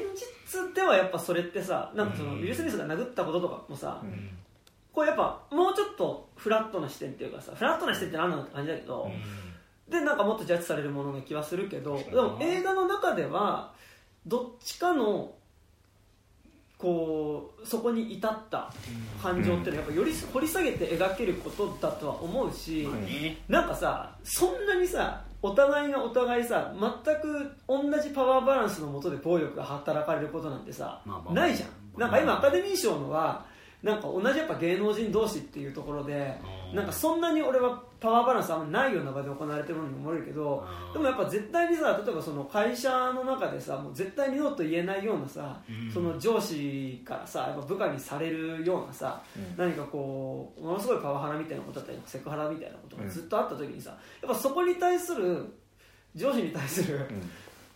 [0.51, 4.30] 実ではやっぱそれってさなんかそのウィル・スミスが殴ったこととかもさ、うん
[4.94, 9.10] こうやっぱもうちょっとフラットな視点っていうかさフラットな視点って何なのって感じだけど、
[9.90, 13.74] でなんかもっとジャッジされるものな気はするけどでも映画の中では
[14.26, 15.34] どっちかの
[16.78, 18.72] こうそこに至った
[19.22, 31.70] 感情っていうのはやっぱより掘り下げて描けることだとは思うし、まあねなんかさそんなにさお互いがお互いさ全く同じパワーバランスのもとで暴力が働かれることなんてさ、まあまあないじゃん。
[31.70, 33.45] まあなんか今アカデミー賞のは
[33.84, 36.39] なんか同じやっぱ芸能人同士っていうところで
[36.72, 36.76] うん。
[36.77, 40.93] なんかそんなに俺はパワーバランスあんまないような場で行われてるように思えるけどうん。
[40.93, 45.91] でもやっぱ絶対にさ例えばその会社の中でさもう絶対にノーと言えないようなさうん。
[45.91, 49.57] その上司からさやっぱ部下にされるようなさうん。
[49.57, 53.89] 何かこうものすごいパワハラみたいなことだったりセクハラみたいなことがずっとあった時にさ
[54.22, 55.45] やっぱそこに対する
[56.15, 57.05] 上司に対する、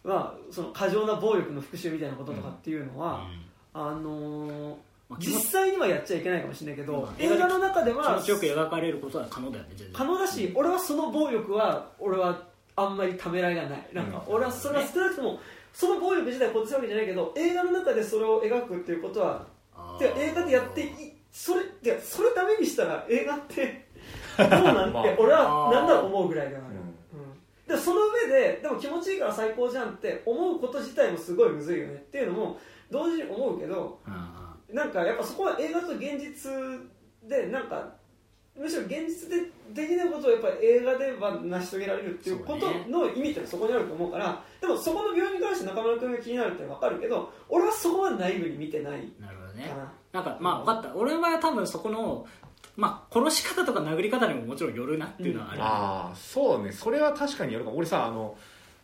[0.06, 3.28] まあ、その過剰な暴力の復讐みたいなこととかっていうのは、
[3.74, 12.44] あのーまあ実際にはやっちゃいけないかもしれないけど、まあ映画の中で気は持ちよく描かれることは可能だよね可能だし俺はその暴力は俺は
[12.76, 13.88] あんまりためらいがない。
[13.94, 15.40] なんかうん俺はそれは少なくとも
[15.74, 20.00] その暴力自体を肯定するわけじゃないけど映画の中でそれを描くっていうことはあー。
[20.00, 20.90] てか映画でやってい
[21.32, 23.86] それてかそれダメにしたら映画って
[24.38, 24.92] どうなん？
[24.94, 25.04] まあ。
[25.04, 26.76] て俺はなんだろう思うぐらいだから、うん。
[26.76, 27.78] うん。
[27.78, 32.60] でその上ででも気持ちいいから最高じゃんって思うこと自体もすごいむずいよねっていうのも
[32.92, 34.20] 同時に思うけどうんうん
[34.72, 36.52] なんかやっぱそこは映画と現実
[37.24, 37.94] でなんか
[38.58, 39.38] むしろ現実で
[39.74, 49.30] できないことをやっぱり映画では成し遂げられるっていうことの意味ってのはそこにあると思うからでもそこの病院に関して中村君が気になるって分かるけど俺はそこはナイブに見てないな。
[49.30, 49.70] るほどね。
[49.70, 49.92] かな。
[50.14, 50.96] なんかまあ分かった。
[50.96, 52.26] 俺は多分そこの
[52.76, 56.72] まあ殺し方とか殴り方にももちろんよるなっていうのはある、ああそうね。
[56.72, 57.78] それは確かにやるかも。
[57.78, 58.36] 俺さあの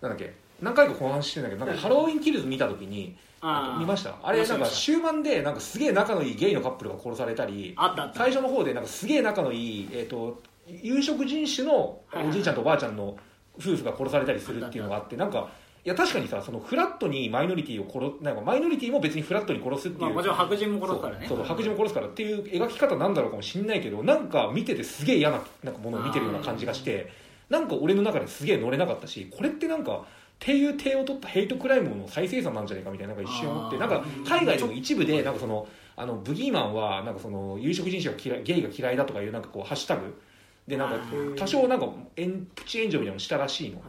[0.01, 0.35] なんだっけ。
[0.61, 3.32] 何回かこの話してんだけどなんかハロウィンキルズ見た時にあー
[3.79, 4.15] 見ました？
[4.23, 7.75] あれなんか終盤でなんかすげえ仲のいいゲイのカップルが殺されたり
[8.15, 13.17] 最初の方でなんかすげえ仲のいい、えー、と有色人種のおじいちゃんとおばあちゃんの
[13.57, 15.49] 夫婦が殺されたりするっていうのがあってなんか
[15.85, 21.25] いや確かにさそのフラットにマイノリティを殺なんかマイノリティも別にフラットに殺すっていう、まあ、もちろん白人も殺すからね。
[21.27, 27.11] そう白人も殺すからっていう描き方なんだろうかもしんないけどなんか見ててすげえ嫌ななんかものを見てるような感じがして
[27.49, 30.05] なんか俺の中ですげえ乗れなかったしこれってなんか
[30.43, 35.65] っていう手を取ったヘイトクライムの再生産なんじゃないかみたいななんか一瞬思ってなんか海外でも一部でなんかその
[35.95, 40.21] あのブギーマンはなんかその有色人種が嫌いゲイが嫌いだとかいうなんかこうハッシュタグ。
[40.67, 41.05] でなんか
[41.37, 43.81] 多少なんかえんプチ炎上みたいなのしたらしいの。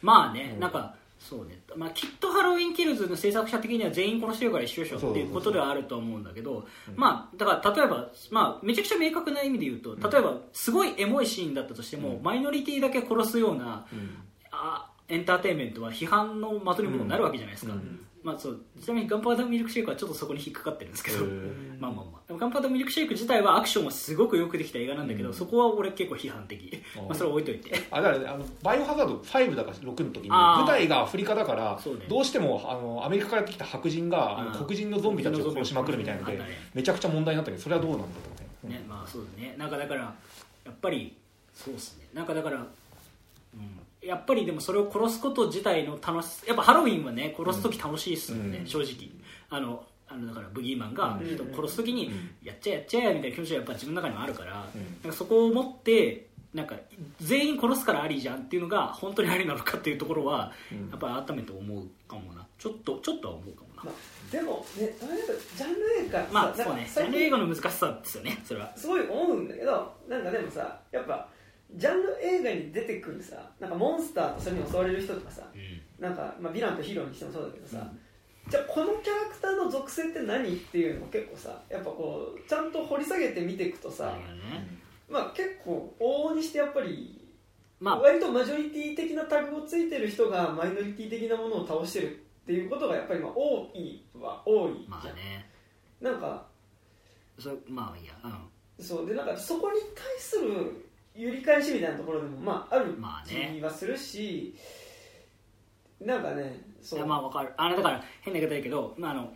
[0.00, 6.66] まあね、うんなんかそうね、まあ、きっとハロウィンキルズの制作者的には全員殺してるから一緒でしょっていうことではあると思うんだけど
[6.96, 12.22] まあだから例えば、まあ、めちゃくちゃ明確な意味で言うと例えばすごいエモいシーンだったとしても、うん。
[12.22, 14.16] マイノリティだけ殺すようなうん。
[14.50, 18.00] あエンターテインメントは批判の的にもなるわけじゃないですか、うん。
[18.22, 21.24] まあ、そうちなみにガンパウダーミルクシェイクはちょっとそこに引っかかってるんですけど、
[21.78, 22.34] まあまあまあ。
[22.34, 25.34] ガンパウダーミルクシェイク自体はアクションはすごくよくできた映画なんだけど、うん。
[25.34, 27.86] そこは俺結構批判的、 まあ、それは置いといて。
[27.90, 32.06] あだからあのバイオハザード5だか6の時に舞台がアフリカだからね。
[32.08, 36.44] どうしてもあのアメリカからやってきた白人が黒人のゾンビたちを殺しまくるみたいなのでね。
[36.74, 38.12] めちゃくちゃ問題になったけどそれはどうなんだろ
[38.64, 38.74] うね。
[38.74, 39.54] ねまあそうだね。
[39.56, 41.16] なんかだからやっぱり
[41.54, 42.06] そうですね。
[42.14, 42.66] なんかだから、うん、
[44.02, 48.66] やっぱりでもそれを殺すこと自体の楽しやっぱハロウィンはね殺す時楽しいっすよね、うん。
[48.66, 49.10] 正直。
[49.50, 51.34] あのあのだからブギーマンがうん。
[51.34, 52.30] 人を殺す時に、うん。
[52.42, 54.80] やっちゃえやっちゃえみたいな気持ちがやっぱ自分の中にもあるから,、うん。
[55.02, 56.74] なんかそこを持ってなんか
[57.20, 60.90] 全員殺すからありじゃんっていうのが本当にありなのかっていうところは、うん。
[60.90, 62.46] やっぱり改めて思うかもな。
[62.58, 63.82] ちょっとちょっとは思うかもな。
[63.84, 64.92] まあ、でもね
[65.56, 66.90] ジャンル映画まあさそうね。
[66.92, 68.72] ジャンル映画の難しさですよねそれは。
[68.76, 71.28] すごい思うんだけどなんかでもさやっぱ
[71.74, 75.42] ジャンル映画に出てくるさなんかモンスターとそれに襲われる人とかさ
[75.98, 77.86] なんか、まあ、ヴィランとヒーローにしてもそうだけどさ、
[78.48, 87.28] じゃあこのキャラクターの属性って何っていうのを結構さやっぱこうちゃんと掘り下げて見ていくとさ、ねまあ結構往々にしてやっぱり、
[87.80, 88.00] まあ。
[88.00, 95.50] 割とマジョリティ的なタグをついてる人がマイノリティ的なものを倒してるっていうことがやっぱりまあ多いは多いじゃん、まあね。
[96.00, 96.46] なんか
[97.38, 98.14] そまあいいや。
[98.24, 98.28] う
[98.82, 98.84] ん。
[98.84, 99.06] そう。
[99.06, 103.52] でなんかそこに対する揺り返しみたいなところでもまああるまあね。
[103.56, 104.54] 気はするし、
[106.00, 107.52] なんかねそいうやまあわかる。
[107.56, 109.32] あのだから変な言い方だけど、まあ、あの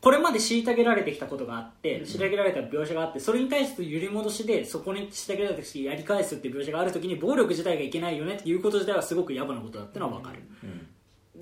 [0.00, 10.38] これまで虐げられてきたことがあって虐げられた描写があってそれに対して揺り戻しでそこに虐げられたしやり返すっていう描写がある時に暴力自体がいけないよねっていうこと自体はすごく野暮なことだってのはわかる、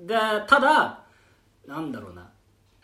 [0.05, 1.03] だただ
[1.65, 2.29] なんだろうな。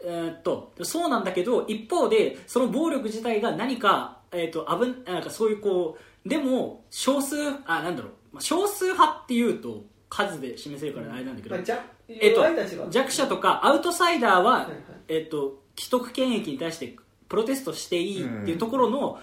[0.03, 7.35] えーっとそうなんだけど一方でその暴力自体が何か,、えーっと危んなんかそういうこうでも少数
[7.65, 8.11] あなんだろう。
[8.33, 11.79] まあ少数派っていうと数で示せるからあれなんだけど、まあ、
[12.09, 14.73] えっと弱者とかアウトサイダーは、はいはい。
[15.09, 16.95] えっと、既得権益に対して
[17.29, 19.19] プロテストしていいっていうところの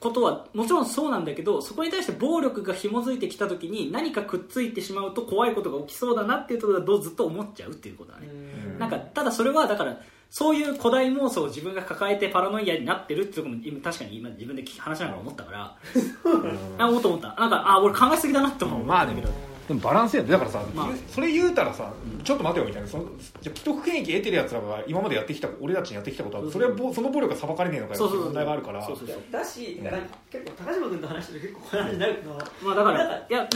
[0.00, 8.78] ことはもちろんそうなんだけどそこに対して暴力が紐づいてきた時に何かくっついてしまうと怖いことが起きそうだなっていうところはずっと思っちゃうっていうことだね、うん。
[8.78, 9.98] なんかただそれはだから
[10.28, 15.76] そういう古代妄想を自分が抱えてパラノイアになってるっていうところも今確かに今自分で話しながら思ったから。
[16.78, 17.28] あ思った思った。
[17.28, 19.22] なんかあ俺考えすぎだなって思うまあでも
[19.66, 20.88] でもバランスやんだからさ、まあ。
[21.08, 22.88] それ言うたらさ、ちょっと待てよみたいな。
[22.88, 23.04] その
[23.40, 28.84] じゃあ既得権益得てるやつらが今までやってきた俺たちにやってきたことはそれはぼその暴力が裁かれねえのかよっていう問題があるから。
[28.84, 29.18] そうそうそう。
[29.30, 33.48] だし、なんか結構高島君と話してると結構こ話になるけど、まあだからいや、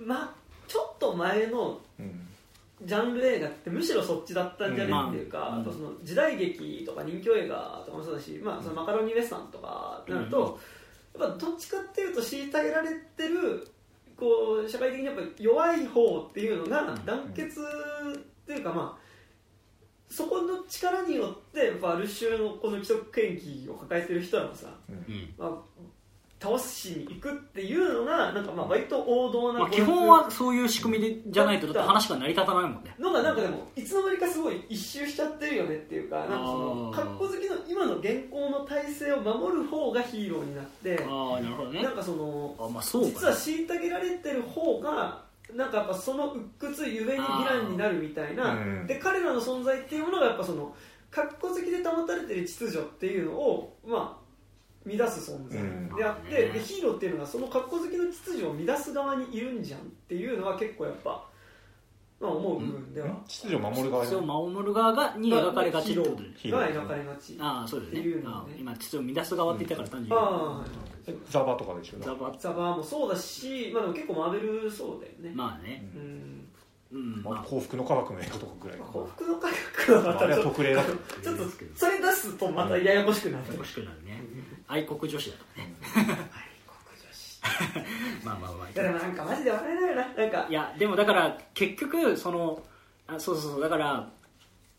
[0.00, 0.30] まあ
[0.66, 2.26] ちょっと前のうん。
[2.82, 5.60] ジャンル映画ってむしろそっちだったんじゃねうんっていうか、うん。
[5.60, 10.58] あとその時代劇とか人気映画とかもそうだし、まあ、そのマカロニウエスタンとかなると、
[11.18, 13.68] やっぱどっちかっていうと虐げられてる
[14.20, 19.10] こう社会的にやっぱ弱い方っていうのが団結っていうかまあ
[20.10, 25.32] そこの力によってやっぱある種のこの既得権益を抱えてる人らもさ、うん。
[25.38, 25.50] まあ、
[26.40, 32.94] 倒しに行くっていうのがなんかまあ割と王道なまあ、基本はそういう仕組みでじゃないとだって話が成り立たないもんね。
[32.98, 41.82] のがなんかでもいつの間にかすごい一周しちゃってるよねっていうかなんかその格好好きの今の現行の体制を守る方がヒーローになってああなるほどね。
[41.82, 45.22] なんかそのあまあそう実は虐げられてる方が
[45.54, 48.86] なんかやっぱその鬱屈ゆえにヴィランになるみたいなうん。
[48.86, 50.74] で彼らの存在っていうものがやっぱその
[51.10, 54.19] 格好好きで保たれてる秩序っていうのをまあ
[54.96, 55.60] 乱す存在。
[55.60, 55.94] うん。
[55.96, 61.24] であって、でヒーローっていうのがその格好好きの秩序を乱す側にいるんじゃんっていうのは結構やっぱ、
[62.20, 64.10] まあ、思う部分では、秩序を守る側に。
[64.10, 66.74] それを守る側がに描かれがちってことでヒーロー。
[66.74, 67.36] が描かれがち。
[67.40, 68.00] ああそうだよね。
[68.00, 70.64] っていうのねああ今秩序を乱す側って言ったから単純に、ああ
[71.30, 71.98] ザバとかでしょ。
[72.00, 72.32] ザバ。
[72.38, 75.90] ザバーもそうだし、まあ、でも結構マーベルそうだよね、まあね。
[75.94, 76.48] うん。
[76.92, 77.34] うんまあ。
[77.34, 79.48] まあ幸福の科学の映画とかぐらいか幸福の科
[79.86, 81.44] 学はまあれはたちょっと
[81.74, 83.44] それ出すとまたややこしくなる。
[83.52, 84.19] 欲しくなるね
[84.70, 85.74] 愛国女子だとね。
[85.94, 86.04] 愛
[86.64, 87.40] 国女子。
[88.24, 88.68] まあまあまあ。
[88.70, 90.14] いやでもなんかマジで笑えないよな。
[90.14, 90.46] なんか。
[90.48, 92.62] いやでもだから結局その
[93.08, 93.60] あそうそうそう。
[93.60, 94.08] だから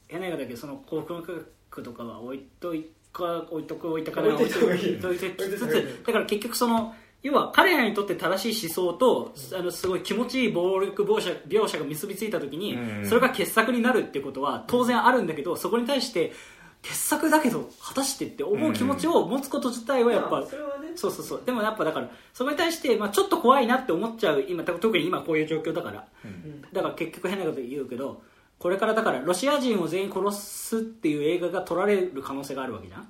[0.08, 13.08] 変な言い方だけどその幸福の科学とかは置いといか置いとく置いとか置いといた方がいい置いといてつつだから結局その要は彼らにとって正しい思想と、あのすごい気持ちいい暴力描写描写が結びついた時に、うん。
[13.08, 16.34] それが傑作になるってことは当然あるんだけどそこに対して
[16.82, 20.92] 傑作だけど果たしてって思う気持ちを持つこと自体はやっぱ、まあそれはね。
[20.96, 21.44] そうそうそう。
[21.46, 24.44] でもやっぱだからそこに対して、まあ、ちょっと怖いなって思っちゃう。
[24.48, 26.08] 今特に今こういう状況だから。
[26.26, 26.62] うん。
[26.74, 28.24] だから結局変なこと言うけど
[28.58, 33.08] これからだからロシア人を全員殺すっていう映画が撮られる可能性があるわけじゃん、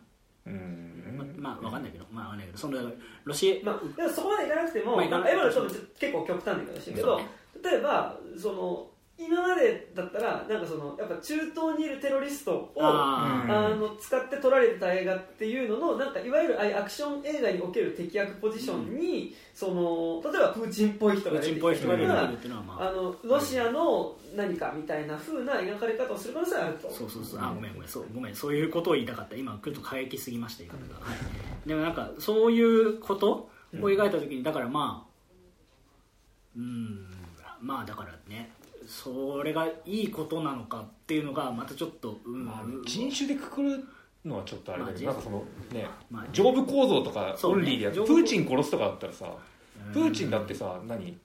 [0.47, 1.35] うん。
[1.37, 2.05] ままあわかんないけど。
[2.11, 2.57] まあわかんないけど。
[2.57, 2.77] その
[3.23, 7.21] ロシまあ、でもそこまでいかなくても、まあ今のちょっと結構極端な言い方してるけど、
[7.63, 8.87] 例えばその
[9.27, 13.79] 今までだったらなんかそのやっぱ中東にいるテロリストをああうん。
[13.79, 26.89] の使って撮られた映画っていうののなんかいわゆるアクション映画における敵役ポジションに、その例えばプーチンっぽい人が出てきてたりとかくるっていうのはまああのロシアの何かみたいな風な描かれ方をする可能性があると。
[26.91, 27.39] そうそうそう。
[27.41, 27.87] あごめんごめん。
[27.89, 28.35] そうごめん。
[28.35, 29.35] そういうことを言いたかった。
[29.35, 31.13] 今ちょっと過激すぎました言い方が、は
[31.65, 35.11] い、でもなんかそういうことを描いた時にだからまあ
[36.57, 37.07] うん
[37.61, 38.51] まあだからね
[38.91, 43.87] それがいいことなのかっていうのがまたちょっとうん、まあ人種でくくる
[44.25, 49.33] のはちょっとあれだけど、まあなんかそのねまあ上部構造とかオンリーでやって、上部プーチン殺すとかだったらさ
[49.87, 49.93] うん。
[49.93, 51.17] プーチンだってさ何？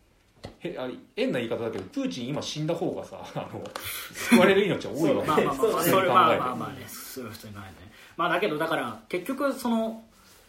[0.61, 3.65] へあれ変な言い方だけどプーチン今死んだ方がさ あの
[4.13, 5.29] 救われる命は多いわけ。
[5.29, 7.73] まあまあまあまあまあ考えてまあまあねそういう人いないね。
[8.17, 10.05] まあだけどだから結局その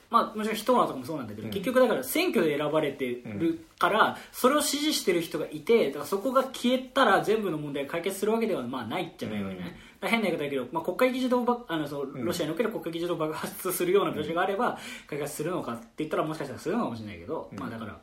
[0.09, 1.53] まあもちろんヒトラーとかもそうなんだけど、うん。
[1.53, 10.09] 結局だから選挙で選ばれてるから、それを支持してる人がいてだからそこが消えたら全部の問題が解決するわけではまあないじゃないわけね、うん。
[10.09, 12.25] 変な言い方だけど、まあ、国会議事堂あのそううん。
[12.25, 14.77] ロシアにおける国会議事堂を爆発するような描写があれば
[15.07, 17.59] 解決するのかって言ったらもしかしたらするのかもしれないけど、うん。
[17.59, 17.99] まあだから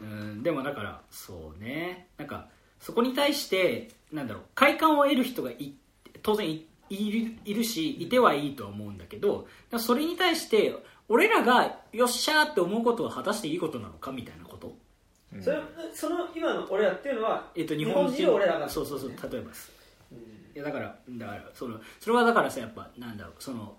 [0.00, 2.06] うんでもだからそうね。
[2.18, 2.48] なんか
[2.80, 5.74] そこに対してなんだろう快感を得る人がい
[6.22, 9.46] 当然いいるいるしいてはいいとは思うんだけど
[9.78, 10.76] それに対して
[11.12, 14.74] 俺らがよっしゃーって思うことは果たしていいことなのかみたいなこと、
[15.34, 15.42] うん。
[15.42, 15.58] それ
[15.94, 19.70] その今の俺らっていうのは、えっと、日日本人俺らがそうそうそう例えばです。
[20.10, 20.18] うん。
[20.18, 20.20] い
[20.54, 23.76] やだからだからそのそれはだからさやっぱなんだろうその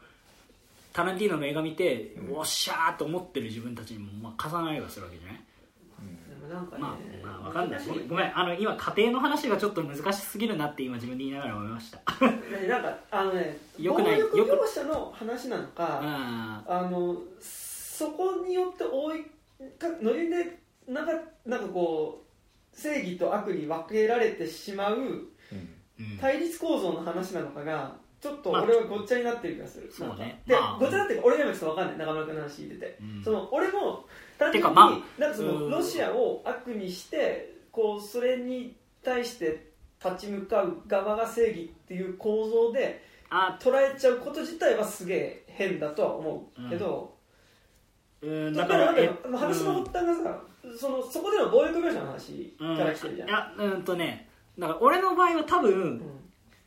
[0.93, 2.37] タランティーノの映画見て、うん。
[2.37, 5.37] おっしゃーと思ってる自分たちにも、まあ、重なりはするわけじゃない？
[5.37, 5.41] で
[6.43, 7.85] もなんかね、まあ、まあ、わかんない。
[7.85, 8.37] ごめんごめん。
[8.37, 11.97] あの今家庭の話がちょっと難しすぎるなって今自分で言いながら思いました。
[12.27, 14.21] ねなんかあのね よくない。
[14.21, 19.23] 暴力業者の話なのか、ああのそこによって多い
[19.77, 21.11] かノリでなんか
[21.45, 22.23] なんかこ
[22.73, 25.27] う正義と悪に分けられてしまう
[26.19, 30.41] 対立構造の話なのかがちょっとまあ俺はごっちゃになってる気がする、そうね。
[30.47, 31.97] で、まあごっちゃになってるか俺でもちょっと分かんない。
[31.97, 33.23] 中村君の話聞いてて、うん。
[33.23, 34.05] その俺も
[34.37, 35.71] 単純に、まあなんかそのうん。
[35.71, 39.71] ロシアを悪にしてこうそれに対して
[40.03, 47.15] 立ち向かう側が正義っていう構造であ捉えちゃうこと自体はすげえ変だとは思うけど、
[48.21, 48.53] うん。
[48.53, 50.41] だかなんかだから話の発端がさ、
[50.79, 56.01] そのそこでの暴力描写の話うんから来てるじゃん、いやうんとねだから俺の場合は多分うん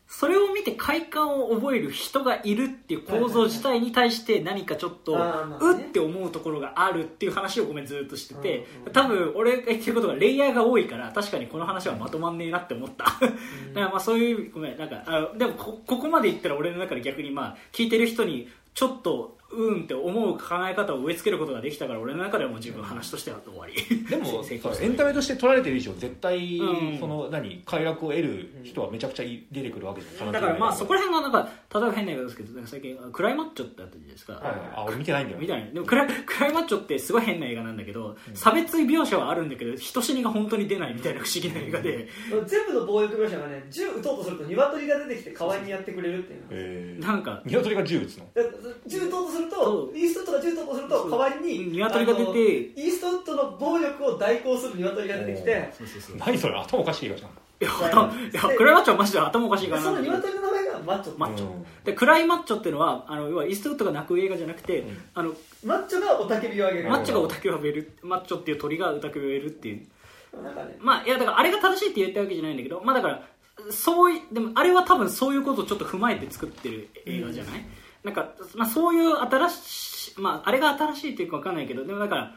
[0.08, 13.04] それを見て快感を覚える人がいるっていう構造自体に対して何かちょっとうって思うところがあるっていう話をごめんずっとしてて多分俺が言ってることがレイヤーが多いから確かにこの話はまとまんねえなって思った。
[13.18, 13.30] だか
[13.74, 23.74] らまあそういうごめんなんかあのでもこここまで言ったら俺の中で逆にまあ聞いてる人にちょっとうんって思う考え方を植え付けることができたから俺の中ではもう十分話としては終わり。
[24.06, 24.42] でも
[24.80, 26.98] エンタメとして撮られてる以上絶対、うん。
[26.98, 34.54] その何快楽を得る人はめちゃくちゃい出てくるわけじゃんだからまあそこら辺がなんか例えば変な言い方ですけどなんか最近クライマッチョってあったじゃないですか、はいはい。
[34.74, 35.38] あ俺見てないんだよ。
[35.40, 35.60] みたい。
[35.64, 42.08] なでもクライクライマッチョってすごい変な映画なんだけど、差別描写はあるんだけど人死にが本当に出ないみたいな不思議な映画で、
[42.46, 48.26] 全部の暴力描写がね銃撃とうとすると鶏が出てきて代わりにやってくれるっていうなんか鶏が銃撃つの？
[48.34, 48.42] だ
[48.86, 49.50] 銃撃とうとするそう。
[49.50, 55.72] とイーストウッドが銃撃とうとすると代わりに鶏が出てイーストウッドの暴力を代行する鶏が出てきて
[56.18, 57.30] 何それ頭おかしい映画じゃん
[57.60, 61.18] や頭いやクライマッチョはマジで頭おかしいからその鶏の名前がマッチョ。
[61.18, 61.46] マッチョ。
[61.46, 64.98] うんでクライマッチョっていうのはあの要はイーストウッドが泣く映画じゃなくて、ん。
[65.14, 65.32] あの
[65.64, 66.90] マッチョが雄たけびを上げる。
[66.90, 67.92] マッチョが雄たけびを上げる。
[68.02, 70.42] マッチョっていう鳥が雄たけびを上げるっていう。
[70.42, 70.76] なんかね。
[70.80, 73.22] まあいやだからあれが正しいって言ったわけじゃないんだけどまあだから
[73.70, 77.64] そういでもあれは多分そういうことをちょっと踏まえて作ってる映画じゃない、
[78.06, 82.34] なんか、まあ、そういう新しいまああれが新しいっていうか分かんないけどでもだから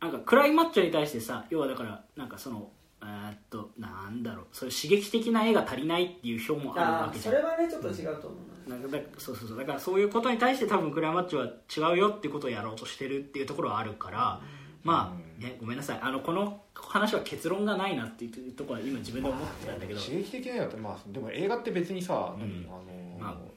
[0.00, 2.70] なんかクライマッチョに対してさ要はだからなんかその
[3.02, 7.34] えーっとなんだろうそういう刺激的な絵が足りないっていう表もあるわあけじゃん。
[7.34, 8.36] ーそれはねちょっと違うと思
[8.68, 8.76] うな。
[8.76, 9.58] なんかだそうそうそう。
[9.58, 11.40] だからそういうことに対して多分クライマッチョ
[11.80, 14.40] は違うよっていうことをやろうとしてるっていうところはあるから、
[14.84, 15.98] まあねごめんなさい。
[16.00, 20.00] あのこの話は結論がないなっていうところは今自分で思ってたんだけど。
[20.00, 22.62] 刺激的なやつまあでも映画って別にさ、うん。
[22.62, 23.01] 何あのまあ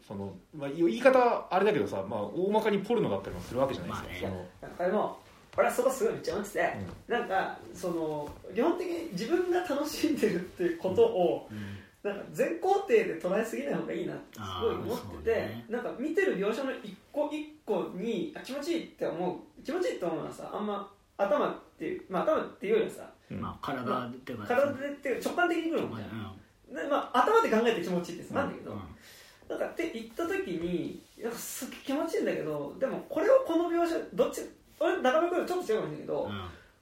[0.07, 5.19] その、まあ、言い方あれだけどさ、まあ、大まかにポルノだったりもするわけじゃないですか、まあなんかでも
[5.57, 6.73] 俺はそこすごいめっちゃ思ってて、
[7.07, 11.77] なんかその基本的に自分が楽しんでるっていうことを、うん。
[12.05, 15.65] なんか全肯定で捉えすぎない方がいいなってすごい思ってて、ね。
[15.69, 20.87] なんか見てる描写の一個一個にあ気持ちいいって思う気持ちいいって思うのはさあんま
[21.17, 23.41] 頭っていうまあ頭っていうよりはさうん。
[23.41, 28.77] まあ体っていうか体でっていう直感的にくるもんじゃん、でまあ、頭で考えて気持ちいいってなんだけど、
[29.49, 34.41] なんかって言った時になんかすっげえ気持ちいいんだけどでもこれをこの描写どっち
[34.79, 36.31] 俺中村君とちょっと違うかもしれないけど、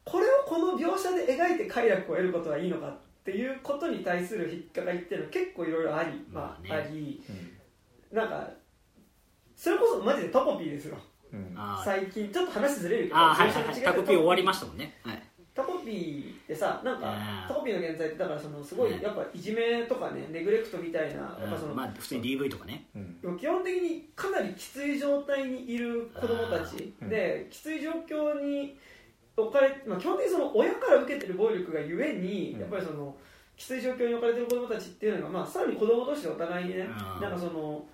[0.03, 7.23] これをこの描写で描いて快楽を得ることはいいのかっていうことに対する引っかかりっていうのは結構いろいろあり、まあまあねあり。
[7.29, 8.17] うん。
[8.17, 8.49] なんか
[9.55, 10.97] それこそマジでタコピーですよ。
[11.31, 11.55] うん。
[11.85, 12.31] 最近。
[12.31, 14.99] ちょっと話ずれるけどはいはいタコピー終わりましたもんね。
[15.03, 15.23] はい。
[15.53, 17.47] タコピーってさなんかうん。
[17.47, 18.93] タコピーの現在ってだからそのすごうん。
[18.93, 22.85] いやっぱいじめとかねネグレクトみたいなやっぱそのまあ普通に DV とかね。
[23.23, 23.37] うん。
[23.37, 27.09] 基本的にかなりきつい状態にいる子供たちうん。
[27.09, 28.77] できつい状況に
[29.35, 32.59] 置かれ、まあ、基本的にその親から受けてる暴力がゆえにうん。
[32.59, 33.15] やっぱりその
[33.55, 37.21] きつい状況に置かれてる子供たちっていうのが、まあ、さらに子供同士でお互いにねうん。
[37.21, 37.85] なんかその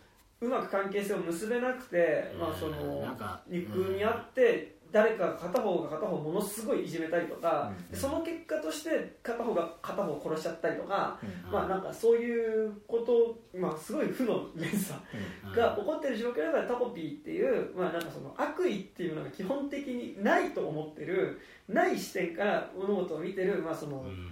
[0.42, 7.92] うまく関係性を結べなくて、まあ、そのか憎み合って誰か片方が片方をものすごいいじめたりとかうん。
[7.92, 11.52] でその結果として片方が片方を殺しちゃったりとか、うん。
[11.52, 15.00] まあなんかそういうこと、まあ、すごい負の連鎖
[15.56, 24.32] が起こってる状況だからタコピーっていう、まあ、なんかその悪意っていうのが基本的にないと思ってるない視点から物事を見てる、まあ、そのうん。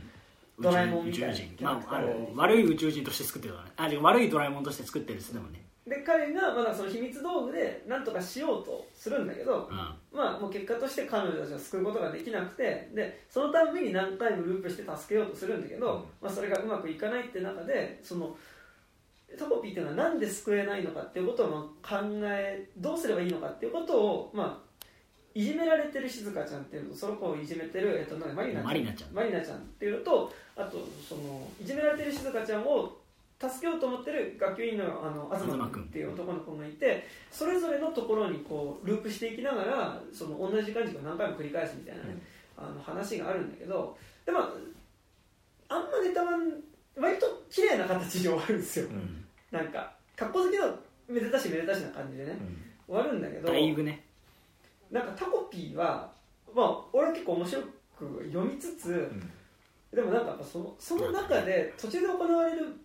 [0.59, 1.73] ドラえもんみたいな。
[1.73, 2.01] まあ
[2.35, 3.71] 悪い宇宙人として作ってるからね。
[3.77, 9.77] あで悪いドラえもんとして作ってるですでもねで彼がまだその秘密道具で何とかしようとするんだけど、うん。
[10.11, 18.35] まあ、もう結果として彼女たちを救うことができなくてでそのために何回もループして助けようとするんだけど、まあ、それがうまくいかないって中でその
[19.37, 24.67] タコピーっていうのはなんで救えないのかっていうことをまあ考えどうすればいいのかっていうことを、まあ、
[25.33, 28.65] いじめられてる静香ちゃんっていうのとその子をいじめてる、えっと、なんかマリナちゃん。
[28.65, 29.13] マリナちゃん。
[29.13, 30.77] マリナちゃんっていうのとあと
[31.07, 32.97] そのいじめられてる静香ちゃんを
[33.39, 42.17] 助けようと思ってる学級委員のあの東東君君っていう男の子がいてそれぞれのところにこうループしていきながらその同じ感じを何回も繰り返すみたいなね、
[42.57, 43.95] あの話があるんだけど
[44.25, 44.39] でも
[45.69, 46.31] あんまネタは
[46.99, 48.87] 割と綺麗な形で終わるんですよ。
[48.87, 49.23] うん。
[49.51, 50.75] なんか格好好きの
[51.07, 52.37] めでたしめでたしな感じでね
[52.87, 54.03] 終わるんだけどだいぶね。
[54.91, 56.09] なんかタコピーは
[56.55, 59.11] まあ俺は結構面白く読みつつ、
[59.93, 62.75] でもなんかそのその中で途中で行われる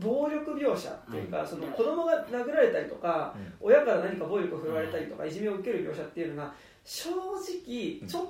[0.00, 1.48] 暴力描写っていうか、うん。
[1.48, 6.52] その子供が殴られたりとか、親から何か暴力を振るわれたりとか、いじめを受ける描写っていうのが
[6.84, 8.26] 正直ちょっ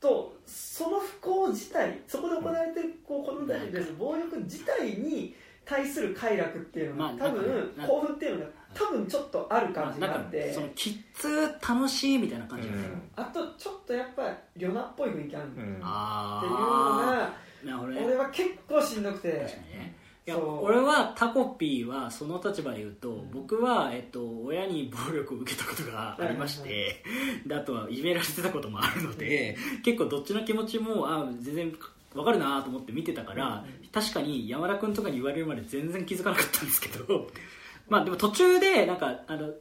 [0.00, 5.34] とその不幸自体そこで行われてるこう子供たちに対する暴力自体に
[5.64, 13.02] 対する快楽っていうのが、まあ多分興奮っていうのが多分ちょっとある感じがあって、そのキッズ楽しいみたいな感じうん。
[13.16, 17.32] あとちょっとやっぱりョナっぽい雰囲気あるっていうのあ
[17.64, 19.32] が俺は結構しんどくて。
[19.32, 27.02] 確かにねいや俺はタコピーはその立場で言うと、僕は、えっと、親に暴力を受けたことがありまして、
[27.46, 31.72] であとはいじめられてたこともあるので、結構どっちの気持ちもあ全然
[32.14, 37.28] わかるなと思って見てたから、確かに山田君とかに言われるまで全然気づかなかったんですけど
[37.90, 39.52] まあでも途中でなんかあの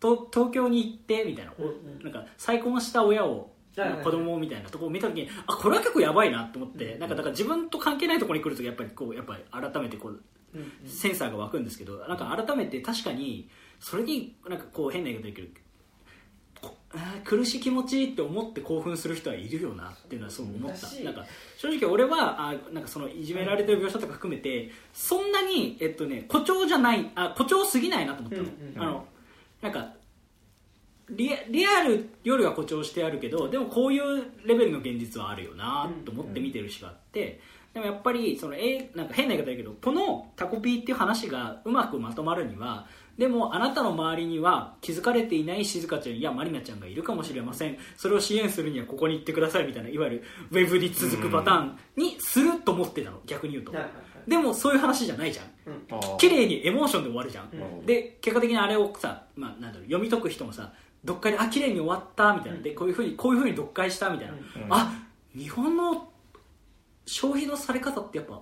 [0.00, 1.68] 東東京に行ってみたいな、うんう
[2.00, 2.02] ん。
[2.02, 10.20] なんか再婚した親を子供みたいなところを見た時にあこれは結構やばいなと思って、なんかだから自分と関係ないところに来るとやっぱりこうやっぱり改めてこう
[10.86, 13.48] センサーが湧くんですけどなんか改めて確かに
[13.80, 15.52] それになんかこう変な言い方できる
[17.24, 20.86] 苦しい気持ちって思って興奮する人はいるよなっていうのはそう思った。
[21.02, 21.24] なんか
[21.56, 28.82] 正直俺はあなんかそのいじめられてる描写とか含めてそんなに、えっとね、誇張じゃないあ誇張すぎないなと思ったの,、うんうん。
[28.82, 29.06] あの
[29.62, 29.94] なんか
[31.12, 37.40] リアリアルよりは誇張してあるけどでもこういうレベルの現実はあるよなと思って見てるしがあって、
[37.74, 42.86] でもやっぱりその、えーなんか変な言い方だけどこのタコピーっていう話がうまくまとまるには
[43.18, 47.76] でもあなたの周りには気づかれていない静香ちゃんやまりなちゃんがいるかもしれません。
[47.96, 53.20] それを支援するにはここに行ってくださいみたいないわゆるウェブに続くパターンにすると思ってたの。
[53.26, 53.74] 逆に言うと。
[54.26, 56.16] でもそういう話じゃないじゃん。
[56.16, 57.86] 綺麗にエモーションで終わるじゃん、うん。
[57.86, 60.72] で結果的にあれをさ、まあ、なんだろう読み解く人もさ
[61.04, 64.40] 読解であ綺麗に終わったみたいな、でこういうふうにこういうふうに読解したみたいな、うん。
[64.70, 64.92] あ
[65.36, 66.08] 日本の
[67.06, 68.40] 消費のされ方ってやっぱ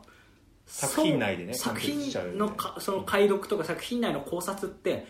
[0.67, 5.07] 作品内でね作品のかその解読とか作品内の考察って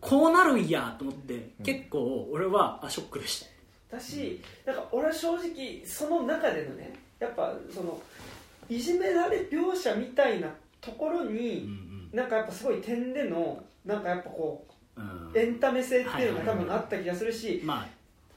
[0.00, 3.40] こうなるんやと思って、結構俺はあショックでし
[3.88, 3.96] た。
[3.96, 8.00] だしなんか俺は正直その中でのねやっぱその
[8.68, 10.48] いじめられ描写みたいな
[10.80, 11.68] ところうんに、
[12.12, 14.69] なんかやっぱすごい点でのなんかやっぱこうんうんう
[15.34, 17.86] エンタメ性っていうのが多分あった気がするしま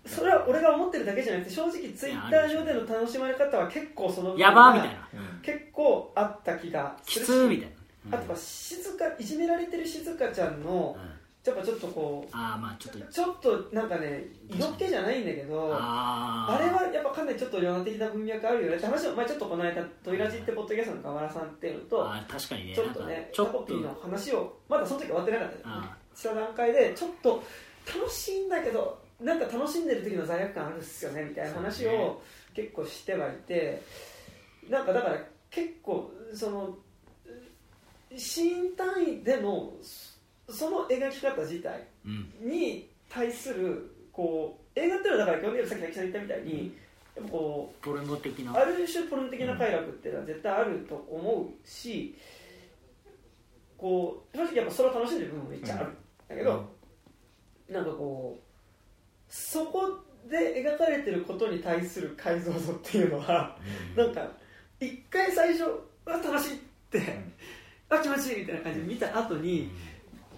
[0.05, 5.07] それは俺が思ってるだけじゃなくて正直ツイッター上での楽しまれ方は結構そのやばーみたいな。
[5.41, 7.71] 結構あった気がきするしつーみたい
[8.09, 8.17] な。
[8.17, 11.23] あとは静かいじめられてる静香ちゃんのうん。
[11.45, 12.99] やっぱちょっとこああまあちょっと。
[12.99, 18.77] うちょっとなんかね色気じゃないんだけどあれはやっぱかなりちょっと世的な文脈あるよね。
[18.77, 22.75] って話を、まあ、ちょっとこの間「トイラジ」ってポッドキャストの河原さんっていうのとあー確かにね。
[22.75, 25.55] ちょっとねかちょっとタコピーの話をまだその時終わってなかった。
[25.55, 27.43] ですねあした段階でちょっと
[27.87, 32.21] 楽しいんだけどなんか楽しんでる時の罪悪感あるっすよねみたいな話を
[32.53, 33.81] 結構してはいて
[34.69, 35.17] なんかだから
[35.49, 36.77] 結構その
[38.15, 39.71] シーン単位での
[40.49, 46.77] その描き方自体うんに対するこう映画っていうのはだから基本的にさっき滝さん言ったみたいに
[47.29, 48.55] こうポルノ的な。
[48.55, 52.15] ある種ポルノ的な快楽っていうのは絶対あると思うし
[53.77, 55.85] こう正直やっぱそれを楽しんでる部分もめっちゃある。
[55.87, 55.97] ん
[56.33, 56.65] だけど、
[57.69, 58.43] なんかこう
[59.29, 59.99] そこ
[60.29, 63.57] で描かれてることに対する解像度っていうのは、
[63.95, 64.27] なんか
[64.79, 65.65] 一回最初
[66.05, 67.01] 「あ楽しい」って
[67.89, 69.71] 「あ気持ちいい」みたいな感じで見た後に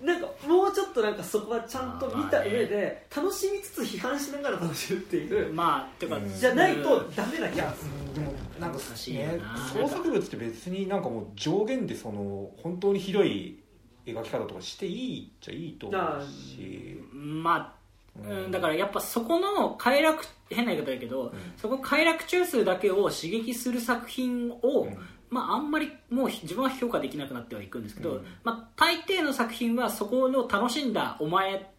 [0.01, 6.29] なんかもうちょっとなんかそこはちゃんと見た上で楽しみつつ批判しながら楽しむっていうまあてかうん。
[6.29, 8.13] じゃないとダメな気がする。
[8.13, 13.59] でもなんか難しいよねな創作物って別になんかもう上限でその本当にひどい
[14.05, 17.73] 描き方とかしていいっちゃいいと思うし、まあ、
[18.21, 21.31] ううん、だからやっぱそこの快楽変な言い方だけど、ん。
[21.57, 24.97] そこ快楽中枢だけを刺激する作品を、うん。
[25.29, 28.25] まあ、あんまりもう自分は評価できなくなってはいくんですけど、うん。
[28.43, 31.71] まあ、大抵の作品はそこの楽しんだお前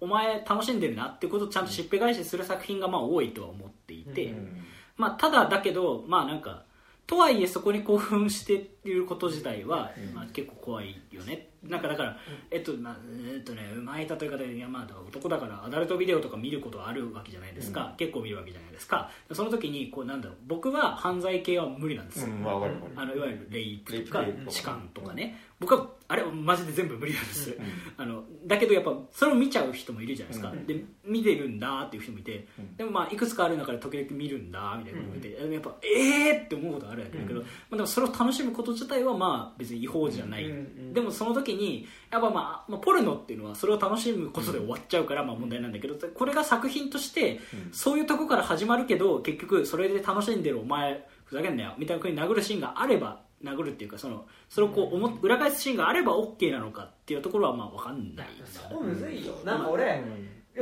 [0.00, 4.64] お前楽しんでるなっていうことをちゃんとしっぺ返しする作品がまあ多いとは思っていて、うん。
[4.96, 6.64] まあ、ただだけどまあなんか
[7.06, 11.50] とはいえそこに興奮していること自体は、まあ、結構怖いよね。
[11.62, 12.16] なんかだから、
[12.50, 19.10] えっとまあえっとねうまい例え方でいやまあ男だからアダルトビデオとか見ることはあるわけじゃないですか、結構見るわけじゃないですか。
[19.32, 22.54] その時にこうなんだろう僕は犯罪系は無理なんですよ、うんまあ
[22.96, 24.24] あのいわゆるレイプとか。
[24.48, 27.56] 痴漢とかね、僕はあれマジで全部無理なんです、
[27.96, 30.66] あのだけどやっぱそれを見ちゃう人もいるじゃないですか、うん。
[30.66, 32.76] で見てるんだっていう人もいて、うん。
[32.76, 47.40] でもまあいくつかある中で時々見るんだみたいなことでもやっぱえーって思うことあるわけだけど、まあ、でもそれを楽しむこと自体はまあ別に違法じゃない、うんうんでもその時にやっぱまあ、まあ、ポルノっていうのはそれを楽しむことで終わっちゃうからまあ問題なんだけどこれが作品として
[47.72, 58.26] そういうとこから始まるけど結局それで楽しんでるお前ふざけんなよみたいな風に殴るシーンがあれば殴るっていうかそのそれをこう思っ裏返すシーンがあれば OK なのかっていうところはまあ分かんない。
[58.44, 59.34] そこむずいよ。
[59.44, 60.02] なんか俺、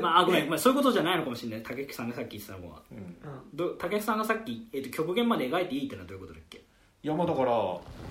[0.00, 1.62] まああごめんごめんそういうことじゃないのかもしれない。
[1.62, 2.82] 竹木さんがさっき言ってたのは。
[2.90, 2.98] うん。
[2.98, 3.06] うん
[3.54, 6.58] ど竹木さんがさっき、えー、と極限まで描いていいってのはどういうことだっけ？
[7.04, 7.50] いやまあだから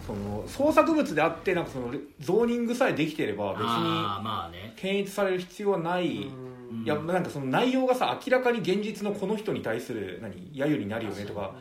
[0.06, 4.73] その創作物であってなんかそのゾーニングさえできてれば別にああまあね。
[4.76, 6.84] 検閲される必要はない、うん。
[6.84, 11.56] いやなんかその内容がさ明らかに現実のこの人に対する何揶揄になるよねとか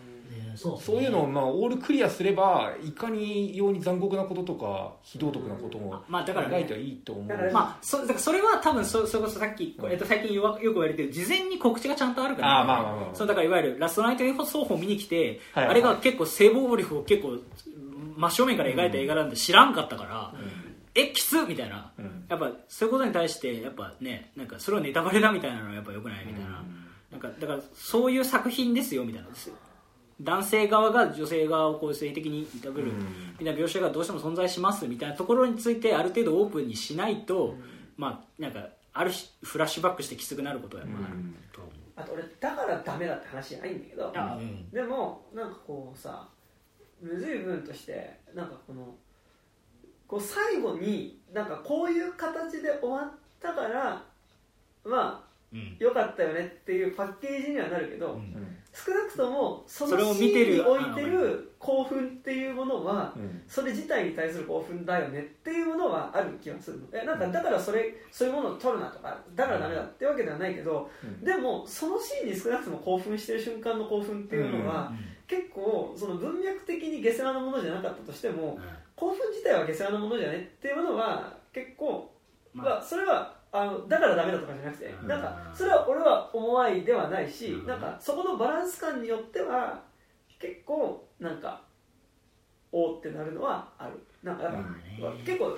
[0.61, 1.03] そうそう。
[1.03, 13.15] いうのをまあオールクリアすればいかにように残酷なこととか非道徳なこともまあだからいてはいいと思う、だからまあ、そだからそれは多分そそれこそさっき、えっと、最近よよく言われてる事前に告知がちゃんとあるから、まあまあまあまあ。
[13.15, 15.70] そうだからいわゆるラストナイトインフォ双方見に来て、はいはい。
[15.70, 17.39] あれが結構性暴力を結構
[18.16, 20.35] 真正面から描いた映画なんで知らんかったから、
[20.95, 22.24] えキスみたいな、うん。
[22.28, 26.65] やっぱそういうことに対してやっぱねなんかそれはネタバレだみたいなのはやっぱよくないみたいな,、
[27.12, 29.28] なんかだからそういう作品ですよみたいな
[30.21, 32.93] 男性側が女性側をこう性的にいたぶる。
[33.39, 37.55] みたいな描写がどうしても存在しますみたいなところについてある程度オープンにしないと、
[37.97, 41.17] まあなんかある日フラッシュバックしてきつくなることはまあある
[41.53, 41.61] と。
[41.63, 44.71] 思う、あと俺だからダメだって話じゃないんだけどあうん。
[44.71, 46.29] でもなんかこうさ
[47.01, 48.95] むずい部分としてなんかこの
[50.07, 54.03] こう最後になんかこういう形で終わったから
[54.85, 55.77] まあうん。
[55.79, 63.43] 良かったよねっていうパッケージにはなるけど、うん少なくともそのシーン見てるに置いてる興奮っていうものはうん。
[63.49, 66.87] それ自体に対する興奮だよねっていうものはある気がするの。
[66.93, 71.25] えなんかだからそれそういうものを取るなとかだからダメだってわけではないけどうん。
[71.25, 74.93] でもそのシーンに少なくとも興奮してる瞬間の興奮っていうのは
[75.27, 78.59] 結構その文脈的に下世話なものじゃなかったとしても
[78.95, 82.11] 興奮自体は下世話なものじゃねっていうものは結構
[82.53, 85.09] ままあ、それはあのだからダメだとかじゃなくてうん。
[85.09, 87.66] なんかそれは俺は思わいではないしうん。
[87.66, 89.81] なんかそこのバランス感によっては
[90.39, 91.60] 結構なんか
[92.72, 93.93] おーってなるのはある。
[94.22, 94.52] なんか
[95.24, 95.56] 結構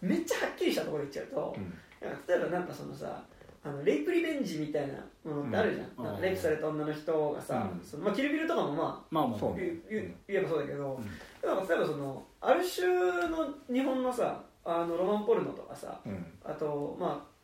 [0.00, 2.08] めっちゃはっきりしたところで言っちゃうとうん。
[2.08, 3.22] なんか例えばなんかそのさ
[3.64, 4.94] あのレイプリベンジみたいな
[5.24, 6.04] ものってあるじゃん,、うん。
[6.04, 7.84] なんかレイプされた女の人がさ、うん。
[7.84, 9.38] そのまあ、キルビルとかもままあまあ。
[9.38, 9.82] そうあ言
[10.28, 11.48] えばそうだけど、うん。
[11.48, 12.86] なんか例えばそのある種
[13.28, 16.26] の日本のさあのロマンポルノとかさうん。
[16.44, 17.38] あとまあ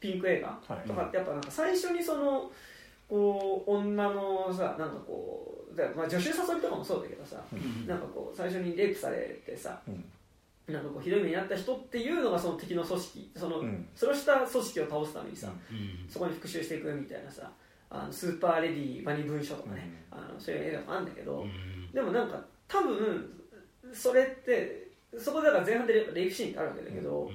[0.00, 2.50] ピンク映画はいとかってやっぱなんか最初にその
[3.08, 7.86] こう女のさなんかこうだまあ、助手誘いとかもそうだけどさ、うん。
[7.86, 10.04] なんかこう最初にレイプされてさうん。
[10.72, 13.86] なんかこうひどい目に遭った人っていうのがその敵の組織その、うん。
[13.94, 16.08] それをした組織を倒すためにさ、うん。
[16.08, 17.50] そこに復讐していくみたいなさ
[17.90, 21.92] あのスーパーレディーバニ文書とかね、あのそういう映画もあるんだけど、うん。
[21.92, 23.30] でもなんか多分
[23.92, 24.85] それって
[25.18, 27.30] そこでだから前半でレイプシーンってあるわけだけど、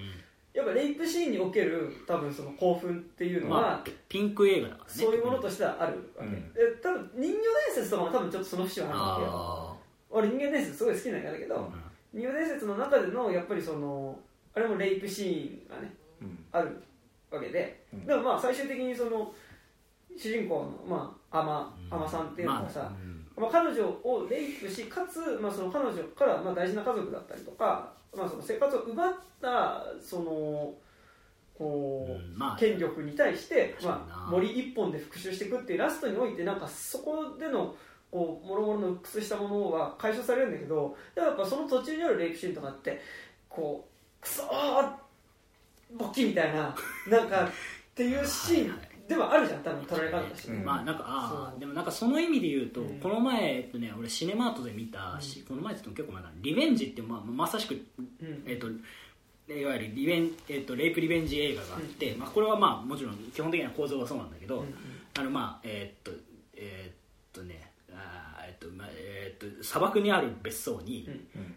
[0.54, 4.92] やっぱレイプシーンにおける多分その興奮っていうのは、まあピンク映画だからね。
[5.02, 6.54] そういうものとしてはあるわけ、うん。
[6.54, 7.44] で多分人魚伝
[7.76, 9.24] 説とかも多分ちょっとその節はあるわけ。
[9.24, 9.76] よあ
[10.10, 11.70] 俺人間伝説すごい好きな映画だけど、あ
[12.14, 14.20] 人魚伝説の中でのやっぱりその
[14.54, 16.38] あれもレイプシーンがねうん。
[16.52, 16.84] ある
[17.32, 18.06] わけで、うん。
[18.06, 19.34] でもまあ最終的にその
[20.18, 30.74] 主人公の、まあ、アマアマさんっていうのがさ、まあうんまあ、彼女をレイプしかつ、まあ、その彼女からまあ大事な家族だったりとか、まあ、その生活を奪ったその
[31.58, 37.76] こう、うんまあ権力に対して、まあ、森一本で復讐していくっていうラストにおいてなんかそこでの
[38.12, 43.02] こう諸々の鬱屈したものは解消されるんだけどでもやっぱその途中にあるレイプシーンとかって
[43.50, 44.92] こうクソー
[45.98, 46.76] ボッキみたいな
[47.08, 47.50] なんかっ
[47.96, 50.48] ていうシーンではあるじゃん多分捉え方とし。
[50.48, 50.66] て、うん。
[50.66, 53.00] まあなんかああでもなんかその意味で言うと、うん。
[53.00, 58.44] この前、えっとね、俺シネマートで見たし、この前って言っても結構前だなリベンジって、まあ、まさしく、うん。
[58.46, 58.68] えっと
[59.54, 64.74] いわゆるリベン、えっと、レイプリベンジ映画があって、まあ、これはまあもちろん基本的な構造はそうなんだけど、うん。
[65.20, 66.12] あのまあえっと
[66.56, 66.96] えっ
[67.34, 67.71] とね
[68.62, 71.10] とまあえっと砂漠にある別荘に、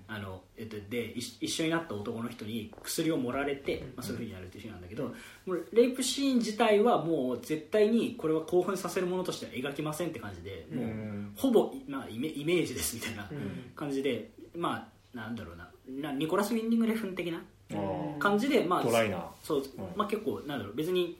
[0.08, 5.04] あのえっと、で一一緒になった男の人に薬を盛られて、まあ、そういうふうになるっていうシーンなんだけど、
[5.46, 13.72] もうレイプシーン自体はもう絶対にこれは興奮させるものとしては描きませんって感じでもう、うんほぼ、まあ、イメイメージですみたいなうん。
[13.74, 17.42] 感じで、まあなんだろうななニコラス・ウィンディング・レフン的な
[18.18, 18.82] 感じで、まあ、
[19.42, 19.62] そう、ん。
[19.96, 21.18] まあ、結構なんだろう別に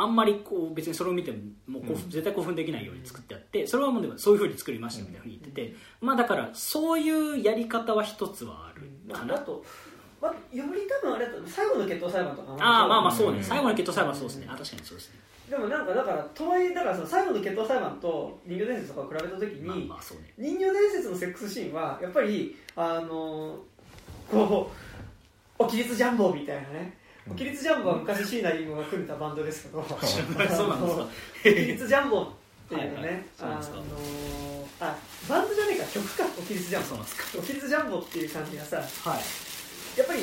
[0.00, 1.32] あんまりこう別にそれを見て
[1.66, 9.64] ももう絶対興奮できないように作ってあってそれはもうでもそういうふうに作りましたみたいなふうに言ってて、まあだからそういうやり方は一つはあるかな、あと、
[10.22, 12.62] まあ、より多分あれ最後の決闘裁判とかも。
[12.62, 13.44] ああまあまあそうね、うん。
[13.44, 14.46] 最後の決闘裁判はそうですね。
[14.48, 15.18] あ確かにそうですね。
[15.50, 20.32] でもなんかだからとはいえだからその最後の決闘裁判と人魚伝説とかを比べた時に、まあまあそうね。
[20.38, 23.58] 人魚伝説のセックスシーンはやっぱりあの
[24.30, 24.70] こ
[25.58, 26.94] う起立ジャンボみたいなね。
[27.02, 29.82] うん起立ジャンボは昔椎名林檎が組んでたバンドですけど。
[29.84, 31.06] そうなんですか。
[31.42, 32.28] 起立ジャンボっ
[32.68, 34.86] ていうはいはいねあのそうなんですか。
[34.86, 34.98] あ
[35.28, 39.98] バンドじゃねえか曲か起立ジャンそうなんですボ起立ジャンボっていう感じがさはい。
[39.98, 40.20] やっぱり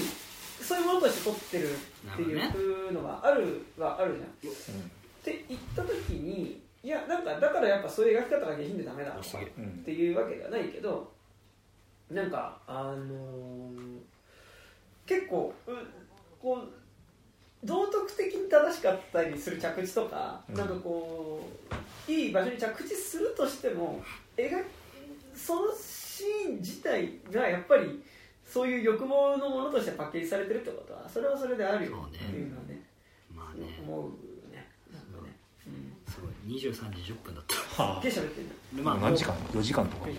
[0.62, 4.52] そういうものとして撮ってるっていうのがあるはあるじゃん。
[4.52, 4.84] っ
[5.24, 11.12] て言った時にいやなんかだからやっぱそういう描き方が下品でダメだっていうわけではないけど
[12.12, 14.00] なんかあのー
[15.08, 15.72] 結構う
[16.42, 16.85] こう
[17.66, 20.56] 道徳的に正しかったりする着地とか、うん。
[20.56, 21.42] なんかこ
[22.08, 24.02] ういい場所に着地するとしても
[24.38, 24.64] 描
[25.36, 28.02] そのシーン自体がやっぱり
[28.46, 32.82] そういう欲望のものとしてパッケージされてるってことはそれはそれであるよっていうのはね
[33.36, 33.80] まあね。
[33.86, 34.68] 思うね。
[34.94, 35.36] なんかね、
[35.68, 35.70] う。
[35.70, 36.32] ん、すごい。
[36.58, 37.84] 23時10分だった。
[37.84, 38.48] は すっげえ喋ってる
[38.78, 40.06] でまあ何時間？4時間とか。
[40.06, 40.14] 4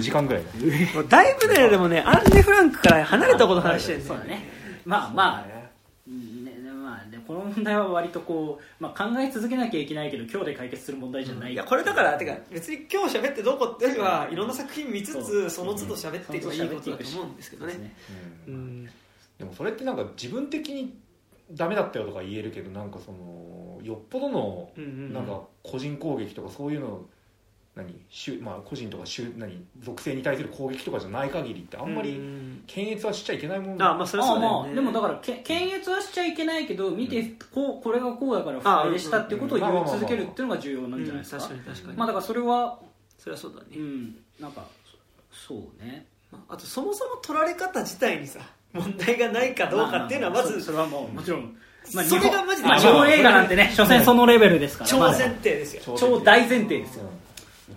[0.00, 0.42] 時間ぐらい。
[0.42, 1.36] 4時間ぐらいだい。
[1.38, 4.48] ぶねでもねアンネ・フランクから離れたこと話してるんそうだね。
[4.86, 5.61] まあまあ
[7.32, 17.72] この問題は割とこう、まあ、考え続けなきゃいけないけど今日で解決する問題じゃない、いやこれだからてか別に今日喋ってどうこうってよりはいろんな作品見つつその都度喋っていけばいいことだと思うんですけどね。
[17.72, 17.92] そうです
[18.48, 18.84] うんうん。
[19.38, 20.94] でもそれってなんか自分的に
[21.50, 25.12] ダメだったよとか言えるけどなんかそのよっぽどのうんうん。
[25.14, 27.06] なんか個人攻撃とかそういうの
[27.74, 32.64] 何しゅまあ個人とかしゅ何属性に対する攻撃とかじゃない限りってあんまうりん。
[32.66, 33.82] 検閲はしちゃいけないもん。
[33.82, 34.66] あまあそれはあそうだよね。
[34.66, 37.22] まあでもだからけ検閲はしちゃいけないけど見て
[37.54, 41.40] こうこれがこうだから不快でしたっていうことを言い続けるっていうのが重要なんじゃないですか。
[41.40, 41.96] 確かに確かに。
[41.96, 42.78] まあだからそれは
[43.18, 43.66] それはそうだね。
[43.76, 44.16] うん。
[44.38, 44.66] なんか
[45.30, 46.06] そそうね。
[46.30, 48.40] まああとそもそも取られ方自体にさ
[48.74, 51.56] 問題がないかどうかっていうのはまずそそれはもうもちろん、
[51.94, 55.96] まあ、それがマジでまあ日本映画なんてね所詮そのレベルですから超前提ですよ。
[55.98, 57.10] 超大前提ですよ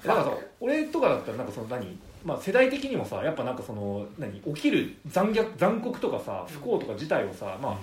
[0.02, 7.78] うんだからさ俺とかだったらなんかその何まあ世代的にもさやっぱなんかその何起きる残虐残酷とかさ不幸とか自体をさまあ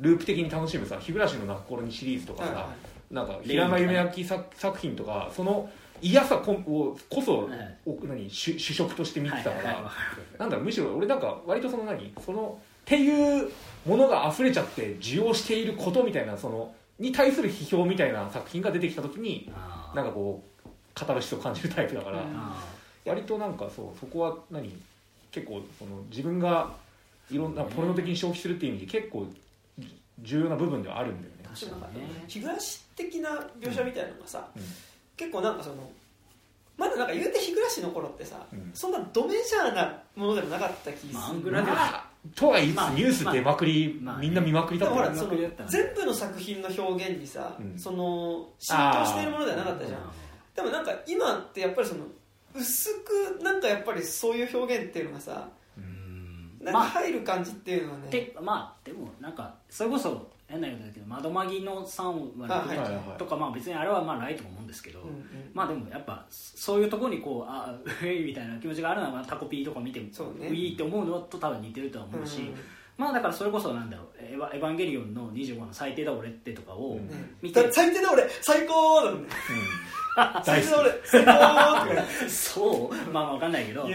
[0.00, 2.68] ループ的に楽しむさ日暮らしの泣く頃にシリーズとかさ、
[3.10, 5.68] なんか平間夢明作作品とかその
[6.02, 7.78] 嫌さこをこそ、はい。
[7.86, 9.90] お何主主食として見てたから、
[10.38, 13.50] なんだろうむしろ俺なんか割とその何そのっていう
[13.86, 19.50] ものが溢れちゃって需要していることみたいなそのに対する批評みたいな作品が出てきた時に
[19.94, 20.55] なんかこう
[20.96, 22.24] カタルシスを感じるタイプだから、うん。
[22.34, 22.64] あ
[23.04, 24.74] 割となんかそうそこは何
[25.30, 26.74] 結構その自分が
[27.30, 29.26] いろんなポルノ的に消費するっていう意味で結構
[30.20, 31.44] 重要な部分ではあるんだよね。
[31.44, 32.24] ー確かにね。
[32.26, 34.62] 日暮らし的な描写みたいなのがさ、うん。
[35.16, 35.76] 結構なんかその
[36.78, 38.70] まだなんか言うて日暮らしの頃ってさ、うん。
[38.74, 41.76] そんなドメジャーなものでもなかった気がする、ングラでは。
[41.76, 42.04] まあ、
[42.34, 47.78] とは言いつつ、まあニュース出まくり、まあみんな見まくりだったよねでもほら全部の作品の表現にさ、うん。
[47.78, 50.00] その浸透しているものではなかったじゃん。
[50.00, 50.25] あ
[50.56, 52.06] でもなんか今ってやっぱりその
[52.54, 52.90] 薄
[53.38, 55.48] くなんかやっぱりそういう表現っていうのがさ
[56.60, 56.88] なんかまあ。
[56.88, 70.48] 入る感じっていうのはね、でまあでもなんかそれこそ変な言うだけど窓マギの3割とかまあ別にあれはまあライトも思うんですけど、うんうんまあでもやっぱそういうところにこうあうえいみたいな気持ちがあるのはまあタコピーとか見てもそうね。
[70.48, 72.54] って思うのと多分似てるとは思うし、うん
[72.96, 77.08] まあだからそれこそなんだろうエヴァエヴァンゲリオンの25の最低だ俺ってとかをうん。
[77.08, 79.28] ね見て、だ最低だ俺最高だもんね
[80.46, 81.88] 大好俺最高っ
[82.24, 82.28] て。
[82.30, 83.10] そう？
[83.12, 83.86] まあわかんないけど。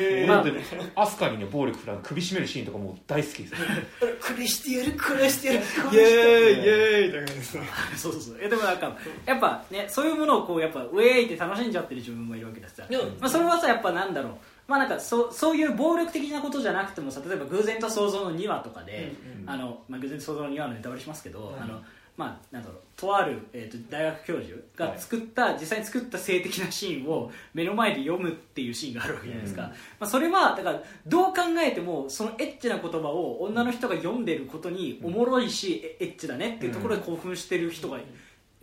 [0.95, 3.57] アスカにね、暴力振られ首絞めるシーンとかもう大好きですよ。
[4.01, 7.57] 俺クリしてやるクリしてやるイエーイイエーイみたいな感じです。
[7.97, 8.37] そうそうそう。
[8.39, 8.95] えでもなんか
[9.25, 12.83] やっぱねそういうものをこうやっぱウェーイって楽しんじゃってる自分もいるわけだしさ、
[13.19, 14.31] まあ、それはさやっぱなんだろう。
[14.67, 19.11] まあなんかそそういう暴力的なことじゃなくてもさ例えば偶然と想像の2話とかで、
[19.45, 21.55] あのまあ、偶然と想像の2話のネタバレしますけど、はい。
[21.61, 21.81] あの
[22.21, 29.69] まあなんだろうとある、えー、と大学教授が作った、実際に作った性的なシーンを目の前で読むっていうシーンがあるわけじゃないですか、うん。
[29.69, 38.03] まあ、それはだからどう考えてもそのエッチな言葉を女の人が読んでることにおもろいし、エエッチだねっていうところで興奮してる人がい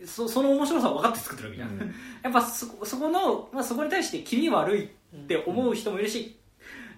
[0.05, 1.93] そその面白さを分かって作ってるわけじゃん、うん。
[2.23, 4.89] やっぱそこそこの、まあ、そこに対して気味悪いっ
[5.27, 6.37] て思う人もいるし、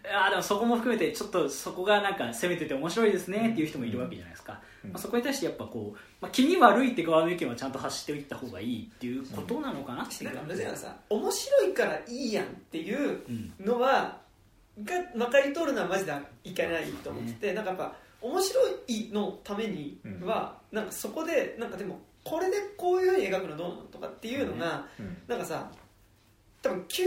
[0.03, 4.91] あーでもそこも含めてちょっとそこがなんか攻めてて面白いですねっていう人もいるわけじゃないですか、うん。
[4.91, 10.33] まあ、そこに対してやっぱこう、まあ、気味悪いって側の意見はちゃんと発していった方がいいっていうことなのかなっていう。
[10.33, 13.53] なんかあれだよさ面白いからいいやんっていううん。
[13.65, 14.17] のは
[14.83, 16.13] がまかり通るのはマジで
[16.43, 25.17] いけないと思ってて、なんかやっぱ面白いのためには、なんかそこでなんかでもこれでこういうふうに描くのどうなのとかっていうのが、うん。
[25.27, 25.69] なんかさ
[26.61, 27.05] 多分90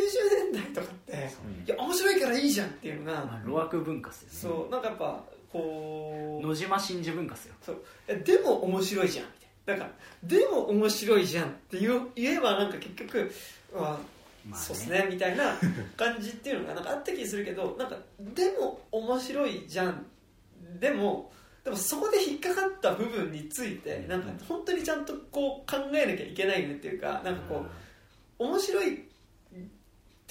[0.52, 4.34] 年代とかってうんいや面白いからいいじゃんっていうのが、まあ、路悪文化っすよね。
[4.34, 7.54] そうなんかやっぱこう野島真珠文化っすよ。
[7.62, 7.84] そう
[8.24, 9.32] でも面白いじゃんみ
[9.66, 9.84] たいな。
[9.84, 13.32] なんかでも面白いじゃんって言えばなんか結局
[13.74, 14.00] ま
[14.52, 15.56] あそうっすねみたいな
[15.96, 20.04] 感じっていうのがなんかあった気するけどなんかでも面白いじゃん。
[20.80, 21.32] でも
[21.62, 27.64] でもそこで引っかかった部分についてなんか本当にちゃんとこう考えなきゃいけないよねっていうかなんかこ
[28.38, 29.04] う面白い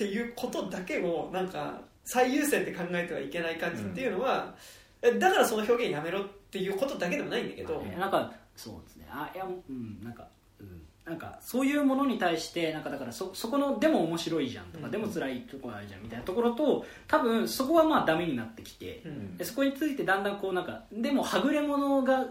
[0.04, 4.54] っていうことだけをなんか最優先で考えてはいけない感じっていうのは、
[5.02, 7.96] えだからその表現やめろっていうことだけでもないんだけど、まあね。
[7.98, 9.08] なんかそうですね。
[9.10, 10.28] あいやうんなんか
[10.60, 14.92] うんなんかそういうものに対してなんかだからそそこのでも面白いじゃんとか、うん。
[14.92, 19.38] でも辛いところあるじゃんみたいなところと多分そこはまあダメになってきて、うん。
[19.38, 22.26] でそこについてだんだんこうなんかでもはぐれ者が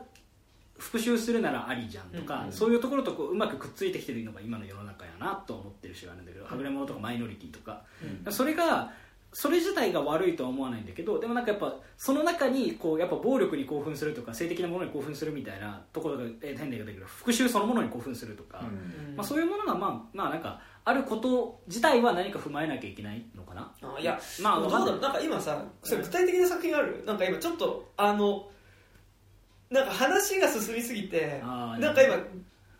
[0.82, 7.82] 復讐するならありじゃんとか、うんそういうところとこううまくくっついてきてるのが今の世の中やなと思ってるしあるんだけど、はぐれ者とかマイノリティとか、
[8.30, 8.90] それが
[9.32, 19.16] それ自体が悪いとは思わないんだけどでもなんかやっぱその中にこうやっぱ暴力に興奮するとか性的なものに興奮するみたいなところがえー変な言い方だけど復讐そのものに興奮するとか、うん。
[19.16, 23.72] まあ、そういうものがまあまあなんかあること自体は何か踏まえなきゃいけないのかな。
[23.82, 25.00] あいやまあどうだろう。
[25.00, 27.02] なんか今さそれ具体的な作品ある？
[27.06, 28.50] なんか今ちょっとあの
[29.72, 32.16] なんか話が進みすぎてあーなんか今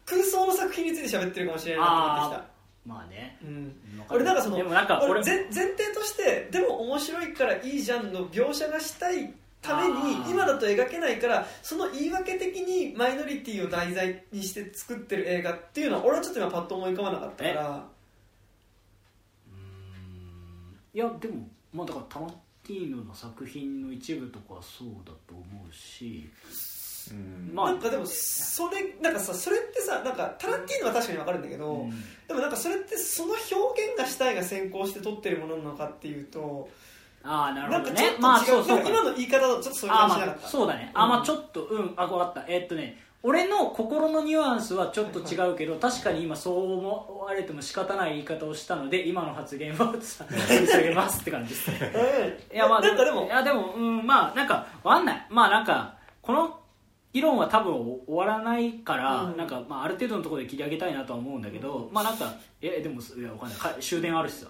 [0.05, 2.53] 空想の作品について喋ってるかもしれないなと思ってきた。
[2.85, 3.39] まあね。
[3.43, 3.67] うん。
[4.01, 9.33] わ俺なんかそのでもなんか俺俺前前提としてでも面白いからいいじゃんの描写がしたい
[9.63, 10.31] ためにあー。
[10.31, 17.69] 今だと描けないからその言い訳的にマイノリティを題材にして作ってる映画っていうのは俺はちょっと今パッと思い浮かばなかったから。
[17.69, 20.77] うーん。
[20.93, 22.31] いやでもまあだからタラン
[22.65, 26.53] ティーノの作品の一部とかはそうだと思うしうん
[27.53, 27.67] まあ。
[27.67, 31.91] なんかでもそれなんかさそれってさなんかタランティーノは確かに分かるんだけど、うん。
[32.29, 36.69] でもなんかそれってその表現がしたいが先行して撮ってるものなのかっていうと
[37.25, 38.89] ああなるなんかちょっと違う、ほどねまあそうそう。
[38.89, 40.91] 今の言い方だとちょっとそういうあまあ感じしなかったそうだね。
[40.95, 41.95] あまあちょっとうん。
[41.97, 42.45] あ分かった。
[42.49, 50.03] えーっとね俺の心のニュアンスはちょっと違うけど確かに今そう思われても仕方ない言い方をしたので今の発言は取り
[50.67, 51.93] 下げますって感じですね。
[52.51, 55.27] うんいやまあなんかでもいやでもうんまあなんかわかんない。
[55.31, 56.62] まあなんかこの
[57.13, 59.37] 議論は多分終わらないから、うん。
[59.37, 63.59] なんかまあある程度のところで切り上げたいなとは思うんだけど、まあなんかえでもいやわかんない。
[63.59, 64.49] か終電あるしさ。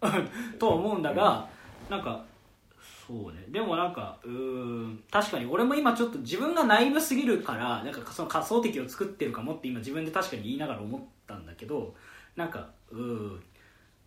[0.58, 1.48] とは思うんだが、
[1.88, 2.24] なんか
[3.06, 3.44] そうね。
[3.48, 4.32] でもなんかうー
[4.86, 11.94] ん確かに俺も今ちょっと自分がナイブすぎるからなんかその仮想敵を作ってるかもって今自分で確かに言いながら思ったんだけど
[12.36, 13.42] なんかうーん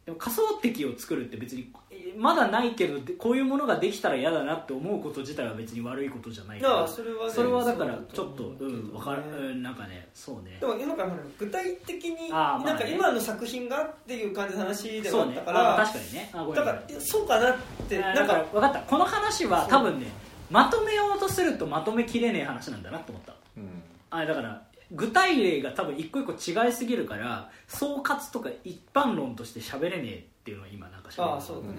[0.07, 8.71] でも仮想敵を作るって別にえまだないけどでこういうものができたら嫌だなって思うこと自体は別に悪いことじゃないかだかららそれはねそれはだからちょっとだう。
[8.71, 9.21] んわかる。
[9.23, 9.27] ね。
[9.37, 10.57] うんなんかねそうね。
[10.61, 12.65] でも今からほら具体的にあーまあね。
[12.67, 16.29] なんか今の作品がっていう感じの話ではそうねあったかあら確かにね。
[16.33, 17.57] あごめんだからそうかなっ
[17.89, 18.79] てあなんかだから分かった。
[18.79, 20.07] この話は多分ね
[20.49, 23.33] まとめようとするとまとめきれねえ話なんだなと思った。
[23.57, 23.83] うん。
[24.09, 24.61] あだから
[24.91, 26.31] 具体例が多分一個一個
[26.65, 31.31] 違いすぎるから総括とか一般論として喋れねえっていうのは今なんか喋る。
[31.31, 31.75] ああそうだね。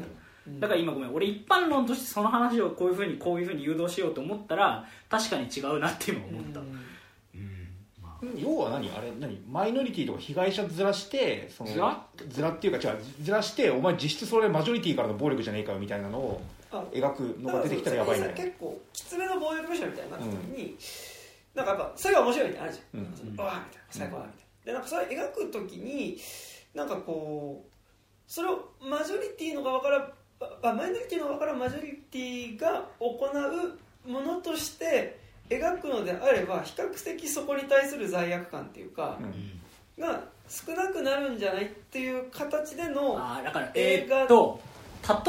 [0.47, 0.61] うん。
[0.61, 6.75] だから今ごめん俺一般論としてその話をこういうふうにこういうふうに誘導しようと思ったら確かに違うなって今思った、ううんん
[8.03, 8.27] まあ。
[8.37, 8.91] 要は何？
[8.91, 9.41] あれ何？
[9.49, 20.77] マイノリティとか被害者ずらしてそのずらずらっていうか違うずらしてお前実質それマジョリティからの暴力じゃねえかよみたいなのをあ描くのが出てきたらやばいだからね結構きつめの暴力描写みたいになった時に、
[21.59, 23.37] なんかやっぱそれが面白いってあるじゃん、うん。
[23.37, 26.19] わあみたいな最高だみたいな、でなんかそれ描く時に
[26.75, 27.73] なんかこう
[28.29, 30.13] それをマジョリティの側から
[30.63, 33.27] あマイノリティの側からマジョリティが行
[34.07, 35.19] うものとして
[35.51, 39.61] 描くのであれば比較的そこに対する罪悪感っていうかう、ん。
[40.01, 43.21] が少なくなるんじゃないっていう形での
[43.75, 44.61] 映画と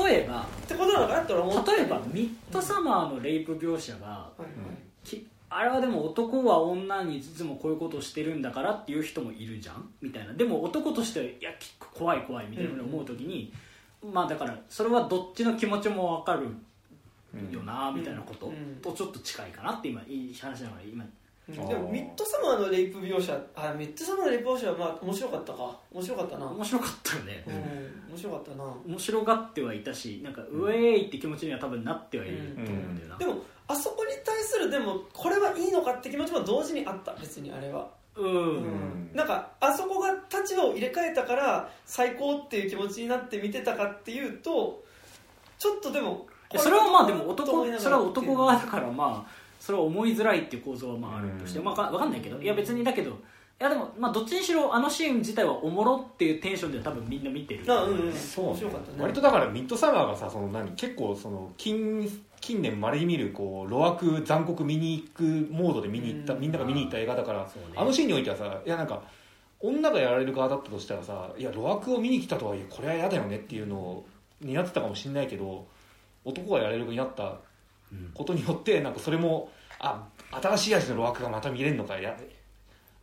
[0.05, 4.49] 例えばてことなのかなって思って例えばミッドサマーのレイプ描写がはいはい。
[5.03, 9.89] きあれはでも男は女にいつもこういうことをしてるんだからっていう人もいるじゃん？
[10.01, 10.33] みたいな。
[10.33, 13.51] でも男としてはいやき怖い怖いみたいなふうに思う時に、
[14.13, 16.47] まあだからそれはどっちの気持ちも分かる
[17.33, 17.51] うん。
[17.51, 21.05] よなみたいなことうんとちょっと近いかなって今いい話ながら今。
[21.49, 21.55] うん。
[21.55, 25.77] でもミッドサマーのレイプ描写あミッドサマーのレイプ描写はまあ面白かったか。
[25.91, 26.45] 面白かったな。
[26.45, 27.43] 面白かったよね。
[27.47, 28.11] うん。
[28.13, 28.63] 面白かったな。
[28.85, 33.17] 面白がってはいたしなんかウェーイって気持ちには多分なってはいると思うんだよな。
[33.17, 33.35] でも
[33.69, 37.87] あそこに対するでもこれはいいのかって気持ちも同時にあった別にあれは。
[38.15, 39.11] うん、ん。
[39.13, 44.83] なんかあそこが立場を入れ替えたから最高っていう気持ちになって見てたかっていうと
[45.59, 46.25] ちょっとでも
[46.57, 51.65] それはまあでも男それは男側だからまあそれは思いづらいっていう構造はまああるとして、うん。
[51.65, 53.13] まあ、わかわかんないけどいや別にだけどい
[53.59, 57.63] やでもまあどっちにしろあのシーン自体はおもろっていうテンションで多分みんな見てる。
[57.67, 58.13] あうんうん。
[58.13, 58.97] そう面白かったね。
[58.99, 62.09] 割とだからミッドサマーがさその何結構その近
[62.41, 66.39] 近年まれに見るこう路悪残酷見に行くモードで見に行った、うん。
[66.39, 69.01] みんなが見に行った映画だから、あのシーンにおいてはさいやなんか
[69.59, 74.05] 女がやられる側だったとしたらさいや路悪を見に来たとはいえこれは嫌だよねっていうのを
[74.41, 75.67] になってたかもしれないけど
[76.23, 77.39] 男がやられる側になった
[77.91, 78.11] うん。
[78.13, 82.15] ことによってなんかそれもあ新しい味の路悪がまた見れるのかや、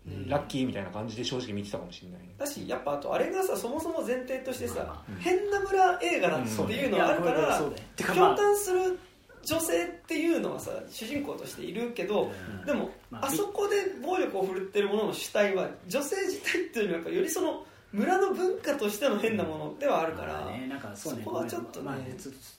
[0.07, 0.29] うん。
[0.29, 2.35] ラッキーみたいな感じで正直見てたかもしれないね。
[2.39, 8.99] だしやっぱあとあれがさそもそも前提としてさ、まあまあ変な村映画だっていうのがあるから、うだよてかまあ共感する
[9.47, 12.67] 女性っていうのはさ主人公としているけど、うん。
[12.67, 21.87] でも、まああ、そこで暴力を振るってるものの主体は女性自体っていうよりもやっぱよりその村の文化としての変なものではあるから、まあねなんかそうねそこはちょっとね。
[21.87, 21.97] まあ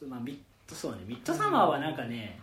[0.07, 0.37] まあミッ
[0.69, 0.99] ドそうね。
[1.05, 2.39] ミッドサマーはなんかね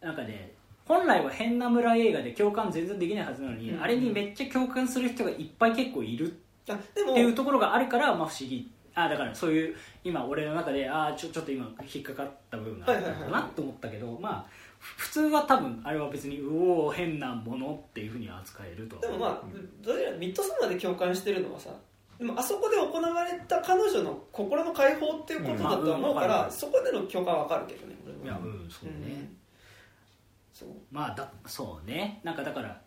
[0.00, 0.52] なんかね
[0.86, 6.34] 本来は変な村映画で共感全然できないはずなのに、うんあれにめっちゃ共感する人がいっぱい結構いるっ
[6.74, 14.46] ていうところがあるから、まあ、不思議あだからそういう今俺の中であちょちょっと今引っかかった部分があったのかなと思ったけど、まあ
[14.78, 19.02] ふ普通は多分あれは別にうおー変なものっていうふうに扱えるとは。
[19.02, 19.42] でもまあ
[19.82, 21.70] どちらミッドサマーで共感してるのはさ
[22.18, 29.36] でもあそこで行われた彼女の心の解放っていうことだと思うから、うんまあうんそこでの共感はわかるけどねいやうんそうね、うん。
[30.52, 30.68] そう。
[30.90, 32.20] まあだそうね。
[32.22, 32.80] なんかだから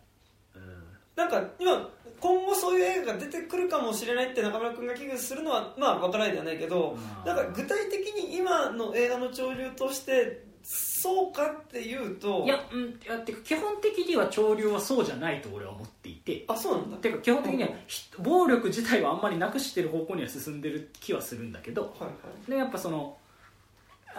[0.54, 0.84] うん。
[1.16, 1.88] なんか今
[2.24, 6.96] 今後そういう映画が出てくるかもしれないって中村君が危惧するのはまあ分からないではないけど、
[7.26, 16.46] まあなんか具体的に今の映画の潮流としてそうかっていうといや,、うん、いやてか基本的には潮流はそうじゃないと俺は思っていて。
[16.48, 16.96] あそうなんだ。
[16.96, 21.82] てか基本的にはひ暴力自体はあんまりなくしてる方向には進んでる気はするんだけど。
[21.82, 22.08] はいは
[22.48, 22.50] い。
[22.50, 23.23] でやっぱそのあ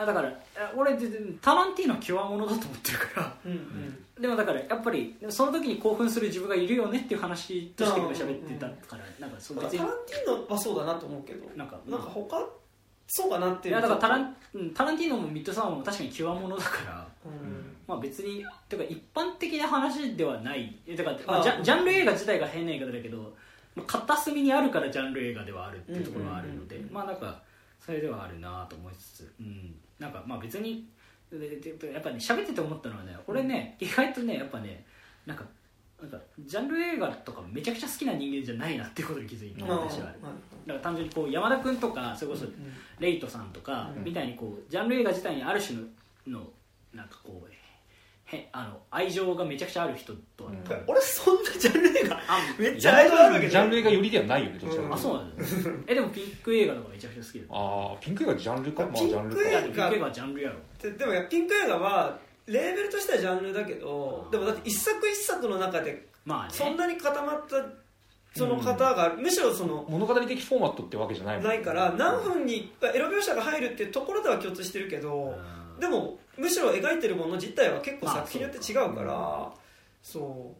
[0.04, 0.98] だからあ俺
[1.42, 3.38] タランティーノは極物だと思ってるから。
[3.46, 4.06] うんうん。
[4.20, 12.46] でもだからやっぱりその時に興奮する自分がいるよねっていう話として今喋ってたからなんかそう別になんかタランティーノはそうだなと思うけどなんかなんか他
[13.08, 13.74] そうかなっていう。
[13.74, 17.76] いやだからタラン、ンうんタランティーノもミッドサマーも確かに極物だからうん。
[17.88, 20.76] まあ別にてか一般的な話ではない。
[20.88, 23.36] えだから、まあ、あジャジャンル映画自体が変な言い方だけど、
[23.76, 26.94] まあ、片隅にあるからジャンル映画ではあるっていうところはあるので、うんうんうん。
[26.96, 27.42] まあなんか
[27.86, 30.88] それではあるなと思いつつ、うん、なんかまあ別に
[31.32, 34.86] やっぱね喋ってて思ったのはね俺ね、意外とねやっぱね
[35.26, 35.44] なんか
[36.02, 40.06] なんかジャンル映画とかめちゃくちゃ好きな人間じゃないなっていうことに気づいたあー私は。
[40.06, 40.16] はい
[40.68, 42.54] だから単純にこう山田君とかそれこそうん。
[43.00, 45.86] レイトさんとかうんみたいにこうジャンル映画自体にある種の
[46.28, 46.48] の
[46.94, 47.52] なんかこう
[48.27, 50.84] へあの愛情がめちゃくちゃある人とは、うん。
[50.88, 55.43] 俺そんなジャンル映画あめっちゃ愛情あるわけジャンル映画寄りではないよねどちらかといあそうなんだ、
[55.88, 57.45] えでもピンク映画とかめちゃくちゃ好きだよ。
[57.52, 59.49] ああピンク映画ジャンルかまあジピンクャンルか。
[59.49, 60.56] いやピンク映画はジャンルやろ。
[60.81, 66.49] ででもいやピンク映画はレーベルとしてはジャンルだけどでもだって一作一作の中でまあね。
[66.52, 67.57] そんなに固まった
[68.38, 79.52] その方が、むしろその物語的フォーマットってわけじゃないもんないから何分にエロ描写が入るっていうところでは共通してるけどうんでもむしろ描いてるもの自体は結構まあ作品によって違うから
[80.02, 80.56] そ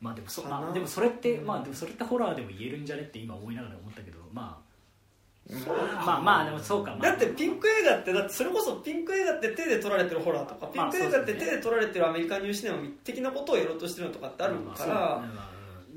[0.00, 0.60] まあでもそ,、かな。
[0.60, 4.72] まあ、でもそれって、まあでもそれってホラーでも言えるんじゃねって今思いながら思ったけどまあ。
[6.04, 15.22] まあまあでもそうか、まあ、うだってピンク映画ってだってそれこそピンク映画って手で撮られてるホラーとかピまあンク映画って手で撮られてるアメリカンニューシネマ的なことをやろうとしてるのとかってあるから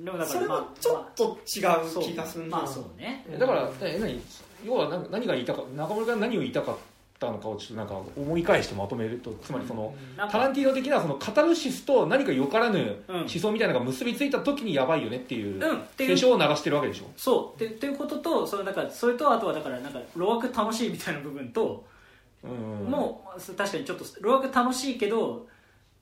[0.03, 2.57] でもだかそれらまあはちょっと違まあう気がするな。
[2.57, 3.25] まあそうね。
[3.39, 4.19] だからえ何？
[4.65, 6.77] 要は何何が言いたか中村が何を言いたかっ
[7.25, 10.33] たのかをちょっとなんか思い返してまとめるとつまりその、なんか。
[10.33, 15.61] タランティーノ的なそのカタルシスと何かよからぬうん思想みたいなのが結びついた時にやばいよねっていう
[15.97, 17.05] 警鐘を鳴らしてるわけでしょ？
[17.17, 17.63] そう。
[17.63, 21.85] っていうこととそれだからそれとあとはだからなんか老悪楽しいみたいな部分と、
[22.43, 22.89] うん。
[22.89, 25.47] もう確かにちょっと老悪楽しいけど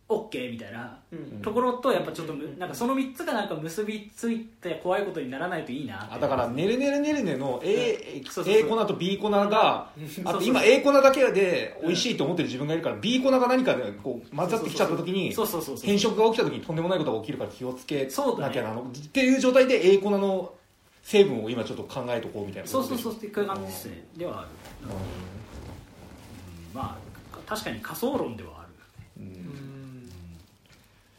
[0.10, 1.42] OK みたいなうん。
[1.42, 9.90] ところとやっぱちょっとむなんかその3つがなんか結びついて怖いことにならないといいなあだから「ねるねるねるね」の A, A 粉と B 粉が
[10.26, 20.54] あと今 A 粉だけで美味しいと思ってる自分がいるから B 粉が何かでこう混ざってきちゃった時にそうそうそうそう変色が起きた時にとんでもないことが起きるから気をつけそうだねなきゃなのっていう状態で A 粉の
[21.04, 24.48] 成分を今ちょっと考えとこうみたいなそうそううそうっていう感じですねではある、
[24.84, 26.78] うん。
[26.78, 27.14] まあ
[27.46, 28.53] 確かに仮想論では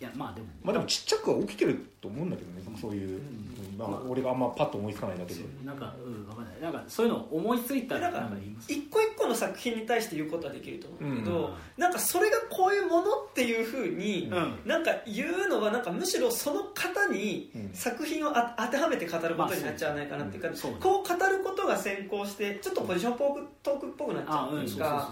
[0.05, 0.47] やまあでも。
[0.63, 3.21] まあでもちっちゃくは起きてると思うんだけどねそういう、
[3.77, 5.41] まあ、俺があんまパッと思いつかないだけで。
[5.65, 6.61] なんかうんわかんない。
[6.61, 11.83] なんかそういうの思いついたらなんかなんか言います一個一個の作品に対して言うことはできると思うけど、うん。
[11.83, 14.59] なんかそれがこういうものっていうふうに、うん。
[14.65, 17.71] なんか言うのはなんかむしろその方にうん。
[17.75, 25.11] 作品をあ当てはめて語ることになっちゃわないかなっていうか、まあそううんこう語ることが先行してちょっとポジショントークトークっぽくなっちゃあうっいうか。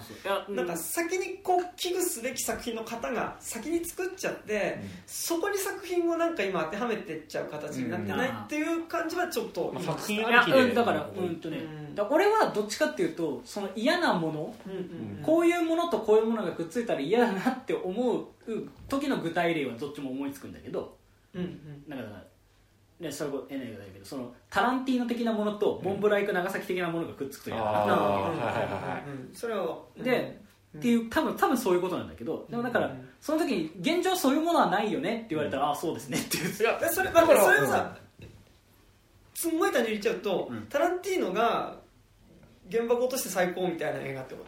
[0.49, 8.31] なんか先にこう危惧すべき作品の方が先に作っちゃって、そこに作品をなんか今当てはめてっちゃう形になってない？
[8.31, 11.37] っていう感じはちょっとまあ今作品ありきでうんだからうん。
[11.37, 11.61] とねう
[11.93, 11.95] ん。
[11.95, 14.79] だから俺はどっちかっていうとその嫌なものうんうん
[15.19, 15.23] うん。
[15.23, 18.27] こういうものとこういうものがくっついたら嫌だなって思う
[18.89, 20.97] 時の具体例はどっちも思いつくんだけど
[21.35, 21.89] うんうん。
[21.89, 22.09] だから
[23.01, 27.79] ねそれこそエネルだけどそのタランティーノ的なものとモンブライク長崎的なものがくっつくと嫌だな。
[27.81, 28.53] あーなわはいはいはい。
[28.53, 30.43] はいうんそれはけで
[30.79, 38.02] っていう多分多分そういうことなんだけどでもだからうんその時に現状そういうものはないよねって言われたらああそうですねっていういそれだからそれをさ、うん
[39.43, 40.67] すんごい単純に言っちゃうと、うん。
[40.69, 41.77] タランティーノが
[42.71, 44.45] 原爆落として最高みたいな映画ってこ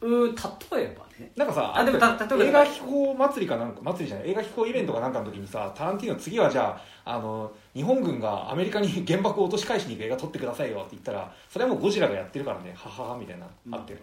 [0.00, 0.06] と？
[0.06, 1.30] うー例えばね。
[1.36, 13.74] なんかさあでもた例えば映画飛行祭りかなんか祭りじゃない映画飛行イベントかなんかの時にさタランティーノ次はじゃああの日本軍がアメリカに原爆を落とし返しに行く映画撮ってくださいよって言ったらそれはもうゴジラがやってるからねはははみたいな、うん。
[13.74, 14.00] あってる。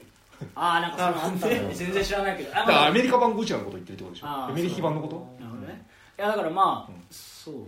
[0.53, 2.51] ああなんかそのあったね全然知らないけど。
[2.55, 4.27] あだからアメリカ版ゴジラのこと言ってるってことでしょ？
[4.27, 5.43] アメリカ版のこと？
[5.43, 5.85] なるほどね。
[6.19, 7.03] いやだからまあ、うん。
[7.09, 7.55] そう。
[7.55, 7.61] ね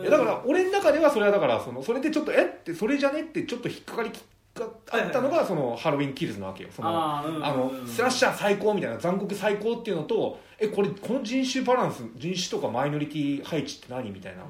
[0.00, 4.10] いやだから俺の中ではそれはだからそのそれでちょっとえってそれじゃねってちょっと引っかかり
[4.54, 6.70] があったのがそのハロウィンキルズなわけよ。
[6.74, 14.44] そのあのスラッシャー最高みたいな残酷最高っていうのとえこれこの人種バランス人種とかマイノリティ配置って何みたいな。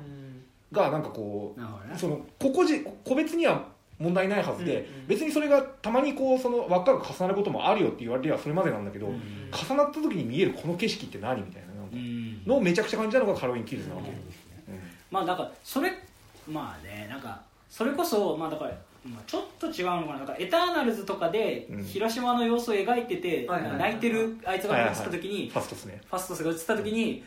[0.72, 1.92] がなんかこなるほどね。
[1.94, 3.64] うその個々人個別には
[3.98, 5.06] 問題ないはずで、うんうん。
[5.08, 9.20] 別にそれがたまにこうその輪っかが重なることもあるよって言われればそれまでなんだけど、うん。
[9.52, 12.42] 重なった時に見えるこの景色って何みたいななんかうん。
[12.46, 14.14] のをめちゃくちゃ感じたのがハロウィンキルズなわけよ、
[15.10, 15.92] まあだからそれ
[16.48, 18.72] まあねなんかそれこそまあだから、
[19.04, 20.18] まあ、ちょっと違うのかな。
[20.18, 21.84] なんかエターナルズとかでうん。
[21.84, 26.00] 広島の様子を描いてて、泣いてるあいつが映った時に、ファストですね。
[26.10, 27.22] ファストスが映った時に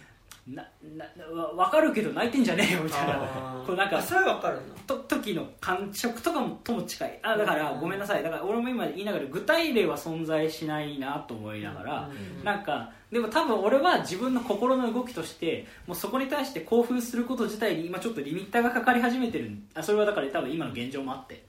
[0.47, 0.61] な
[0.97, 3.15] なわ分かるけど泣いてんじゃねえよみたいな。
[3.65, 4.61] こうなんかあそれは分かるな。
[4.85, 7.19] と時の感触とかもとも近い。
[7.23, 8.23] あだからうんごめんなさい。
[8.23, 12.43] だから俺も今言いながら具体例は存在しないなと思いながら、うん。
[12.43, 21.45] なんかでも多分俺は自分の心の動きとしてもうそこに対して興奮すること自体に今ちょっとリミッターがかかり始めてるあそれはだから多分今の現状もあって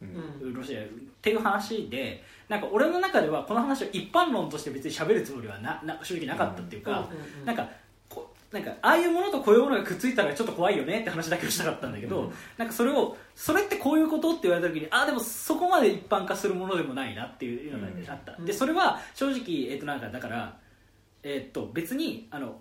[0.00, 0.54] うん。
[0.54, 0.84] ロシアっ
[1.20, 7.68] ていう話でなんか俺の中ではこの話を一般論として別に喋るつもりはなな正直なかったっていうか、うんなんかこ
[8.52, 12.32] なんかああいうものとこういうものがくっついたらちょっと怖いよねって話だけをしたかったんだけど、うん。
[12.56, 18.46] なんかそれをそれってこういうことって言われた時にああでもそこまで一般化するものでもないなっていうのがあった、うん。
[18.46, 20.58] でそれは正直、えっとなんかだから、
[21.22, 22.58] えっと別にあの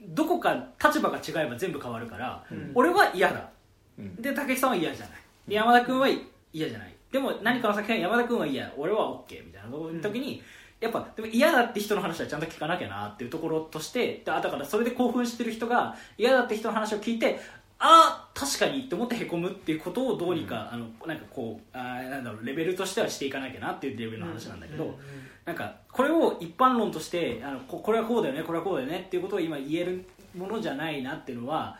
[0.00, 2.72] どこか立場が違えば全部変わるから、うん。
[2.74, 3.50] 俺は嫌だ。
[3.96, 4.16] うん。
[4.16, 5.16] で武井さんは嫌じゃない。
[5.46, 6.08] で山田君は
[6.52, 6.94] 嫌じゃない。
[7.12, 8.72] でも何かの作品は山田君は嫌。
[8.76, 10.42] 俺は OK みたいな時に、
[10.82, 17.38] やっぱでも嫌だって人の話はちゃんと聞かなきゃなっていうところとしてだだからそれで興奮してる人が嫌だって人の話を聞いて
[17.78, 24.96] ああ確かにって思ってへこむっていうことをどうにか、あのなんかこうあーなんだろうレベルとしてはしていかなきゃなっていうレベルの話なんだけど、
[25.44, 30.04] なんかこれを一般論としてあのここれはこうだよねこれはこうだよねっていうことを今言える
[30.36, 31.76] ものじゃないなっていうのは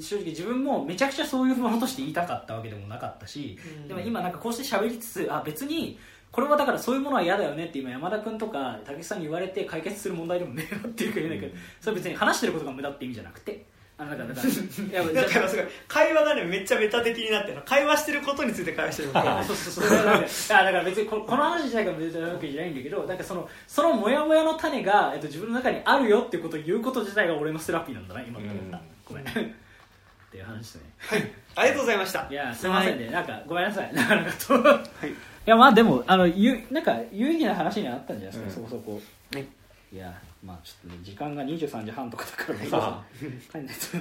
[0.00, 3.88] 正直自分もめちゃくちゃそういうものとして言いたかったわけでもなかったし、うん。
[3.88, 5.98] でも今なんかこうして喋りつつあ別に
[6.32, 13.64] これはだからそういうものは嫌だよねって今山田君とか武井さんに言われて解決する問題でもねえなっていうか言うんだけど、それ別に話してることが無駄って意味じゃなくて。
[13.98, 17.62] だから だからだからすごい会話がねめっちゃメタ的になってるの。
[17.62, 19.98] 会話してることについて会話してるあそうそうそう。
[19.98, 28.82] だからだからだから別にここの話自体が別にわけじゃないんだけどなんかそのそのモヤモヤの種が、えっと、自分の中にあるよっていうことを言うこと自体が俺のセラピーなんだな今って思った、うん。
[29.04, 29.24] ごめん。
[29.24, 29.52] っ
[30.30, 30.82] ていう話ですね
[31.56, 32.26] ありがとうございました。
[32.30, 33.92] いやすみませんね、なんかごめんなさい。
[33.92, 35.14] なかなかと、はいい
[35.50, 38.68] やまあでもあのゆなんか有意義な話にはあったんじゃないですか、うん。
[38.68, 39.00] そこそこ。
[39.34, 39.46] はい
[39.92, 40.14] いや
[40.44, 42.68] まあちょっとね時間が23時半とかだからね。
[42.72, 43.02] あ。
[43.50, 43.98] 帰んないと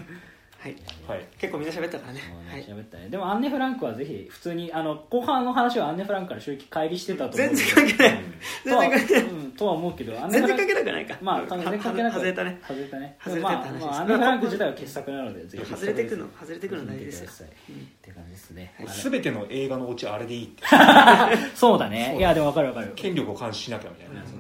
[0.60, 0.76] はい。
[1.08, 1.26] はい。
[1.38, 2.22] 結構みんな喋ったからね。
[2.34, 2.66] もうねはい。
[2.66, 3.08] 喋ったね。
[3.10, 8.20] でもアンネ・フランクはぜひ普通にあの後半の話はアンネ・フランクから正直乖離してたと思う全然関係ない。
[8.66, 9.24] とは全然関係ない。
[9.24, 9.52] うん。
[9.54, 11.18] とは思うけどアンネ全然フランク関係なくないか。
[11.22, 12.62] まあ全然関係なく外れたね。
[12.68, 13.18] 外れたね。
[13.24, 16.28] 外れて話ですまあまあアンネ・フランク自体は傑作なのでぜひ外れてくの。
[16.40, 17.48] 外れてくの大事ですよ見てください。
[17.48, 18.74] って感じですね。
[19.04, 20.64] 全ての映画のオチあれでいいって。
[21.56, 22.18] そうだね。
[22.18, 22.92] いやでも分かる分かる。
[22.96, 24.39] 権力を監視しなきゃみたいな、うん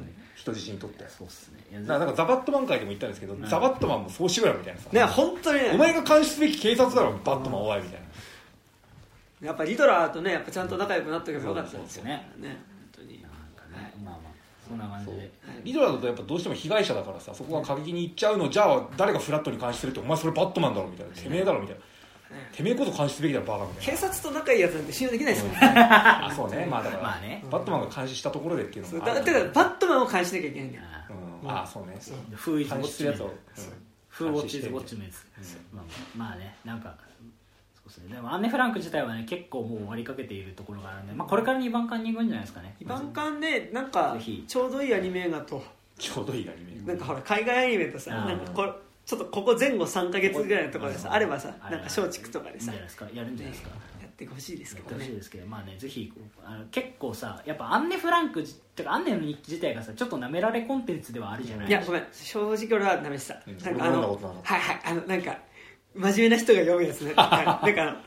[0.53, 1.05] 人質にとって。
[1.07, 1.79] そうっすね。
[1.81, 3.43] だからなんかザ・バットマン界でも言ったんですけど、ん。
[3.43, 5.71] ザ・バットマンもそうしろよみたいなさ、ね本当にね。
[5.73, 8.01] お前が監視すべき警察だろバットマンおいみたい
[9.41, 9.47] な。
[9.47, 12.29] やっぱリドラーとねやっぱちゃんと仲良くなっておけばよかったんですよね。
[12.41, 12.51] 本
[12.91, 13.21] 当に。
[13.21, 14.29] なんかねまあまあ
[14.67, 15.31] そんな感じで。
[15.63, 21.13] リドラーだとやっぱどうしても被害者だからさそこが過激に行っちゃうのじゃあ誰がフラットに監視するってお前それバットマンだろみたいな。
[21.13, 21.81] てめえだろみたいな
[22.51, 25.53] てめえこそ監視すべきだろバカみたい警な察と仲いいやつなんて信用できないですもん。
[25.53, 26.65] ねあそうね。
[26.69, 27.43] まあだから、まあね。
[27.49, 30.83] バットマンが監視したところでっていうのそうもあるだだからバットマンを監視しなきゃいけないんだよ。
[30.85, 31.09] あ
[31.43, 31.97] うん、あそうね。
[31.99, 33.33] ーフーイズするやつを、
[34.09, 35.17] フーウォッチズウォッチメイズ
[35.73, 35.85] まあ
[36.17, 36.55] まあまあね。
[36.65, 36.95] なんか
[37.75, 38.15] そうですね。
[38.15, 42.75] でもアンネ・フランク自体はね結構もう終わりかけているところがあるんで、まあ、これから2番艦に行くんじゃないですかね。
[42.79, 44.45] イバンカンねなんかぜひ。
[44.47, 45.63] ちょうどいいアニメ映画と。
[45.97, 46.87] ちょうどいいアニメ。
[46.87, 48.71] なんかほら海外アニメとさあーなんかこれ
[49.09, 53.69] ちょっとここ前後3か月ぐらいのところでさあればさあなんか松竹とかでさやるんじゃないですか、
[53.99, 56.13] やってほしいですけやってほしいどねですけどまあねぜひ
[56.45, 61.67] あの結構さやっぱアンネ・フランクじてかアンネの日記自体がさちょっとなめられコンテンツではあるじゃない？
[61.67, 63.41] いやごめん正直俺はダメでした。
[63.47, 63.57] うん。
[63.57, 65.37] なんかあのはいはいあのなんか
[65.95, 67.13] 真面目な人が読むやつね。
[67.15, 67.97] なんか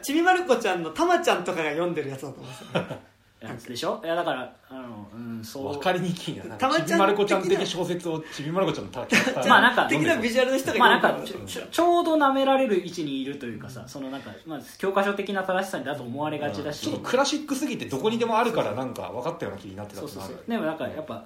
[0.00, 2.98] ちびまる子ちゃんのたまちゃんとかが読んでるやつだと思うんですよ
[3.40, 4.00] やつでしょ？
[4.02, 5.72] いやだからあのうんそう。
[5.74, 6.56] 分かりにくいな。
[6.56, 9.00] たまちゃんかちびまる子ちゃん的小説をちびまる子ちゃんのた
[9.46, 20.44] まあなんか的なビジュアルの人がまあなんかちょちょうどなめられる位置にいるというかさそのなんか、まあ、教科書的な正しさだと思われがちだし、ちょっとクラシックすぎてどこにでもあるからなんか分かったような気になってたそうそうそう。
[20.48, 21.24] でもなんかやっぱ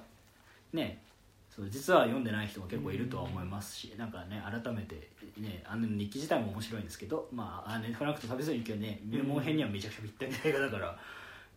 [0.73, 1.01] ね
[1.49, 5.07] そう実は読んでない人も結構いるとは思いますし、なんかね改めて
[5.37, 8.99] ねあの日記自体も面白いんですけどまああのねフランクと旅する日記はね。
[9.09, 10.97] 入門編にはめちゃくちゃぴったりな映画だから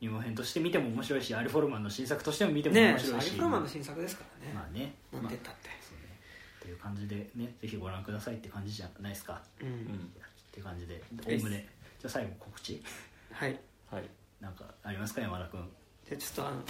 [0.05, 4.53] 入門編として見ても面白いしアリ・フォルマンの新作としても見てもね面白いし、アリフロマンの新作ですからね。
[4.55, 5.71] まあねなんまあて言ったって。
[5.81, 6.19] そうね。
[6.61, 9.41] っていう感じでねぜひご覧くださいって感じじゃないですか。
[9.61, 9.69] うん。
[9.69, 11.67] うんっていう感じでおおむね。
[11.99, 12.83] じゃあ最後告知。
[13.33, 13.59] はい。
[13.91, 14.05] はい。
[14.41, 15.69] なんかありますか山田君。
[16.07, 16.63] じゃあちょっとあの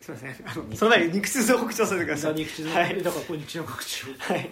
[0.00, 0.48] すみません。
[0.48, 2.34] あのその前に肉痛の告知をさせてください。
[2.34, 3.02] 肉汁はい。
[3.02, 4.06] だからこれ肉汁の告知を。
[4.18, 4.50] はい、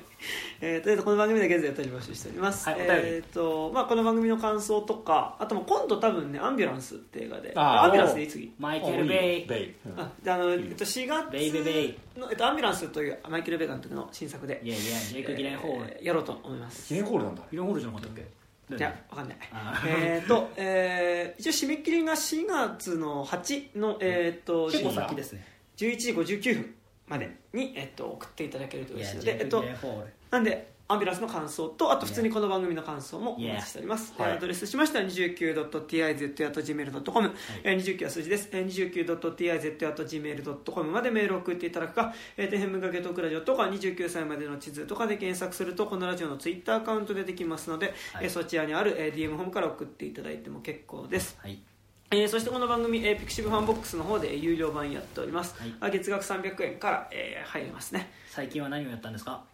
[0.60, 2.92] えーとりあえずこの番組で現在お便り募集しております、はいお便り。
[2.94, 7.52] えーとまあ、この番組の感想とかあともう今度多分ね「アンビュランス」って映画で。
[7.56, 7.84] あー。
[7.84, 8.28] アンビュランスでいい？
[8.28, 8.52] 次。
[8.58, 9.46] マイケル・ベイ。
[9.46, 14.60] ベイ、うんあであの、えっと、4月ベイベイベイの、えっと、アンビュランスというマイケル・ベイ監督の新作で。
[14.62, 15.84] いやいやジェイク・ギレンホール。
[15.86, 16.88] えーやろうと思います。
[16.88, 17.42] 記念ホールなんだ。
[17.50, 18.37] ギレンホールじゃなかったっけ？
[18.76, 19.38] いやわかんない。
[19.52, 25.44] あえーと、えー一応締め切りが4月の8の、えー、と結構先ですね。
[25.76, 26.74] 11時59分
[27.06, 29.64] までに、えっと、送っていただけると嬉しいので、えっと
[30.30, 48.24] なんでアンビュランスの感想とあと普通にこの番組の感想もお待ちしております、ーアドレスとしましては 29.tiz.gmail.com、えー29は数字です、えー 29.tiz.gmail.com までメールを送っていただくか、えー、天変向けトークラジオとか29歳までの地図とかで検索するとこのラジオのツイッターアカウントでできますので、はい。
[48.24, 51.36] えーそちらにある、えー DM ホームから送っていただいても結構です。
[51.42, 51.58] はい。
[52.10, 55.74] えーそしてこの番組、えーピクシブファンボックスの方でえー有料版やっております、はい。
[55.80, 58.10] あ月額300円から、えー入れますね。
[58.30, 59.44] 最近は何をやったんですか？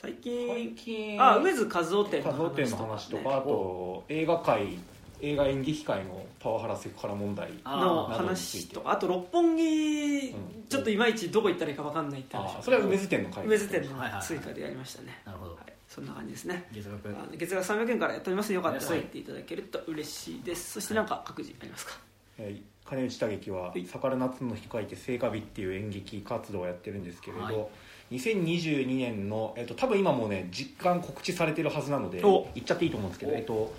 [0.00, 1.20] 最近最近。
[1.20, 4.78] あ楳図かずお展のかずお展の話とかあと映画界
[5.20, 10.64] 映画演劇界のパワハラセクハラ問題の話とあと六本木、うん。
[10.68, 12.58] ちょっといまいちどこ行ったらいいか分かんないって話。
[12.58, 14.22] あそれは楳図展の回楳図展のはいはいはい。
[14.22, 15.54] 追加でやりましたね、あなるほど。
[15.56, 16.68] はい、そんな感じですね。
[16.72, 17.36] 月額。
[17.36, 20.74] 月額300円からやっておりますよかったら入っていただけると嬉しいです。
[20.74, 21.98] そして何か各自ありますか？
[22.38, 27.66] えー金内打撃ははい「逆ら夏の日」と書いて「聖火日」っていう演劇活動をやってるんですけれど、はい
[28.10, 32.48] 2022年の、えっと多分今もうね実感告知されてるはずなのでお。
[32.54, 33.34] 言っちゃっていいと思うんですけど、お。
[33.36, 33.74] えっと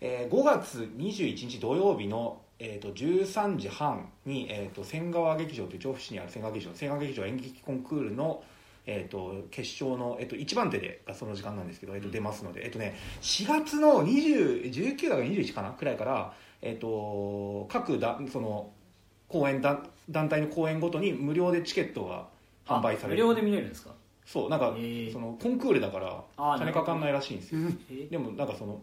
[0.00, 8.42] えー5月21日土曜日の、えー、と13時半に、えー、と千川劇場という調布市にある千川劇場千川劇場演劇コンクールの、
[8.86, 16.32] えー、と決勝の、えー、と一番手でがその時間なんですけど、えー、と出ますので、えっとね、4月の20 19だから21かなくらいから、
[16.62, 18.70] えー、と各だその
[19.28, 22.28] 公演団団体の公演ごとに無料でチケットが
[22.66, 23.24] 販売される。
[23.24, 23.90] 無料で見れるんですか？
[24.24, 24.74] そうなんか、
[25.12, 26.22] そのコンクールだから
[26.58, 27.60] 金かかんないらしいんですよ。
[27.90, 28.80] えーでもなんかその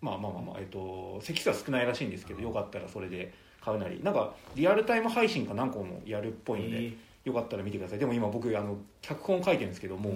[0.00, 3.32] まあまあまあまあ、えっと、席数は少ないらしいんですけどよかったらそれで
[3.62, 4.00] 買うなり。
[4.02, 6.80] なんかリアルタイム配信か何個もやるっぽいので、え。
[6.80, 7.98] ーよかったら見てください。
[7.98, 10.14] でも今僕あの脚本書いてるんですけどもう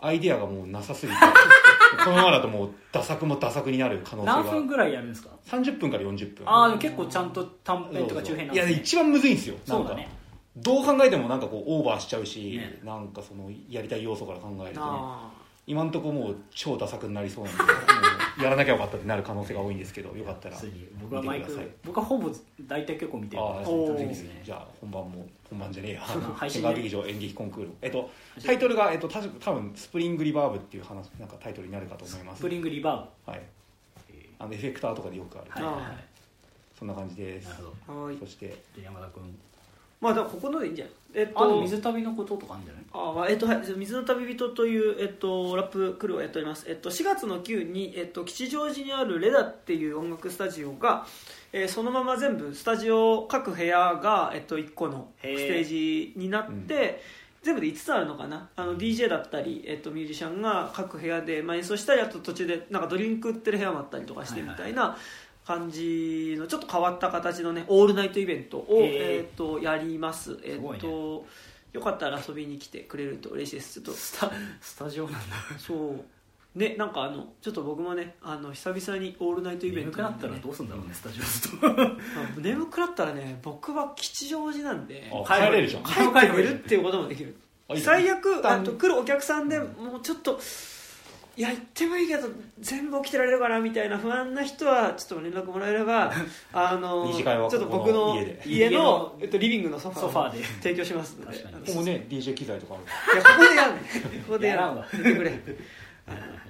[0.00, 1.18] アイデアがもうなさすぎて
[2.02, 4.34] このままだともうダ作もダ作になる可能性が。
[4.36, 6.48] 何分ぐらいやるんですか？30分から40分。
[6.48, 8.80] ああ結構ちゃんと短編とか中編なんいやですね。
[8.82, 9.56] 一番むずいんですよ。
[9.66, 10.08] そうだね
[10.56, 12.78] どう考えてもなんかこうオーバーしちゃうし、ね。
[12.84, 14.86] なんかそのやりたい要素から考えるとね。
[14.86, 15.30] あ
[15.66, 17.68] 今んとこもう超ダ作になりそうなんで も
[18.38, 20.54] うやらなきゃよかったってなる可能性が多いんですけどよかったら。
[20.54, 21.74] 普通に僕はマイク見てください。
[21.84, 22.30] 僕はほぼ
[22.66, 23.42] 大体結構見てる。
[23.42, 26.00] ああおーぜひぜひじゃあ本番も本番じゃねえや。
[26.36, 27.70] 配信劇場演劇コンクール。
[27.80, 28.10] えっと
[28.44, 32.38] タイトルが、えっと、た多分スプリングリバーブっていう話なんかタイトルになるかと思います。
[32.38, 33.40] スプリングリバはい。
[34.38, 36.04] あのエフェクターとかでよくある、ーブはいはいはい。
[36.78, 37.48] そんな感じです。
[37.48, 38.00] なるほど。
[38.00, 39.34] あはいそしてじゃあ山田君
[40.04, 40.94] まあだここのでいいんじゃない？
[41.14, 42.84] えっとあの水旅のこととかあるんじゃない？
[42.92, 51.06] あまあえっとはい、水の旅人という、えっと、ラップクルーをやっております、えっと、4月の9に、えっと、吉祥寺にあるレダっていう音楽スタジオが、
[51.52, 57.00] えーそのまま全部スタジオ各部屋が、えっと、1個のステージになって、
[57.42, 58.48] 全部で5つあるのかな？
[58.56, 64.96] あの DJ だったり、えっと、ミュージシャンが各部屋で、まあ、演奏したりあと途中でなんかドリンク売ってる部屋もあったりとかしてみたいな
[65.46, 71.26] 感じのちょっと変わった形のねオールナイトイベントを、えっと、やります、えっと
[71.72, 73.80] よかったら遊びに来てくれると嬉しいです。
[73.80, 74.30] ちょっとスタ
[74.60, 75.36] スタジオなんだ。
[75.58, 76.58] そう。
[76.58, 81.66] ねなんかあのちょっと僕もねあの久々にオールナイトイベント眠くなったらねどうするんだろうねスタジオずっと。
[81.66, 81.96] まあ
[82.38, 85.82] 眠くなったらね僕は吉祥寺なんであ帰れるじゃん。
[85.82, 85.94] 帰っ
[86.28, 87.36] て寝るっていうこともできる。
[87.82, 90.38] 最悪旦あと来るお客さんでもうちょっと
[91.36, 92.28] いや行ってもいいけど
[92.60, 96.12] 全部起きてられるかなみたいな不安な人はちょっと連絡もらえれば
[96.52, 100.44] あのちょっと僕のの家の家のえっと、リビングのソファソファーで。
[100.44, 101.38] 提供しますので。
[101.38, 102.84] ここもね DJ 機材とかある
[103.14, 103.82] いやここでやんね
[104.26, 104.82] ここでややらんわ。
[104.82, 105.40] ん寝てくれ。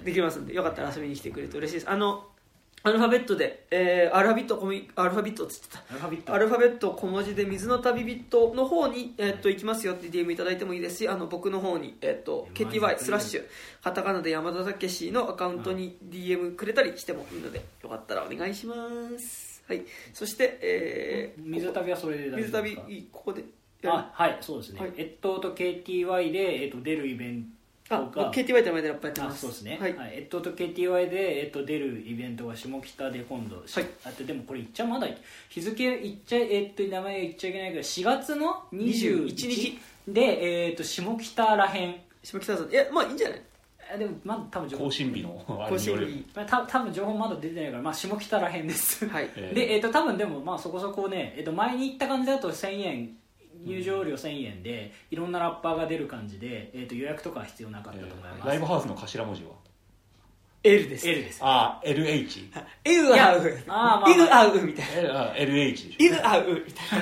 [0.03, 0.53] できますんで。
[0.53, 1.89] よかったら遊びに来てくれて嬉しいです。
[1.89, 2.25] あの
[2.85, 5.83] アルファベットで、えーアルファビット小みアルファビットっつってた。
[5.89, 6.33] アルファビット。
[6.35, 13.43] アルファベット小文字で水の旅人の方に、えっと行きますよって DM いただいてもいいですしあの僕の方に、えっと KTY スラッシュ。
[13.83, 18.75] カタカナで山田武のアカウントに DM くれたりしてもいいのでよかったらお願いしま
[19.17, 19.63] す。
[19.67, 19.81] はい。
[20.13, 23.43] そして、えー水旅はそれで大水旅ここで
[23.83, 24.93] あはいそうですね、はい。
[24.97, 27.47] えっとと KTY で、えっと、出るイベン
[27.87, 29.41] あ KTY っ前でラップやってあます。
[29.41, 33.65] そうですね、はい、えっとと KTY で、えっと、出るイベントが下北で今度、はい。
[34.03, 35.07] あとでもこれ言っちゃまだ
[35.49, 41.95] 日付言っちゃえっと名前言っちゃいけないけど4月の21 21日で、えっと下北らへん。
[42.23, 43.41] 下北さんいやまあいいんじゃない？
[43.93, 44.85] あでもまだ多分情報。
[44.85, 49.07] 更新日のあれ更による新日まあた多分情報まだ出てないから、まあ、下北らへんです。
[49.07, 49.29] はい。
[49.35, 53.09] えーで、えっと多分でもまあそこそこね、えっと前に行った感じだと1000円
[53.65, 59.49] 入場料1000円でいろんなラッパーが出る感じで、えっと予約とかは必要なかったと思います、ライブハウスの頭文字は
[60.63, 61.07] ？L です。
[61.07, 61.39] L です。
[61.43, 62.49] あ LH
[62.85, 65.01] イグアウあーまあイグアウみたいな。
[65.01, 67.01] L あ LH でしイグアウみたい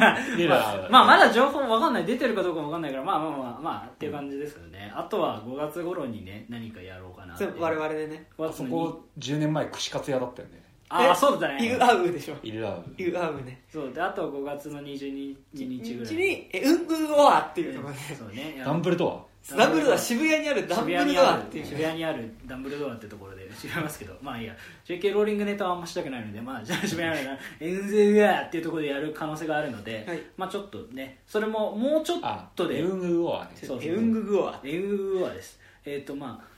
[0.00, 0.14] な。
[0.14, 2.06] ょ L はまあまだ情報わかんない。
[2.06, 4.90] 出てるかどうかもわかんないからまあまあまあまあっていう感じですけどね。
[4.96, 7.44] あとは5月頃にね何かやろうかなって。
[7.44, 8.28] そう我々でね。
[8.38, 10.61] 5あ月のそこ10年前串カツ屋だったよね
[10.92, 11.64] ああそうだね。
[11.64, 12.36] イグアウでしょ。
[12.42, 13.62] イルラウイグアウね。
[13.72, 16.14] そうであと5月の22日ぐらい。
[16.14, 18.00] にえウングドアっていうところで。
[18.14, 18.62] そうね。
[18.62, 19.56] ダンブルドア？
[19.56, 21.64] ダンブルドア渋谷にあるダンブルドアっていう。
[21.66, 24.16] 渋谷にあるダンブルドアってところで 違いますけど。
[24.20, 24.54] まあいいや。
[24.84, 30.22] JK ローリングネタはあんましたくないのでまあじゃあ渋谷にあ るエンゼルガーっていうところでやる可能性があるので、はい。
[30.36, 32.80] まあちょっとねそれももうちょっあとで。
[32.80, 33.50] エウングドアね。
[33.54, 34.60] そうエウンググア。
[34.62, 35.58] エウアです。
[35.84, 36.52] えっ、とまあ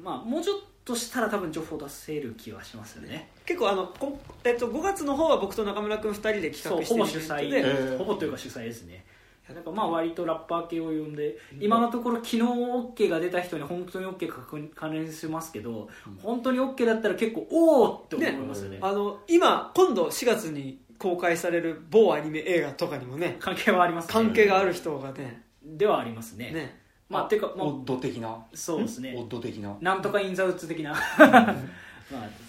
[0.00, 3.30] まあもうちょっとしたら多分情報出せる気はしますよね。
[3.46, 7.50] 結構あのこん、えっと、5月の方は僕と中村君2人で企画してほぼ主催。
[7.50, 7.62] でえ。
[7.62, 9.04] ーほぼというか主催ですね。
[9.48, 15.88] なんかまあ割とラッパー系を呼んで今のところ昨日 OK が出た人に本当に OK か関連しますけど、
[16.22, 18.78] 本当に OK だったら結構おおって思いますよね。
[18.80, 24.12] あの今今度4月に公開される某アニメ映画とかにもね関係はありますね。
[24.12, 25.42] 関係がある人がね。
[25.62, 26.50] ではありますね。
[26.50, 28.36] ねまあていうか、まあ、オッド的な？
[28.54, 29.14] そうですね。
[29.16, 29.76] オッド的な？
[29.80, 30.92] なんとかインザウッズ的な。
[31.18, 31.54] まあ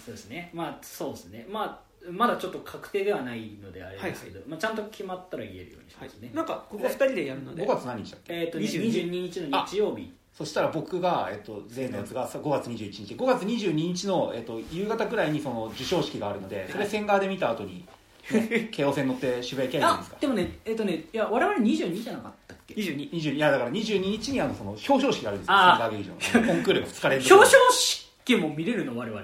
[0.04, 0.50] そうですね。
[0.52, 1.46] まあそうですね。
[1.50, 8.32] まあまだちょっと確定ではないのであれですけど、まあ、ちゃんと決まったら言えるようにしはいますね、なんかここ2人でやるので？5月何日だっけ？
[8.34, 9.40] えっ、とね22 22日。
[9.50, 10.12] の日曜日。
[10.32, 13.14] そしたら僕が、えっと、前のやつがさ5月21日。
[13.14, 17.84] 5月22日の、えっと、夕方くらいにその授賞式があるのでそれ線側で見た後に、
[18.30, 20.16] ね、京王線乗って渋谷駅行けばいいんですか。
[20.18, 22.45] あでもねえっ、とねいや我々22じゃなかった？
[22.45, 25.54] っけ？22 22いやだから22日にあのその表彰式があるんですよ。
[25.54, 26.40] あー。
[26.40, 29.22] のコンクールが2日連続表彰式も見れるの我々。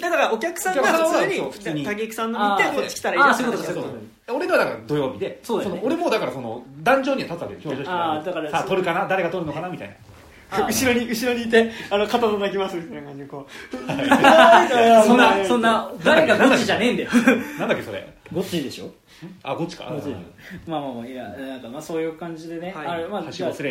[0.00, 1.84] だからお客さんがお客さんは普通にそう普通に。
[1.84, 3.88] 竹木さんの見てこっち来たらいいなあーそういうことそういうこ
[4.28, 5.80] と俺のはだから土曜日でそうだよね。
[5.80, 9.08] の俺もだからその壇上には立つわけで表彰式があーだからさあ取るかな？
[9.08, 9.68] 誰が取るのかな？
[9.68, 9.94] みたいな。
[10.54, 13.76] あ後ろに後ろにいてあの肩叩きますみたいな感じでこう。
[15.06, 17.10] そんなそんな誰がゴッチじゃねえんだよ。
[17.58, 18.06] なんだっけそれ。
[18.32, 18.90] ゴッチでしょ？
[19.42, 19.84] あこっちか。
[20.66, 22.86] まあまあまあいやなんかまあそういう感じでね、はい。
[22.86, 23.04] あれ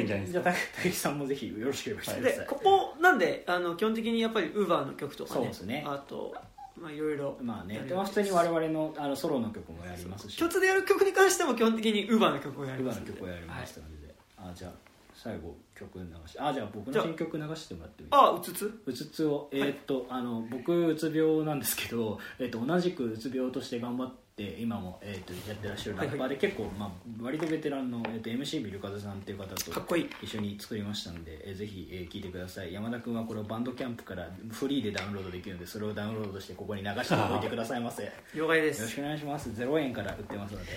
[0.04, 2.40] んじゃないですじゃあ竹木さんもぜひよろしければしてください。
[2.40, 5.36] でここなんであの基本的にやっぱりウーバーの曲とかね。
[5.36, 5.84] そうですね。
[5.88, 6.34] あと
[6.80, 7.38] まあいろいろ。
[7.42, 10.38] まあねでまあ普通に我々のあのソロの曲もやりますし。
[10.38, 13.12] 共通でやる曲に関しても基本的にウーバーの曲をやりウバますんで。
[13.12, 13.90] の曲をやりましたはい。
[13.92, 14.72] ので、あじゃあ
[15.14, 18.82] 最後曲流してあじゃあ僕の新曲流してもらってもいいあうつつ？
[18.86, 24.16] うつつを、えーっとあの僕うつ病なんですけど、えーっと同じくうつ病として頑張って
[24.60, 26.90] 今も、えーっとやってらっしゃるラッパーで、結構、まあ、
[27.22, 30.10] 割とベテランの、えーっと MC ビルカズさんっていう方とかっこいい。
[30.22, 32.74] 一緒に作りましたので、えーぜひ、えー聞いてください。
[32.74, 38.04] 山田君はこれをバンドキャンプからフリーでダウンロードできるのでそれをダウンロードしてここに流しておいてくださいませ。
[38.04, 38.82] よ了解です。
[38.84, 39.50] ろしくお願いします。
[39.50, 40.72] 0円から売ってますので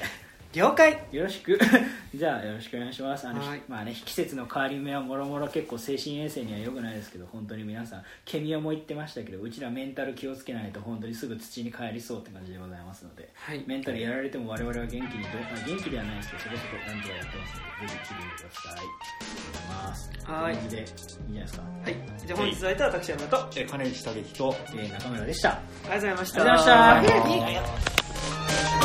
[0.54, 1.04] 了解。
[1.10, 1.58] よろしく。
[2.14, 3.26] じゃあよろしくお願いします。
[3.26, 3.62] あの、はい。
[3.68, 13.64] まあね季節の変わり目はもろもろ結構精神衛生には良くないですけど本当に皆さんケミオも言ってましたけどうちらメンタル気をつけないと本当にすぐ土に帰りそうって感じでございますので、はい。
[13.66, 18.74] メンタルやられても我々は元気にどあ元気ではないですけどそこそこなんとかやってますのでぜひ聞いてください。
[18.74, 20.10] ありがとうございます。
[20.24, 20.54] はい。
[20.54, 21.96] でいいんじゃないですか、はい。
[22.26, 25.50] じゃあ本日の相手は私山と金内武樹とえー中村でした。
[25.50, 26.38] ありがとうございました。
[26.38, 28.83] りがとうございました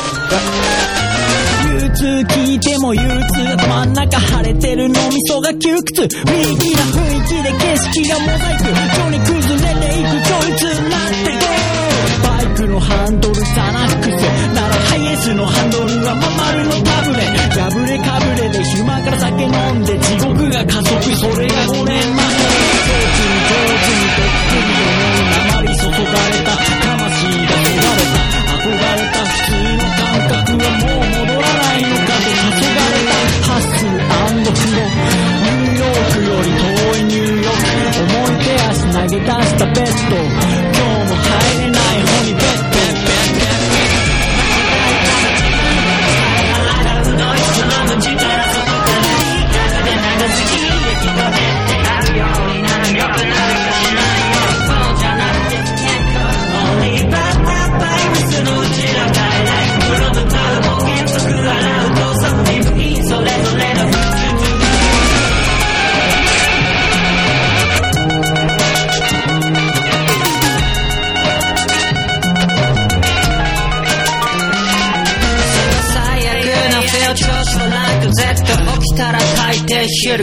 [1.70, 6.18] 憂鬱聞いても憂鬱頭ん中腫れてる脳みそが窮屈ウィー
[6.58, 8.74] キーな雰囲気で景色がモザイク今
[9.06, 14.12] 日に崩れていくこいつなんてゴーバイクのハンドルサナックス
[14.56, 17.22] ならハイエースのハンドルはま丸のタブレ
[17.54, 28.26] 破れかぶれで昼間から酒飲んで地獄が加速それが5年前上手に上手にとってるようなり注がれた魂がそがれた
[28.58, 30.98] 憧れた普通の感覚はもう
[39.10, 39.89] 手足投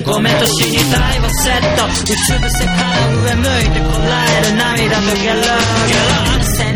[0.02, 6.75] ごめんと死にたいはセットうつ伏せから上向いてこらえる涙とゲロゲロ